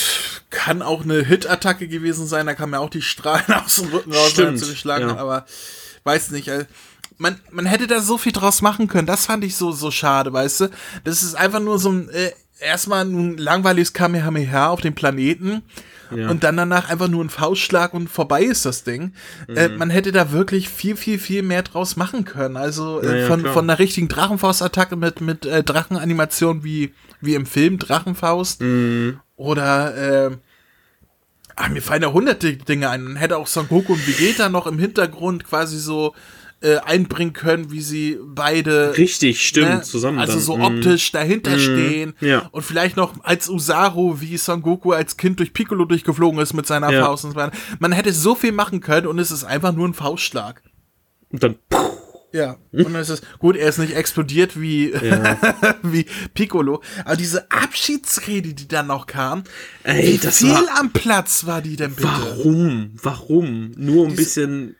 kann 0.50 0.80
auch 0.80 1.02
eine 1.02 1.22
Hit-Attacke 1.22 1.88
gewesen 1.88 2.26
sein, 2.26 2.46
da 2.46 2.54
kam 2.54 2.72
ja 2.72 2.78
auch 2.78 2.88
die 2.88 3.02
Strahlen 3.02 3.52
aus 3.64 3.76
dem 3.76 3.88
Rücken 3.88 4.12
raus, 4.12 4.30
Stimmt, 4.30 4.48
wenn 4.48 4.54
er 4.54 4.60
zugeschlagen 4.62 5.08
ja. 5.10 5.16
aber 5.16 5.44
weiß 6.04 6.30
nicht. 6.30 6.48
äh, 6.48 6.64
Man, 7.18 7.40
man 7.50 7.66
hätte 7.66 7.86
da 7.86 8.00
so 8.00 8.16
viel 8.16 8.32
draus 8.32 8.62
machen 8.62 8.88
können, 8.88 9.06
das 9.06 9.26
fand 9.26 9.44
ich 9.44 9.56
so, 9.56 9.72
so 9.72 9.90
schade, 9.90 10.32
weißt 10.32 10.60
du? 10.60 10.70
Das 11.04 11.22
ist 11.22 11.34
einfach 11.34 11.60
nur 11.60 11.78
so 11.78 11.90
ein, 11.90 12.08
äh, 12.10 12.30
erstmal 12.60 13.04
ein 13.04 13.36
langweiliges 13.36 13.92
Kamehameha 13.92 14.68
auf 14.68 14.80
dem 14.80 14.94
Planeten. 14.94 15.62
Ja. 16.14 16.30
Und 16.30 16.44
dann 16.44 16.56
danach 16.56 16.88
einfach 16.88 17.08
nur 17.08 17.24
ein 17.24 17.30
Faustschlag 17.30 17.92
und 17.92 18.08
vorbei 18.08 18.44
ist 18.44 18.64
das 18.64 18.84
Ding. 18.84 19.12
Äh, 19.48 19.68
Mhm. 19.68 19.76
man 19.78 19.90
hätte 19.90 20.12
da 20.12 20.30
wirklich 20.30 20.68
viel, 20.68 20.96
viel, 20.96 21.18
viel 21.18 21.42
mehr 21.42 21.62
draus 21.64 21.96
machen 21.96 22.24
können. 22.24 22.56
Also 22.56 23.02
äh, 23.02 23.22
Ja, 23.22 23.26
von, 23.26 23.40
klar. 23.42 23.52
von 23.52 23.68
einer 23.68 23.80
richtigen 23.80 24.06
Drachenfaust-Attacke 24.06 24.94
mit, 24.94 25.20
mit 25.20 25.44
äh, 25.46 25.64
Drachenanimation 25.64 26.62
wie, 26.62 26.94
wie 27.20 27.34
im 27.34 27.44
Film 27.44 27.78
Drachenfaust. 27.80 28.60
Mhm. 28.60 29.18
Oder 29.34 30.28
äh, 30.30 30.36
ah, 31.56 31.68
mir 31.70 31.82
fallen 31.82 32.02
ja 32.02 32.12
hunderte 32.12 32.56
Dinge 32.56 32.88
ein. 32.88 33.02
Man 33.02 33.16
hätte 33.16 33.36
auch 33.36 33.48
Son 33.48 33.66
Goku 33.68 33.94
und 33.94 34.06
Vegeta 34.06 34.48
noch 34.48 34.68
im 34.68 34.78
Hintergrund 34.78 35.44
quasi 35.44 35.76
so 35.78 36.14
äh, 36.62 36.78
einbringen 36.78 37.32
können, 37.34 37.70
wie 37.70 37.80
sie 37.82 38.18
beide 38.24 38.96
Richtig, 38.96 39.46
stimmt, 39.46 39.68
ne, 39.68 39.82
zusammen. 39.82 40.18
Also 40.18 40.34
dann. 40.34 40.42
so 40.42 40.56
Mhm. 40.56 40.62
optisch 40.64 41.12
dahinter 41.12 41.58
stehen. 41.58 42.14
ja. 42.20 42.48
Und 42.50 42.62
vielleicht 42.62 42.96
noch 42.96 43.12
als 43.24 43.48
Usaru, 43.50 44.20
wie 44.20 44.36
Son 44.38 44.62
Goku 44.62 44.92
als 44.92 45.16
Kind 45.18 45.38
durch 45.38 45.52
Piccolo 45.52 45.84
durchgeflogen 45.84 46.40
ist 46.40 46.54
mit 46.54 46.66
seiner 46.66 46.90
Ja. 46.90 47.04
Faust 47.04 47.24
und 47.26 47.32
so 47.32 47.36
weiter. 47.36 47.56
Man 47.78 47.92
hätte 47.92 48.12
so 48.12 48.34
viel 48.34 48.52
machen 48.52 48.80
können 48.80 49.06
und 49.06 49.18
es 49.18 49.30
ist 49.30 49.44
einfach 49.44 49.72
nur 49.72 49.86
ein 49.86 49.92
Faustschlag. 49.94 50.62
Und 51.30 51.42
dann, 51.42 51.56
Ja. 52.32 52.56
Und 52.72 52.94
es 52.96 53.08
ist, 53.10 53.22
gut, 53.38 53.56
er 53.56 53.68
ist 53.68 53.78
nicht 53.78 53.94
explodiert 53.94 54.60
wie, 54.60 54.92
wie 55.82 56.06
Piccolo. 56.34 56.82
Aber 57.04 57.16
diese 57.16 57.50
Abschiedsrede, 57.50 58.54
die 58.54 58.68
dann 58.68 58.86
noch 58.88 59.06
kam, 59.06 59.44
Ey, 59.84 60.14
wie 60.14 60.18
das 60.18 60.38
viel 60.38 60.50
war- 60.50 60.80
am 60.80 60.90
Platz 60.90 61.46
war 61.46 61.60
die 61.62 61.76
denn 61.76 61.94
bitte? 61.94 62.08
warum? 62.08 62.92
Warum? 63.02 63.72
Nur 63.76 64.04
um 64.04 64.10
ein 64.10 64.16
bisschen 64.16 64.76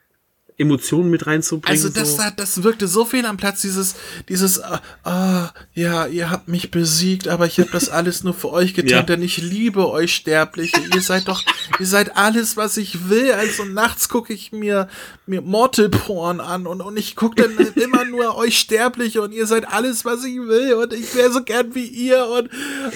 Emotionen 0.58 1.10
mit 1.10 1.26
reinzubringen. 1.26 1.78
Also 1.78 1.90
das, 1.90 2.16
so. 2.16 2.22
hat, 2.22 2.40
das 2.40 2.62
wirkte 2.62 2.88
so 2.88 3.04
viel 3.04 3.26
am 3.26 3.36
Platz, 3.36 3.60
dieses, 3.60 3.94
dieses, 4.28 4.62
ah, 4.62 4.80
ah, 5.04 5.50
ja, 5.74 6.06
ihr 6.06 6.30
habt 6.30 6.48
mich 6.48 6.70
besiegt, 6.70 7.28
aber 7.28 7.46
ich 7.46 7.58
habe 7.60 7.70
das 7.72 7.88
alles 7.90 8.24
nur 8.24 8.32
für 8.32 8.50
euch 8.50 8.72
getan, 8.72 8.90
Ja. 8.90 9.02
denn 9.02 9.22
ich 9.22 9.36
liebe 9.36 9.88
euch 9.90 10.14
Sterbliche. 10.14 10.80
Ihr 10.94 11.00
seid 11.02 11.28
doch, 11.28 11.42
ihr 11.78 11.86
seid 11.86 12.16
alles, 12.16 12.56
was 12.56 12.76
ich 12.78 13.08
will. 13.10 13.32
Also 13.32 13.64
nachts 13.64 14.08
gucke 14.08 14.32
ich 14.32 14.52
mir, 14.52 14.88
mir 15.26 15.42
Mortal 15.42 15.90
Porn 15.90 16.40
an 16.40 16.66
und, 16.66 16.80
und 16.80 16.96
ich 16.96 17.16
gucke 17.16 17.42
dann 17.42 17.66
immer 17.74 18.04
nur 18.10 18.36
euch 18.36 18.58
Sterbliche 18.58 19.20
und 19.20 19.32
ihr 19.32 19.46
seid 19.46 19.68
alles, 19.68 20.04
was 20.06 20.24
ich 20.24 20.36
will 20.38 20.74
und 20.74 20.92
ich 20.94 21.14
wäre 21.14 21.30
so 21.32 21.42
gern 21.42 21.74
wie 21.74 21.86
ihr 21.86 22.26
und 22.26 22.48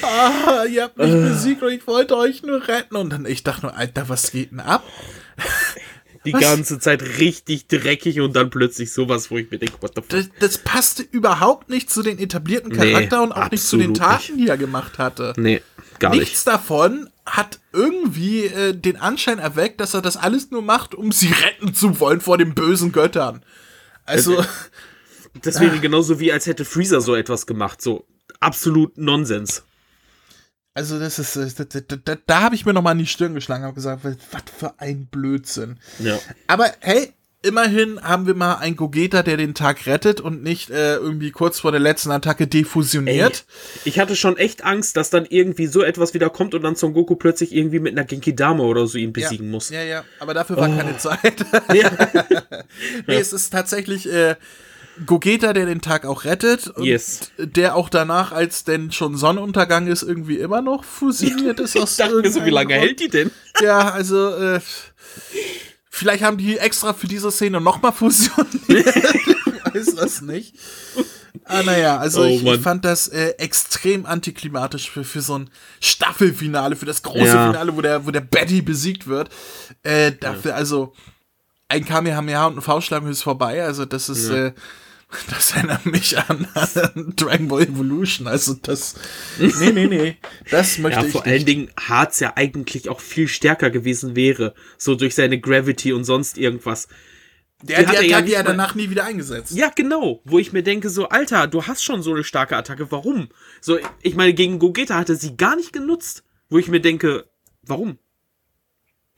ah, 0.02 0.64
ihr 0.64 0.84
habt 0.84 0.96
mich 0.96 1.12
besiegt 1.12 1.62
und 1.62 1.72
ich 1.72 1.86
wollte 1.86 2.16
euch 2.16 2.42
nur 2.42 2.66
retten. 2.68 2.96
Und 2.96 3.10
dann 3.10 3.26
ich 3.26 3.42
dachte 3.42 3.66
nur, 3.66 3.76
Alter, 3.76 4.08
was 4.08 4.30
geht 4.30 4.50
denn 4.52 4.60
ab? 4.60 4.82
Die 6.30 6.34
was? 6.34 6.40
ganze 6.42 6.78
Zeit 6.78 7.02
richtig 7.18 7.66
dreckig 7.68 8.20
und 8.20 8.34
dann 8.34 8.50
plötzlich 8.50 8.92
sowas, 8.92 9.30
wo 9.30 9.38
ich 9.38 9.50
mir 9.50 9.58
denke, 9.58 9.80
what 9.80 9.92
the 9.94 10.00
fuck? 10.02 10.08
das, 10.10 10.28
das 10.40 10.58
passte 10.58 11.02
überhaupt 11.02 11.68
nicht 11.68 11.90
zu 11.90 12.02
den 12.02 12.18
etablierten 12.18 12.70
Nee, 12.72 12.92
Charakter 12.92 13.22
und 13.22 13.32
auch 13.32 13.50
nicht 13.50 13.62
zu 13.64 13.76
den 13.76 13.94
Taten, 13.94 14.38
die 14.38 14.48
er 14.48 14.56
gemacht 14.56 14.98
hatte. 14.98 15.32
Nee, 15.36 15.62
gar 15.98 16.10
Nichts 16.12 16.30
nicht. 16.30 16.46
davon 16.46 17.08
hat 17.26 17.60
irgendwie 17.72 18.46
äh, 18.46 18.74
den 18.74 18.96
Anschein 18.96 19.38
erweckt, 19.38 19.80
dass 19.80 19.94
er 19.94 20.02
das 20.02 20.16
alles 20.16 20.50
nur 20.50 20.62
macht, 20.62 20.94
um 20.94 21.12
sie 21.12 21.32
retten 21.44 21.74
zu 21.74 22.00
wollen 22.00 22.20
vor 22.20 22.38
den 22.38 22.54
bösen 22.54 22.90
Göttern. 22.92 23.44
Also, 24.04 24.44
Das 25.42 25.60
wäre 25.60 25.78
genauso 25.80 26.18
wie, 26.18 26.32
als 26.32 26.46
hätte 26.46 26.64
Freezer 26.64 27.00
so 27.00 27.14
etwas 27.14 27.46
gemacht. 27.46 27.80
So 27.82 28.04
absolut 28.40 28.98
Nonsens. 28.98 29.62
Also 30.74 30.98
das 30.98 31.18
ist, 31.18 31.36
äh, 31.36 31.66
da, 31.66 31.96
da, 31.96 32.16
da, 32.26 32.40
habe 32.40 32.54
ich 32.54 32.64
mir 32.64 32.72
nochmal 32.72 32.92
in 32.92 33.00
die 33.00 33.06
Stirn 33.06 33.34
geschlagen 33.34 33.64
und 33.64 33.74
gesagt, 33.74 34.04
was 34.04 34.42
für 34.56 34.78
ein 34.78 35.06
Blödsinn. 35.06 35.78
Ja. 35.98 36.18
Aber 36.46 36.70
hey, 36.80 37.12
immerhin 37.42 38.00
haben 38.02 38.26
wir 38.26 38.34
mal 38.34 38.56
einen 38.56 38.76
Gogeta, 38.76 39.22
der 39.22 39.36
den 39.36 39.54
Tag 39.54 39.86
rettet 39.86 40.20
und 40.20 40.42
nicht 40.42 40.70
äh, 40.70 40.96
irgendwie 40.96 41.30
kurz 41.30 41.58
vor 41.60 41.72
der 41.72 41.80
letzten 41.80 42.10
Attacke 42.10 42.46
defusioniert. 42.46 43.46
Ich 43.84 43.98
hatte 43.98 44.14
schon 44.14 44.36
echt 44.36 44.64
Angst, 44.64 44.96
dass 44.96 45.10
dann 45.10 45.26
irgendwie 45.28 45.66
so 45.66 45.82
etwas 45.82 46.14
wieder 46.14 46.30
kommt 46.30 46.54
und 46.54 46.62
dann 46.62 46.76
Son 46.76 46.92
Goku 46.92 47.16
plötzlich 47.16 47.54
irgendwie 47.54 47.80
mit 47.80 47.92
einer 47.92 48.04
Genki 48.04 48.36
Dama 48.36 48.64
oder 48.64 48.86
so 48.86 48.98
ihn 48.98 49.12
besiegen 49.12 49.50
muss. 49.50 49.70
Ja, 49.70 49.82
ja, 49.82 50.04
aber 50.18 50.34
dafür 50.34 50.56
war 50.56 50.68
keine 50.68 50.98
Zeit. 50.98 51.44
nee, 53.06 53.16
es 53.16 53.32
ist 53.32 53.50
tatsächlich 53.50 54.10
äh, 54.10 54.36
Gogeta, 55.06 55.52
der 55.52 55.66
den 55.66 55.80
Tag 55.80 56.04
auch 56.04 56.24
rettet. 56.24 56.68
Und 56.68 56.84
Yes. 56.84 57.30
Der 57.38 57.74
auch 57.76 57.88
danach, 57.88 58.32
als 58.32 58.64
denn 58.64 58.92
schon 58.92 59.16
Sonnenuntergang 59.16 59.86
ist, 59.86 60.02
irgendwie 60.02 60.38
immer 60.38 60.62
noch 60.62 60.84
fusioniert 60.84 61.60
ist. 61.60 61.76
Ich 61.76 61.96
dachte 61.96 62.16
mir 62.16 62.30
so, 62.30 62.44
wie 62.44 62.50
lange 62.50 62.74
hält 62.74 63.00
die 63.00 63.08
denn? 63.08 63.30
Ja, 63.62 63.90
also, 63.90 64.30
äh, 64.34 64.60
vielleicht 65.90 66.22
haben 66.24 66.38
die 66.38 66.56
extra 66.58 66.92
für 66.94 67.06
diese 67.06 67.30
Szene 67.30 67.60
nochmal 67.60 67.92
fusioniert. 67.92 68.54
ich 68.68 69.74
weiß 69.74 69.94
das 69.96 70.20
nicht. 70.22 70.54
Ah, 71.44 71.62
naja, 71.62 71.96
also 71.98 72.22
Oh, 72.22 72.26
ich, 72.26 72.44
ich 72.44 72.60
fand 72.60 72.84
das 72.84 73.08
äh, 73.08 73.30
extrem 73.38 74.06
antiklimatisch 74.06 74.90
für, 74.90 75.04
für 75.04 75.20
so 75.20 75.38
ein 75.38 75.50
Staffelfinale, 75.80 76.74
für 76.76 76.86
das 76.86 77.02
große 77.02 77.24
Ja. 77.26 77.46
Finale, 77.50 77.76
wo 77.76 77.80
der, 77.82 78.06
wo 78.06 78.10
der 78.10 78.20
Betty 78.20 78.62
besiegt 78.62 79.06
wird. 79.06 79.30
Äh, 79.82 80.12
dafür, 80.12 80.54
also, 80.54 80.92
ein 81.68 81.84
Kamehameha 81.84 82.46
und 82.46 82.58
ein 82.58 82.62
Faustschlag 82.62 83.04
ist 83.04 83.22
vorbei. 83.22 83.62
Also, 83.64 83.84
das 83.84 84.08
ist, 84.08 84.28
äh, 84.28 84.52
das 85.30 85.52
erinnert 85.52 85.86
mich 85.86 86.18
an, 86.18 86.46
an 86.54 87.12
Dragon 87.16 87.48
Ball 87.48 87.62
Evolution. 87.62 88.26
Also, 88.26 88.54
das, 88.54 88.94
nee, 89.38 89.72
nee, 89.72 89.86
nee, 89.86 90.16
das 90.50 90.78
möchte 90.78 91.00
Ja, 91.00 91.06
ich 91.06 91.12
vor 91.12 91.22
nicht. 91.22 91.32
allen 91.32 91.44
Dingen 91.46 91.70
Harz 91.78 92.20
ja 92.20 92.32
eigentlich 92.36 92.88
auch 92.88 93.00
viel 93.00 93.28
stärker 93.28 93.70
gewesen 93.70 94.14
wäre. 94.16 94.54
So 94.78 94.94
durch 94.94 95.14
seine 95.14 95.40
Gravity 95.40 95.92
und 95.92 96.04
sonst 96.04 96.38
irgendwas. 96.38 96.88
Der 97.62 97.80
die 97.80 97.86
hat 97.88 97.96
hat 97.96 98.04
er 98.04 98.22
die 98.22 98.32
ja 98.32 98.42
danach 98.42 98.74
nie 98.74 98.88
wieder 98.88 99.04
eingesetzt. 99.04 99.52
Ja, 99.52 99.70
genau. 99.74 100.22
Wo 100.24 100.38
ich 100.38 100.52
mir 100.52 100.62
denke, 100.62 100.88
so, 100.88 101.08
Alter, 101.08 101.46
du 101.46 101.66
hast 101.66 101.84
schon 101.84 102.02
so 102.02 102.14
eine 102.14 102.24
starke 102.24 102.56
Attacke, 102.56 102.90
warum? 102.90 103.28
So, 103.60 103.78
ich 104.00 104.14
meine, 104.14 104.32
gegen 104.32 104.58
Gogeta 104.58 104.94
hatte 104.96 105.14
sie 105.16 105.36
gar 105.36 105.56
nicht 105.56 105.72
genutzt. 105.72 106.24
Wo 106.48 106.58
ich 106.58 106.68
mir 106.68 106.80
denke, 106.80 107.26
warum? 107.62 107.98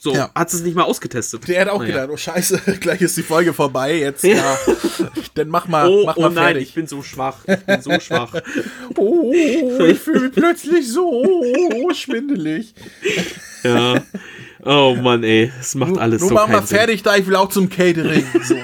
So, 0.05 0.13
Ja. 0.13 0.31
hat 0.35 0.53
es 0.53 0.61
nicht 0.63 0.75
mal 0.75 0.83
ausgetestet. 0.83 1.47
Der 1.47 1.61
hat 1.61 1.69
auch 1.69 1.79
Naja. 1.79 1.93
gedacht, 1.93 2.11
oh 2.13 2.17
scheiße, 2.17 2.61
gleich 2.81 3.01
ist 3.03 3.17
die 3.17 3.23
Folge 3.23 3.53
vorbei, 3.53 3.99
jetzt, 3.99 4.25
ja. 4.25 4.59
Dann 5.35 5.47
mach 5.49 5.69
mal, 5.69 5.87
Oh, 5.89 6.03
mach 6.07 6.17
oh 6.17 6.23
mal 6.23 6.31
nein, 6.31 6.45
fertig. 6.55 6.69
ich 6.71 6.75
bin 6.75 6.89
so 6.89 7.03
schwach. 7.03 7.37
Ich 7.47 7.57
bin 7.65 7.83
so 7.83 8.01
schwach. 8.01 8.35
Oh, 8.99 9.33
ich 9.33 9.99
fühle 10.01 10.21
mich 10.23 10.33
plötzlich 10.33 10.89
so 10.91 11.89
schwindelig. 11.95 12.75
Ja. 13.63 14.03
Oh 14.65 14.97
Mann, 15.01 15.23
ey. 15.25 15.53
Es 15.61 15.75
macht 15.77 15.97
alles 15.99 16.21
Nur 16.21 16.29
so 16.31 16.35
mach 16.35 16.47
mal 16.49 16.57
keinen 16.59 16.67
Sinn. 16.67 16.79
fertig, 16.79 17.03
da 17.05 17.17
ich 17.17 17.27
will 17.27 17.37
auch 17.37 17.49
zum 17.49 17.69
Catering. 17.69 18.25
So. 18.43 18.57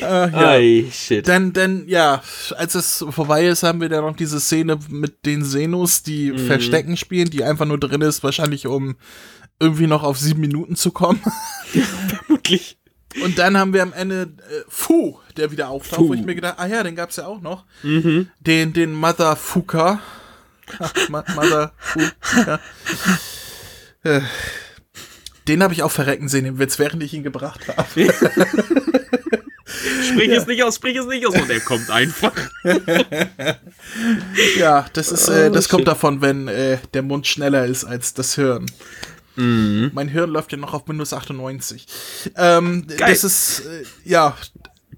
Äh, 0.00 0.30
ja. 0.30 0.50
Ei, 0.50 0.84
shit. 0.92 1.26
Dann, 1.28 1.52
dann, 1.52 1.86
ja, 1.88 2.22
als 2.56 2.74
es 2.74 3.04
vorbei 3.10 3.46
ist, 3.46 3.62
haben 3.62 3.80
wir 3.80 3.88
dann 3.88 4.04
noch 4.04 4.16
diese 4.16 4.40
Szene 4.40 4.78
mit 4.88 5.24
den 5.26 5.44
Senus, 5.44 6.02
die 6.02 6.32
Mhm. 6.32 6.38
Verstecken 6.46 6.96
spielen, 6.96 7.30
die 7.30 7.44
einfach 7.44 7.66
nur 7.66 7.78
drin 7.78 8.00
ist, 8.02 8.22
wahrscheinlich 8.22 8.66
um 8.66 8.96
irgendwie 9.60 9.86
noch 9.86 10.02
auf 10.02 10.18
sieben 10.18 10.40
Minuten 10.40 10.74
zu 10.76 10.90
kommen. 10.90 11.20
Vermutlich. 12.26 12.78
Und 13.22 13.38
dann 13.38 13.58
haben 13.58 13.74
wir 13.74 13.82
am 13.82 13.92
Ende 13.92 14.22
äh, 14.22 14.62
Fu, 14.68 15.18
der 15.36 15.50
wieder 15.50 15.68
auftaucht, 15.68 16.00
wo 16.08 16.14
ich 16.14 16.22
mir 16.24 16.34
gedacht, 16.34 16.54
ah 16.58 16.66
ja, 16.66 16.82
den 16.82 16.96
gab's 16.96 17.16
ja 17.16 17.26
auch 17.26 17.40
noch. 17.42 17.64
Mhm. 17.82 18.28
Den, 18.40 18.72
den 18.72 18.92
Mother 18.94 19.36
Fuka. 19.36 20.00
Mother 21.08 21.72
Fuka. 21.78 22.58
Äh, 24.04 24.20
Den 25.46 25.62
habe 25.62 25.74
ich 25.74 25.82
auch 25.82 25.90
verrecken 25.90 26.28
sehen, 26.28 26.44
den 26.44 26.58
Witz, 26.58 26.78
während 26.78 27.02
ich 27.02 27.12
ihn 27.12 27.22
gebracht 27.22 27.60
habe. 27.68 27.86
Sprich 30.08 30.30
es 30.30 30.46
nicht 30.46 30.62
aus, 30.62 30.76
sprich 30.76 30.96
es 30.96 31.06
nicht 31.06 31.26
aus. 31.26 31.34
Und 31.34 31.50
er 31.50 31.60
kommt 31.60 31.90
einfach. 31.90 32.32
Ja, 34.58 34.86
das 34.92 35.10
ist, 35.12 35.28
äh, 35.28 35.48
Oh, 35.50 35.54
das 35.54 35.68
kommt 35.68 35.80
shit. 35.82 35.88
davon, 35.88 36.20
wenn 36.22 36.48
äh, 36.48 36.78
der 36.94 37.02
Mund 37.02 37.26
schneller 37.26 37.66
ist 37.66 37.84
als 37.84 38.14
das 38.14 38.34
Hirn. 38.34 38.66
Mhm. 39.36 39.90
Mein 39.94 40.08
Hirn 40.08 40.30
läuft 40.30 40.52
ja 40.52 40.58
noch 40.58 40.74
auf 40.74 40.88
Windows 40.88 41.12
98. 41.12 41.86
Ähm, 42.36 42.86
Geil. 42.86 42.98
das 43.10 43.24
ist, 43.24 43.60
äh, 43.66 43.84
ja, 44.04 44.36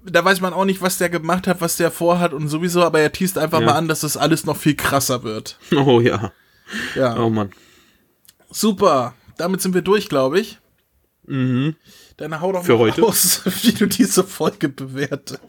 da 0.05 0.23
weiß 0.23 0.41
man 0.41 0.53
auch 0.53 0.65
nicht, 0.65 0.81
was 0.81 0.97
der 0.97 1.09
gemacht 1.09 1.47
hat, 1.47 1.61
was 1.61 1.77
der 1.77 1.89
vorhat 1.91 2.33
und 2.33 2.47
sowieso, 2.47 2.83
aber 2.83 2.99
er 2.99 3.11
teast 3.11 3.37
einfach 3.37 3.59
Ja. 3.61 3.65
mal 3.67 3.73
an, 3.73 3.87
dass 3.87 4.01
das 4.01 4.17
alles 4.17 4.45
noch 4.45 4.57
viel 4.57 4.75
krasser 4.75 5.23
wird. 5.23 5.57
Oh 5.75 5.99
ja. 6.01 6.31
Ja, 6.95 7.17
Oh 7.17 7.29
Mann. 7.29 7.51
super. 8.51 9.13
Damit 9.37 9.61
sind 9.61 9.73
wir 9.73 9.81
durch, 9.81 10.07
glaube 10.09 10.39
ich. 10.39 10.59
Mhm. 11.27 11.75
Dann 12.17 12.39
hau 12.39 12.51
doch 12.51 12.63
Für 12.63 12.73
mal 12.73 12.79
heute? 12.79 13.01
raus, 13.01 13.41
wie 13.63 13.73
du 13.73 13.87
diese 13.87 14.23
Folge 14.23 14.69
bewertest. 14.69 15.41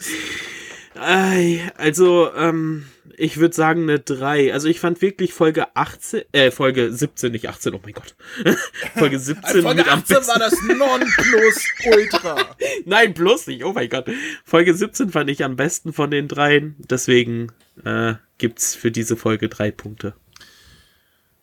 Also, 0.94 2.32
ähm, 2.34 2.86
ich 3.18 3.36
würde 3.36 3.54
sagen 3.54 3.82
eine 3.82 3.98
3. 4.00 4.52
Also 4.52 4.68
ich 4.68 4.80
fand 4.80 5.02
wirklich 5.02 5.32
Folge 5.34 5.74
18, 5.76 6.22
äh, 6.32 6.50
Folge 6.50 6.92
17, 6.92 7.32
nicht 7.32 7.48
18, 7.48 7.74
oh 7.74 7.80
mein 7.82 7.92
Gott. 7.94 8.14
Folge 8.96 9.18
17 9.18 9.62
Folge 9.62 9.82
mit 9.82 9.88
am 9.88 9.98
18 10.00 10.16
besten. 10.16 10.32
war 10.32 10.38
das 10.38 10.54
Nonplusultra. 10.62 12.56
Nein, 12.86 13.14
bloß 13.14 13.46
nicht, 13.48 13.64
oh 13.64 13.72
mein 13.72 13.88
Gott. 13.88 14.06
Folge 14.44 14.74
17 14.74 15.10
fand 15.10 15.30
ich 15.30 15.44
am 15.44 15.56
besten 15.56 15.92
von 15.92 16.10
den 16.10 16.28
dreien. 16.28 16.76
Deswegen 16.78 17.52
äh, 17.84 18.14
gibt's 18.38 18.74
für 18.74 18.90
diese 18.90 19.16
Folge 19.16 19.48
drei 19.48 19.70
Punkte. 19.70 20.14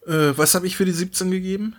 äh, 0.07 0.33
was 0.35 0.55
habe 0.55 0.67
ich 0.67 0.75
für 0.77 0.85
die 0.85 0.91
17 0.91 1.29
gegeben? 1.31 1.75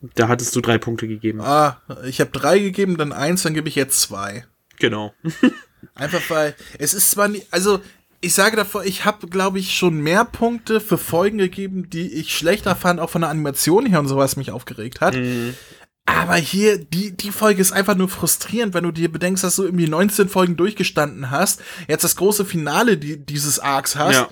Da 0.00 0.28
hattest 0.28 0.54
du 0.54 0.60
drei 0.60 0.78
Punkte 0.78 1.08
gegeben. 1.08 1.40
Ah, 1.40 1.80
ich 2.04 2.20
habe 2.20 2.30
drei 2.30 2.58
gegeben, 2.58 2.96
dann 2.96 3.12
eins, 3.12 3.42
dann 3.42 3.54
gebe 3.54 3.68
ich 3.68 3.74
jetzt 3.74 4.00
zwei. 4.00 4.44
Genau. 4.78 5.12
Einfach 5.94 6.22
weil 6.28 6.54
es 6.78 6.94
ist 6.94 7.10
zwar 7.10 7.28
nicht, 7.28 7.46
also 7.50 7.80
ich 8.20 8.34
sage 8.34 8.56
davor, 8.56 8.84
ich 8.84 9.04
habe, 9.04 9.28
glaube 9.28 9.58
ich, 9.60 9.74
schon 9.76 10.00
mehr 10.00 10.24
Punkte 10.24 10.80
für 10.80 10.98
Folgen 10.98 11.38
gegeben, 11.38 11.88
die 11.90 12.12
ich 12.14 12.36
schlechter 12.36 12.74
fand, 12.74 12.98
auch 13.00 13.10
von 13.10 13.20
der 13.22 13.30
Animation 13.30 13.86
her 13.86 14.00
und 14.00 14.08
sowas 14.08 14.36
mich 14.36 14.50
aufgeregt 14.50 15.00
hat. 15.00 15.16
Aber 16.04 16.34
hier, 16.36 16.78
die, 16.78 17.12
die 17.16 17.30
Folge 17.30 17.60
ist 17.60 17.72
einfach 17.72 17.94
nur 17.94 18.08
frustrierend, 18.08 18.74
wenn 18.74 18.84
du 18.84 18.90
dir 18.92 19.12
bedenkst, 19.12 19.44
dass 19.44 19.56
du 19.56 19.64
irgendwie 19.64 19.86
19 19.88 20.28
Folgen 20.28 20.56
durchgestanden 20.56 21.30
hast, 21.30 21.60
jetzt 21.86 22.02
das 22.02 22.16
große 22.16 22.44
Finale 22.44 22.96
die, 22.96 23.18
dieses 23.24 23.60
Arcs 23.60 23.94
hast 23.94 24.14
Ja. 24.14 24.28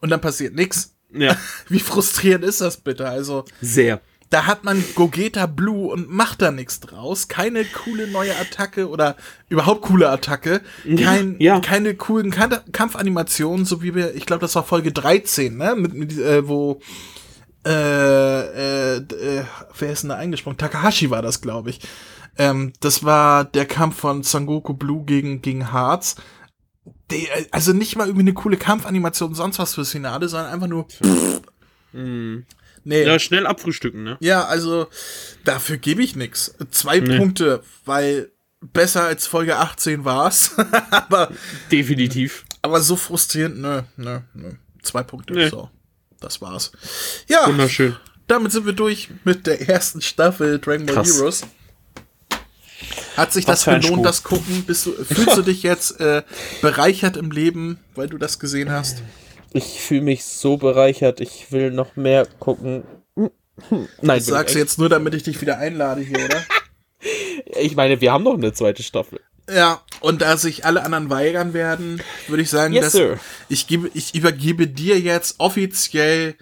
und 0.00 0.10
dann 0.10 0.20
passiert 0.20 0.54
nichts. 0.54 0.94
Ja, 1.12 1.36
Wie 1.68 1.78
frustrierend 1.80 2.44
ist 2.44 2.60
das 2.60 2.78
bitte? 2.78 3.08
Also, 3.08 3.44
sehr. 3.60 4.00
Da 4.34 4.46
hat 4.46 4.64
man 4.64 4.82
Gogeta 4.96 5.46
Blue 5.46 5.92
und 5.92 6.10
macht 6.10 6.42
da 6.42 6.50
nichts 6.50 6.80
draus. 6.80 7.28
Keine 7.28 7.64
coole 7.64 8.08
neue 8.08 8.36
Attacke 8.36 8.88
oder 8.88 9.14
überhaupt 9.48 9.82
coole 9.82 10.10
Attacke. 10.10 10.60
Kein, 10.82 11.36
Ja. 11.38 11.60
Keine 11.60 11.94
coolen 11.94 12.32
Kampfanimationen, 12.32 13.64
so 13.64 13.80
wie 13.80 13.94
wir, 13.94 14.16
ich 14.16 14.26
glaube, 14.26 14.40
das 14.40 14.56
war 14.56 14.64
Folge 14.64 14.90
13, 14.90 15.56
ne? 15.56 15.76
Mit, 15.76 15.94
mit 15.94 16.18
äh, 16.18 16.48
wo 16.48 16.80
äh, 17.64 17.70
äh, 17.70 18.96
äh, 18.96 19.44
wer 19.78 19.92
ist 19.92 20.02
denn 20.02 20.08
da 20.08 20.16
eingesprungen? 20.16 20.58
Takahashi 20.58 21.10
war 21.10 21.22
das, 21.22 21.40
glaube 21.40 21.70
ich. 21.70 21.78
Ähm, 22.36 22.72
das 22.80 23.04
war 23.04 23.44
der 23.44 23.66
Kampf 23.66 24.00
von 24.00 24.24
Sangoku 24.24 24.74
Blue 24.74 25.04
gegen, 25.04 25.42
gegen 25.42 25.72
Hearts. 25.72 26.16
Die, 27.12 27.28
also 27.52 27.72
nicht 27.72 27.94
mal 27.94 28.08
irgendwie 28.08 28.24
eine 28.24 28.34
coole 28.34 28.56
Kampfanimation, 28.56 29.32
sonst 29.36 29.60
was 29.60 29.74
fürs 29.76 29.92
Finale, 29.92 30.28
sondern 30.28 30.52
einfach 30.52 30.66
nur. 30.66 30.88
Mhm. 31.92 32.46
Nee. 32.84 33.04
Ja, 33.04 33.18
schnell 33.18 33.46
abfrühstücken, 33.46 34.02
ne? 34.04 34.16
Ja, 34.20 34.44
also 34.44 34.88
dafür 35.44 35.78
gebe 35.78 36.02
ich 36.02 36.16
nix. 36.16 36.54
Zwei 36.70 37.00
Punkte, 37.00 37.62
weil 37.84 38.30
besser 38.60 39.04
als 39.04 39.26
Folge 39.26 39.56
18 39.56 40.04
war's. 40.04 40.52
aber, 40.90 41.30
Definitiv. 41.72 42.44
aber 42.62 42.80
so 42.80 42.96
frustrierend, 42.96 43.58
nö, 43.60 43.82
nö, 43.96 44.20
nö. 44.34 44.52
Zwei 44.82 45.02
Punkte, 45.02 45.32
Nee. 45.34 45.48
so. 45.48 45.70
Das 46.20 46.40
war's. 46.40 46.72
Ja, 47.26 47.46
Wunderschön. 47.48 47.96
damit 48.26 48.52
sind 48.52 48.64
wir 48.66 48.72
durch 48.72 49.08
mit 49.24 49.46
der 49.46 49.68
ersten 49.68 50.00
Staffel 50.00 50.58
Dragon 50.58 50.86
Ball 50.86 50.94
Krass. 50.96 51.16
Heroes. 51.16 51.42
Hat 53.16 53.32
sich 53.32 53.46
Was 53.46 53.64
das 53.64 53.82
gelohnt, 53.84 54.04
das 54.04 54.22
Gucken? 54.22 54.64
Bist 54.64 54.86
du, 54.86 54.92
fühlst 55.04 55.36
du 55.36 55.42
dich 55.42 55.62
jetzt 55.62 56.00
äh, 56.00 56.22
bereichert 56.62 57.16
im 57.16 57.30
Leben, 57.30 57.78
weil 57.94 58.08
du 58.08 58.18
das 58.18 58.38
gesehen 58.38 58.70
hast? 58.70 59.02
Ich 59.54 59.80
fühle 59.80 60.02
mich 60.02 60.24
so 60.24 60.56
bereichert. 60.56 61.20
Ich 61.20 61.50
will 61.52 61.70
noch 61.70 61.94
mehr 61.96 62.26
gucken. 62.40 62.82
Nein, 63.70 64.18
Das 64.18 64.26
sagst 64.26 64.54
du 64.56 64.58
jetzt 64.58 64.78
nur, 64.78 64.88
damit 64.88 65.14
ich 65.14 65.22
dich 65.22 65.40
wieder 65.40 65.58
einlade 65.58 66.02
hier, 66.02 66.18
oder? 66.24 66.42
Ich 67.60 67.76
meine, 67.76 68.00
wir 68.00 68.10
haben 68.12 68.24
noch 68.24 68.34
eine 68.34 68.54
zweite 68.54 68.82
Staffel. 68.82 69.20
Ja, 69.48 69.82
und 70.00 70.22
da 70.22 70.38
sich 70.38 70.64
alle 70.64 70.82
anderen 70.84 71.10
weigern 71.10 71.52
werden, 71.52 72.00
würde 72.28 72.42
ich 72.42 72.48
sagen, 72.48 72.72
Yes, 72.72 72.84
dass 72.84 72.92
sir. 72.92 73.20
ich 73.50 73.66
gebe, 73.66 73.90
ich 73.92 74.14
übergebe 74.14 74.66
dir 74.66 74.98
jetzt 74.98 75.34
offiziell 75.38 76.34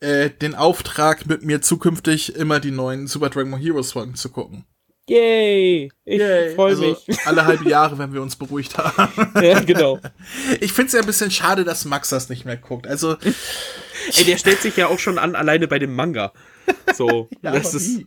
äh, 0.00 0.28
den 0.28 0.54
Auftrag, 0.54 1.24
mit 1.26 1.44
mir 1.44 1.62
zukünftig 1.62 2.36
immer 2.36 2.60
die 2.60 2.70
neuen 2.70 3.06
Super 3.06 3.30
Dragon 3.30 3.52
Ball 3.52 3.60
Heroes 3.60 3.92
Folgen 3.92 4.14
zu 4.14 4.28
gucken. 4.28 4.66
Yay! 5.12 5.92
Ich 6.06 6.54
freue 6.54 6.70
also 6.70 6.82
mich. 6.82 7.18
alle 7.26 7.44
halbe 7.44 7.68
Jahre, 7.68 7.98
wenn 7.98 8.14
wir 8.14 8.22
uns 8.22 8.36
beruhigt 8.36 8.78
haben. 8.78 9.30
ja, 9.42 9.60
genau. 9.60 10.00
Ich 10.60 10.72
finde 10.72 10.86
es 10.86 10.92
ja 10.94 11.00
ein 11.00 11.06
bisschen 11.06 11.30
schade, 11.30 11.64
dass 11.64 11.84
Max 11.84 12.08
das 12.08 12.28
nicht 12.28 12.44
mehr 12.44 12.56
guckt. 12.56 12.86
Also, 12.86 13.16
Ey, 14.16 14.24
der 14.24 14.38
stellt 14.38 14.60
sich 14.60 14.76
ja 14.76 14.86
auch 14.86 14.98
schon 14.98 15.18
an, 15.18 15.34
alleine 15.34 15.68
bei 15.68 15.78
dem 15.78 15.94
Manga. 15.94 16.32
So, 16.94 17.28
das 17.42 17.66
aber 17.66 17.76
ist. 17.76 17.98
wie? 17.98 18.06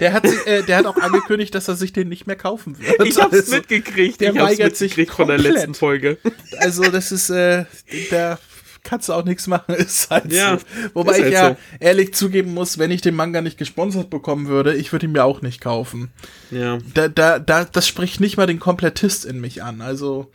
der 0.00 0.12
hat, 0.12 0.24
äh, 0.46 0.62
der 0.62 0.78
hat 0.78 0.86
auch 0.86 0.96
angekündigt, 0.96 1.54
dass 1.54 1.68
er 1.68 1.76
sich 1.76 1.92
den 1.92 2.08
nicht 2.08 2.26
mehr 2.26 2.36
kaufen 2.36 2.78
wird. 2.78 3.02
Ich 3.06 3.18
hab's 3.18 3.34
also, 3.34 3.56
mitgekriegt. 3.56 4.20
der 4.20 4.32
ich 4.32 4.38
hab's 4.38 4.50
weigert 4.50 4.76
sich 4.76 5.10
von 5.10 5.28
der 5.28 5.38
letzten 5.38 5.74
Folge. 5.74 6.18
Also, 6.58 6.82
das 6.84 7.10
ist, 7.10 7.30
äh, 7.30 7.64
da 8.10 8.38
kannst 8.84 9.08
du 9.08 9.12
auch 9.14 9.24
nichts 9.24 9.46
machen, 9.48 9.74
ist 9.74 10.10
halt 10.10 10.32
Ja, 10.32 10.58
so. 10.58 10.64
Wobei 10.94 11.12
ist 11.12 11.18
ich 11.18 11.24
halt 11.24 11.32
ja 11.34 11.48
so. 11.50 11.56
ehrlich 11.80 12.14
zugeben 12.14 12.54
muss, 12.54 12.78
wenn 12.78 12.90
ich 12.90 13.00
den 13.00 13.14
Manga 13.16 13.40
nicht 13.40 13.58
gesponsert 13.58 14.10
bekommen 14.10 14.46
würde, 14.46 14.74
ich 14.74 14.92
würde 14.92 15.06
ihn 15.06 15.12
mir 15.12 15.24
auch 15.24 15.42
nicht 15.42 15.60
kaufen. 15.60 16.10
Ja. 16.50 16.78
Da, 16.94 17.08
da, 17.08 17.38
da, 17.38 17.64
das 17.64 17.88
spricht 17.88 18.20
nicht 18.20 18.36
mal 18.36 18.46
den 18.46 18.60
Komplettist 18.60 19.24
in 19.24 19.40
mich 19.40 19.62
an. 19.62 19.80
Also, 19.80 20.30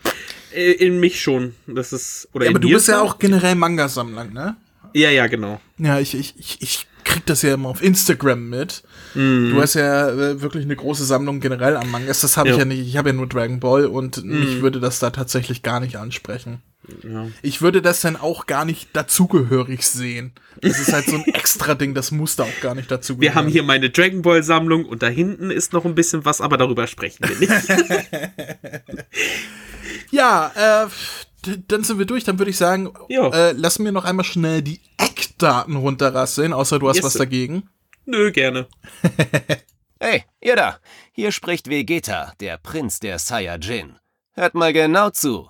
Äh, 0.54 0.72
In 0.72 1.00
mich 1.00 1.22
schon. 1.22 1.56
Das 1.68 1.94
ist. 1.94 2.28
Oder 2.34 2.46
ja, 2.46 2.52
aber 2.52 2.60
du 2.60 2.70
bist 2.70 2.88
ja 2.88 3.02
auch 3.02 3.20
generell 3.20 3.56
Manga-Sammler, 3.56 4.26
ne? 4.26 4.56
Ja, 4.94 5.12
ja, 5.12 5.28
genau. 5.28 5.62
Ja, 5.78 6.00
ich, 6.00 6.16
ich, 6.16 6.34
ich, 6.40 6.62
ich 6.62 6.88
krieg 7.04 7.24
das 7.28 7.44
ja 7.44 7.54
immer 7.54 7.70
auf 7.70 7.84
Instagram 7.84 8.50
mit. 8.50 8.82
Mhm. 9.14 9.52
Du 9.54 9.62
hast 9.62 9.76
ja 9.76 10.10
äh, 10.10 10.42
wirklich 10.42 10.66
eine 10.66 10.76
große 10.76 11.06
Sammlung 11.06 11.40
generell 11.40 11.78
an 11.78 11.90
Mangas. 11.92 12.22
Das 12.22 12.38
habe 12.38 12.50
ich 12.50 12.56
Ja. 12.56 12.60
ja 12.62 12.66
nicht. 12.66 12.80
Ich 12.88 12.98
habe 12.98 13.10
ja 13.10 13.14
nur 13.14 13.28
Dragon 13.28 13.60
Ball 13.60 13.86
und 13.86 14.24
mich 14.24 14.62
würde 14.62 14.80
das 14.80 14.98
da 15.00 15.12
tatsächlich 15.12 15.62
gar 15.62 15.80
nicht 15.80 15.96
ansprechen. 15.98 16.62
Ja. 17.04 17.28
Ich 17.42 17.62
würde 17.62 17.82
das 17.82 18.02
dann 18.02 18.16
auch 18.16 18.46
gar 18.46 18.66
nicht 18.66 18.90
dazugehörig 18.94 19.86
sehen. 19.86 20.34
Das 20.62 20.80
ist 20.80 20.92
halt 20.94 21.06
so 21.06 21.16
ein 21.16 21.26
extra 21.34 21.76
Ding, 21.76 21.94
das 21.94 22.12
muss 22.12 22.36
da 22.36 22.44
auch 22.44 22.60
gar 22.62 22.76
nicht 22.76 22.90
dazugehören. 22.92 23.22
Wir 23.22 23.36
haben 23.36 23.48
hier 23.48 23.64
meine 23.64 23.90
Dragon 23.90 24.22
Ball 24.22 24.44
Sammlung 24.44 24.86
und 24.86 25.04
da 25.04 25.08
hinten 25.08 25.52
ist 25.52 25.74
noch 25.74 25.86
ein 25.86 25.96
bisschen 25.96 26.26
was, 26.26 26.42
aber 26.42 26.58
darüber 26.58 26.88
sprechen 26.88 27.28
wir 27.28 27.38
nicht. 27.38 27.52
Ja, 30.12 30.86
äh, 30.86 30.88
dann 31.68 31.84
sind 31.84 32.00
wir 32.00 32.06
durch. 32.06 32.24
Dann 32.24 32.40
würde 32.40 32.52
ich 32.52 32.58
sagen, 32.58 32.92
äh, 33.10 33.52
lassen 33.52 33.86
wir 33.86 33.92
noch 33.92 34.06
einmal 34.06 34.26
schnell 34.26 34.62
die 34.62 34.82
Eckdaten 34.98 35.76
runterrasseln, 35.76 36.54
außer 36.54 36.80
du 36.80 36.90
hast 36.90 36.98
Yes, 36.98 37.06
was 37.06 37.14
dagegen. 37.14 37.70
Nö, 38.06 38.32
gerne. 38.32 38.68
Hey, 40.02 40.24
ihr 40.40 40.56
da. 40.56 40.80
Hier 41.12 41.34
spricht 41.34 41.70
Vegeta, 41.70 42.32
der 42.40 42.58
Prinz 42.58 43.02
der 43.02 43.20
Saiyajin. 43.20 43.98
Hört 44.32 44.54
mal 44.56 44.72
genau 44.72 45.10
zu. 45.10 45.50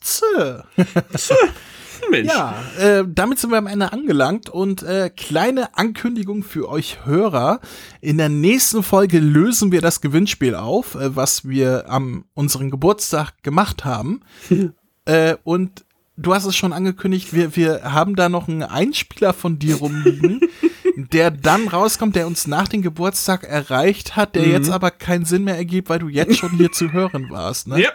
Zäh. 0.00 0.62
Mensch. 2.10 2.32
Ja, 2.32 2.54
äh, 2.78 3.04
damit 3.06 3.38
sind 3.38 3.50
wir 3.50 3.58
am 3.58 3.66
Ende 3.66 3.92
angelangt 3.92 4.48
und 4.48 4.82
äh, 4.82 5.10
kleine 5.10 5.76
Ankündigung 5.76 6.42
für 6.42 6.68
euch 6.68 7.04
Hörer. 7.04 7.60
In 8.00 8.18
der 8.18 8.28
nächsten 8.28 8.82
Folge 8.82 9.18
lösen 9.18 9.72
wir 9.72 9.80
das 9.80 10.00
Gewinnspiel 10.00 10.54
auf, 10.54 10.94
äh, 10.94 11.16
was 11.16 11.48
wir 11.48 11.90
am 11.90 12.24
unseren 12.34 12.70
Geburtstag 12.70 13.42
gemacht 13.42 13.84
haben. 13.84 14.20
äh, 15.04 15.36
und 15.44 15.84
du 16.16 16.34
hast 16.34 16.44
es 16.44 16.56
schon 16.56 16.72
angekündigt, 16.72 17.32
wir, 17.32 17.56
wir 17.56 17.82
haben 17.92 18.16
da 18.16 18.28
noch 18.28 18.48
einen 18.48 18.62
Einspieler 18.62 19.32
von 19.32 19.58
dir 19.58 19.76
rumliegen, 19.76 20.40
der 21.06 21.30
dann 21.30 21.68
rauskommt, 21.68 22.16
der 22.16 22.26
uns 22.26 22.46
nach 22.46 22.66
dem 22.68 22.82
Geburtstag 22.82 23.44
erreicht 23.44 24.16
hat, 24.16 24.34
der 24.34 24.46
jetzt 24.46 24.68
aber 24.70 24.90
keinen 24.90 25.24
Sinn 25.24 25.44
mehr 25.44 25.56
ergibt, 25.56 25.88
weil 25.88 26.00
du 26.00 26.08
jetzt 26.08 26.36
schon 26.36 26.50
hier 26.56 26.72
zu 26.72 26.92
hören 26.92 27.30
warst. 27.30 27.68
Ne? 27.68 27.82
Ja. 27.82 27.90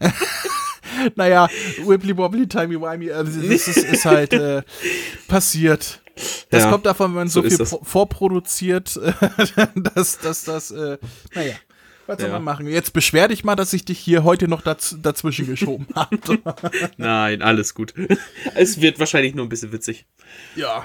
naja, 1.16 1.48
Wibbly 1.84 2.16
Wobbly 2.16 2.46
Timey 2.46 2.80
Wimey, 2.80 3.10
also 3.10 3.40
das 3.40 3.68
ist, 3.68 3.76
ist 3.78 4.04
halt 4.04 4.32
äh, 4.32 4.62
passiert. 5.28 6.00
Das 6.50 6.64
Ja, 6.64 6.70
kommt 6.70 6.84
davon, 6.84 7.12
wenn 7.12 7.16
man 7.20 7.28
so, 7.28 7.42
so 7.42 7.48
viel 7.48 7.56
das. 7.58 7.70
pro- 7.70 7.82
vorproduziert, 7.84 9.00
dass, 9.94 10.18
dass 10.18 10.44
das, 10.44 10.70
äh, 10.70 10.98
naja, 11.34 11.54
was 12.06 12.18
soll 12.18 12.28
Ja. 12.28 12.34
man 12.34 12.44
machen? 12.44 12.66
Jetzt 12.66 12.92
beschwer 12.92 13.28
dich 13.28 13.44
mal, 13.44 13.56
dass 13.56 13.72
ich 13.72 13.84
dich 13.86 13.98
hier 13.98 14.22
heute 14.24 14.46
noch 14.48 14.60
daz 14.60 14.96
dazwischen 15.00 15.46
geschoben 15.46 15.86
habe. 15.94 16.18
Nein, 16.98 17.40
alles 17.40 17.74
gut. 17.74 17.94
Es 18.54 18.80
wird 18.80 18.98
wahrscheinlich 18.98 19.34
nur 19.34 19.46
ein 19.46 19.48
bisschen 19.48 19.72
witzig. 19.72 20.04
ja. 20.56 20.84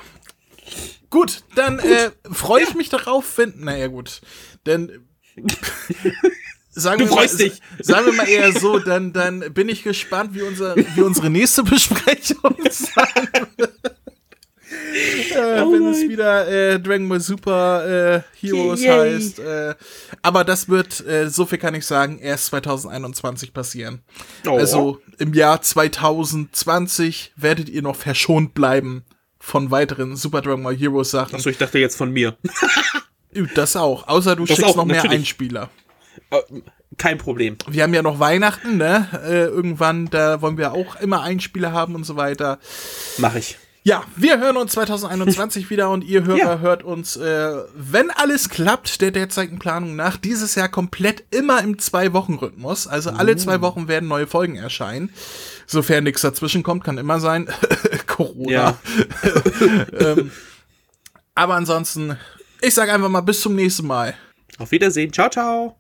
Gut, 1.09 1.43
dann 1.55 1.80
äh, 1.80 2.11
freue 2.32 2.63
ich 2.63 2.76
mich 2.76 2.89
darauf, 2.89 3.38
wenn, 3.38 3.53
naja 3.57 3.88
gut, 3.88 4.22
denn 4.65 5.07
sagen 6.72 6.99
Du 6.99 7.05
wir 7.05 7.11
freust 7.13 7.39
mal, 7.39 7.49
dich. 7.49 7.61
Sagen 7.80 8.05
wir 8.07 8.13
mal 8.13 8.28
eher 8.28 8.51
so, 8.51 8.80
dann, 8.80 9.13
dann 9.13 9.53
bin 9.53 9.70
ich 9.70 9.84
gespannt, 9.84 10.34
wie, 10.34 10.41
unser, 10.41 10.76
wie 10.76 11.01
unsere 11.01 11.30
nächste 11.30 11.63
Besprechung 11.63 12.55
sein 12.70 13.47
wird. 13.57 13.74
Äh, 15.32 15.61
Oh 15.61 15.72
wenn 15.72 15.86
es 15.88 16.01
wieder 16.01 16.47
äh, 16.47 16.80
Dragon 16.80 17.07
Ball 17.07 17.20
Super 17.20 18.15
äh, 18.15 18.22
Heroes 18.39 18.82
Yay. 18.82 19.13
heißt. 19.15 19.39
Äh, 19.39 19.76
aber 20.22 20.43
das 20.43 20.68
wird, 20.68 21.05
äh, 21.07 21.30
so 21.30 21.45
viel 21.45 21.57
kann 21.57 21.76
ich 21.76 21.86
sagen, 21.86 22.20
erst 22.20 22.47
2021 22.47 23.53
passieren. 23.53 24.01
Oh. 24.45 24.57
Also 24.57 25.01
im 25.20 25.34
Jahr 25.34 25.61
2020 25.61 27.34
werdet 27.38 27.70
ihr 27.70 27.82
noch 27.82 27.95
verschont 27.95 28.53
bleiben 28.53 29.05
von 29.47 29.71
weiteren 29.71 30.17
Super 30.17 30.41
Dragon 30.41 30.61
Ball 30.61 30.75
Heroes 30.75 31.11
Sachen. 31.11 31.35
Achso, 31.35 31.49
ich 31.49 31.57
dachte 31.57 31.79
jetzt 31.79 31.95
von 31.95 32.11
mir. 32.11 32.35
Das 33.55 33.77
auch, 33.77 34.05
außer 34.09 34.35
du 34.35 34.45
Das 34.45 34.57
schickst 34.57 34.71
auch, 34.71 34.75
noch 34.75 34.85
mehr 34.85 34.97
natürlich. 34.97 35.19
Einspieler. 35.19 35.69
Äh, 36.31 36.37
Kein 36.97 37.17
Problem. 37.17 37.55
Wir 37.69 37.83
haben 37.83 37.93
ja 37.93 38.01
noch 38.01 38.19
Weihnachten, 38.19 38.75
ne? 38.77 39.07
Äh, 39.25 39.45
irgendwann, 39.45 40.09
da 40.09 40.41
wollen 40.41 40.57
wir 40.57 40.73
auch 40.73 40.97
immer 40.99 41.21
Einspieler 41.21 41.71
haben 41.71 41.95
und 41.95 42.03
so 42.05 42.17
weiter. 42.17 42.59
Mach 43.19 43.35
ich. 43.35 43.57
Ja, 43.83 44.03
wir 44.17 44.37
hören 44.39 44.57
uns 44.57 44.73
2021 44.73 45.69
wieder 45.69 45.91
und 45.91 46.03
ihr 46.03 46.25
Hörer 46.25 46.37
Ja. 46.37 46.59
hört 46.59 46.83
uns, 46.83 47.15
äh, 47.15 47.53
wenn 47.73 48.11
alles 48.11 48.49
klappt, 48.49 48.99
der 48.99 49.11
derzeitigen 49.11 49.59
Planung 49.59 49.95
nach, 49.95 50.17
dieses 50.17 50.55
Jahr 50.55 50.67
komplett 50.67 51.23
immer 51.31 51.61
im 51.63 51.79
Zwei-Wochen-Rhythmus. 51.79 52.87
Also 52.87 53.11
alle 53.11 53.31
Oh. 53.33 53.35
zwei 53.35 53.61
Wochen 53.61 53.87
werden 53.87 54.09
neue 54.09 54.27
Folgen 54.27 54.57
erscheinen. 54.57 55.13
Sofern 55.67 56.03
nichts 56.03 56.21
dazwischen 56.21 56.63
kommt, 56.63 56.83
kann 56.83 56.97
immer 56.97 57.21
sein. 57.21 57.47
Corona. 58.18 58.51
Ja. 58.51 58.78
ähm, 59.99 60.32
aber 61.36 61.53
ansonsten, 61.53 62.18
ich 62.61 62.74
sag 62.74 62.89
einfach 62.89 63.09
mal 63.09 63.22
bis 63.22 63.41
zum 63.41 63.53
nächsten 63.53 63.86
Mal. 63.86 64.15
Auf 64.57 64.72
Wiedersehen. 64.72 65.13
Ciao, 65.13 65.30
ciao. 65.30 65.78